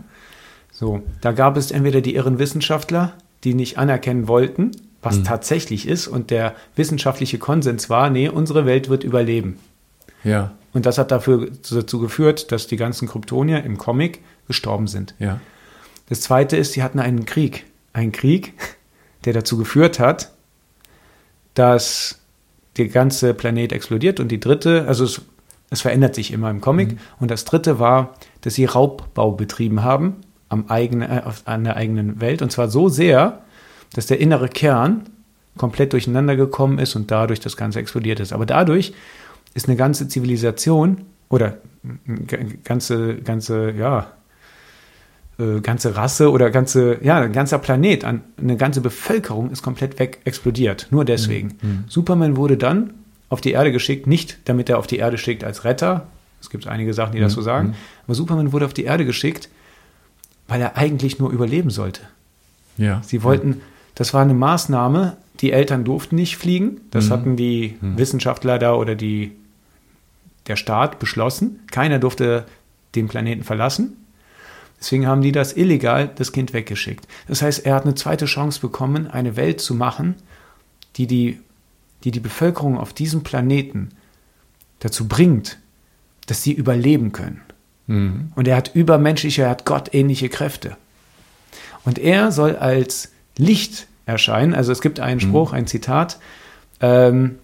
[0.72, 3.14] So, da gab es entweder die irren Wissenschaftler,
[3.44, 4.72] die nicht anerkennen wollten,
[5.02, 5.24] was Mhm.
[5.26, 9.58] tatsächlich ist, und der wissenschaftliche Konsens war, nee, unsere Welt wird überleben.
[10.24, 15.16] Ja, Und das hat dafür, dazu geführt, dass die ganzen Kryptonier im Comic gestorben sind.
[15.20, 15.40] ja.
[16.10, 17.66] Das zweite ist, sie hatten einen Krieg.
[17.94, 18.54] Einen Krieg,
[19.26, 20.32] der dazu geführt hat,
[21.54, 22.20] dass
[22.78, 24.20] der ganze Planet explodiert.
[24.20, 25.22] Und die dritte, also es,
[25.70, 26.98] es verändert sich immer im Comic.
[27.20, 30.18] Und das dritte war, dass sie Raubbau betrieben haben
[30.50, 32.42] am eigenen, äh, an der eigenen Welt.
[32.42, 33.42] Und zwar so sehr,
[33.94, 35.04] dass der innere Kern
[35.58, 38.34] komplett durcheinander gekommen ist und dadurch das Ganze explodiert ist.
[38.34, 38.94] Aber dadurch
[39.54, 41.58] ist eine ganze Zivilisation oder
[42.08, 44.08] eine ganze, ganze, ja,
[45.38, 50.00] äh, ganze Rasse oder ganze, ja, ein ganzer Planet, an, eine ganze Bevölkerung ist komplett
[50.00, 50.88] weg explodiert.
[50.92, 51.58] Nur deswegen.
[51.88, 52.94] Superman wurde dann
[53.30, 56.08] auf die Erde geschickt, nicht damit er auf die Erde schickt als Retter.
[56.42, 57.76] Es gibt einige Sachen, die das so sagen.
[58.06, 59.50] Aber Superman wurde auf die Erde geschickt,
[60.48, 62.02] weil er eigentlich nur überleben sollte.
[62.78, 63.02] Ja.
[63.06, 63.62] Sie wollten,
[63.96, 66.82] das war eine Maßnahme, die Eltern durften nicht fliegen.
[66.92, 67.12] Das Mhm.
[67.12, 69.32] hatten die Wissenschaftler da oder die,
[70.48, 71.60] der Staat beschlossen.
[71.72, 72.46] Keiner durfte
[72.96, 73.96] den Planeten verlassen.
[74.80, 77.06] Deswegen haben die das illegal, das Kind weggeschickt.
[77.28, 80.16] Das heißt, er hat eine zweite Chance bekommen, eine Welt zu machen,
[80.96, 81.40] die die,
[82.04, 83.90] die, die Bevölkerung auf diesem Planeten
[84.80, 85.58] dazu bringt,
[86.28, 87.42] dass sie überleben können.
[87.88, 88.32] Mhm.
[88.36, 90.78] Und er hat übermenschliche, er hat gottähnliche Kräfte.
[91.86, 94.54] Und er soll als Licht erscheinen.
[94.54, 96.20] Also es gibt einen Spruch, ein Zitat.
[96.82, 97.40] Ähm,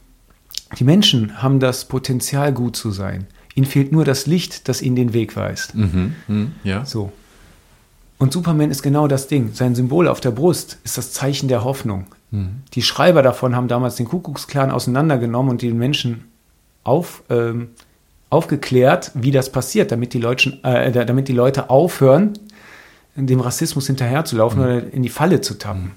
[0.78, 3.28] die Menschen haben das Potenzial, gut zu sein.
[3.56, 5.76] Ihnen fehlt nur das Licht, das ihnen den Weg weist.
[5.76, 6.16] Mhm.
[6.28, 6.52] Mhm.
[6.64, 6.86] Ja.
[6.86, 7.12] So.
[8.18, 9.54] Und Superman ist genau das Ding.
[9.54, 12.06] Sein Symbol auf der Brust ist das Zeichen der Hoffnung.
[12.74, 16.26] Die Schreiber davon haben damals den Kuckucksklan auseinandergenommen und den Menschen
[16.84, 17.70] auf, ähm,
[18.30, 22.34] aufgeklärt, wie das passiert, damit die, Leute, äh, damit die Leute aufhören,
[23.16, 25.92] dem Rassismus hinterherzulaufen oder in die Falle zu tappen.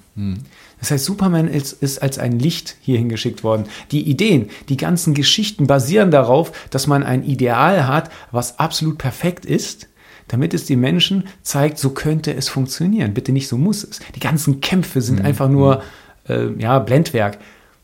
[0.79, 3.65] Das heißt, Superman ist, ist als ein Licht hier hingeschickt worden.
[3.91, 9.45] Die Ideen, die ganzen Geschichten basieren darauf, dass man ein Ideal hat, was absolut perfekt
[9.45, 9.89] ist,
[10.29, 13.15] damit es den Menschen zeigt, so könnte es funktionieren.
[13.15, 13.99] Bitte nicht, so muss es.
[14.15, 15.83] Die ganzen Kämpfe sind einfach nur
[16.29, 17.39] äh, ja, Blendwerk.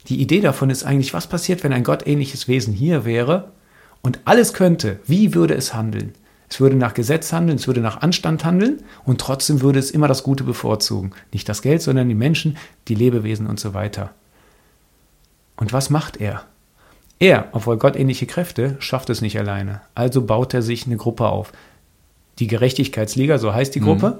[0.09, 3.53] Die Idee davon ist eigentlich, was passiert, wenn ein gottähnliches Wesen hier wäre
[4.03, 6.12] und alles könnte, wie würde es handeln?
[6.49, 10.09] Es würde nach Gesetz handeln, es würde nach Anstand handeln und trotzdem würde es immer
[10.09, 11.12] das Gute bevorzugen.
[11.33, 14.11] Nicht das Geld, sondern die Menschen, die Lebewesen und so weiter.
[15.57, 16.45] Und was macht er?
[17.19, 19.81] Er, obwohl gottähnliche Kräfte, schafft es nicht alleine.
[19.95, 21.53] Also baut er sich eine Gruppe auf.
[22.40, 24.19] Die Gerechtigkeitsliga, so heißt die Gruppe.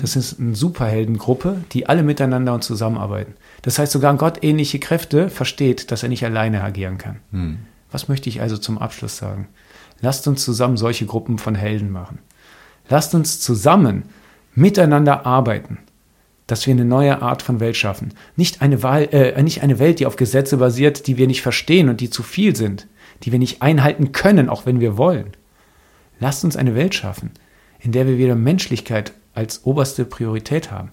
[0.00, 3.34] Das ist eine Superheldengruppe, die alle miteinander und zusammenarbeiten.
[3.62, 7.16] Das heißt, sogar gottähnliche Kräfte versteht, dass er nicht alleine agieren kann.
[7.90, 9.48] Was möchte ich also zum Abschluss sagen?
[10.00, 12.20] Lasst uns zusammen solche Gruppen von Helden machen.
[12.88, 14.04] Lasst uns zusammen
[14.54, 15.78] miteinander arbeiten,
[16.46, 18.14] dass wir eine neue Art von Welt schaffen.
[18.36, 21.88] Nicht eine, Wahl, äh, nicht eine Welt, die auf Gesetze basiert, die wir nicht verstehen
[21.88, 22.86] und die zu viel sind,
[23.24, 25.32] die wir nicht einhalten können, auch wenn wir wollen.
[26.20, 27.30] Lasst uns eine Welt schaffen,
[27.80, 30.92] in der wir wieder Menschlichkeit als oberste Priorität haben.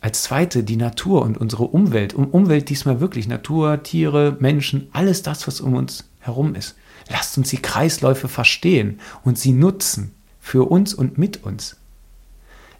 [0.00, 2.14] Als zweite die Natur und unsere Umwelt.
[2.14, 6.76] Um Umwelt diesmal wirklich Natur, Tiere, Menschen, alles das, was um uns herum ist.
[7.08, 11.76] Lasst uns die Kreisläufe verstehen und sie nutzen für uns und mit uns.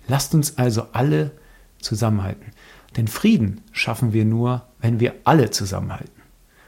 [0.08, 1.32] Lasst uns also alle
[1.80, 2.52] zusammenhalten.
[2.96, 6.22] Denn Frieden schaffen wir nur, wenn wir alle zusammenhalten.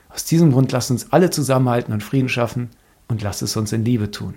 [0.08, 2.70] Aus diesem Grund lasst uns alle zusammenhalten und Frieden schaffen
[3.06, 4.34] und lasst es uns in Liebe tun.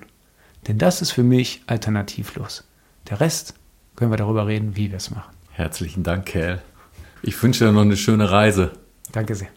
[0.68, 2.64] Denn das ist für mich alternativlos.
[3.10, 3.56] Der Rest
[3.96, 5.34] können wir darüber reden, wie wir es machen.
[5.52, 6.62] Herzlichen Dank, Kerl.
[7.24, 8.72] Ich wünsche dir noch eine schöne Reise.
[9.12, 9.50] Danke sehr.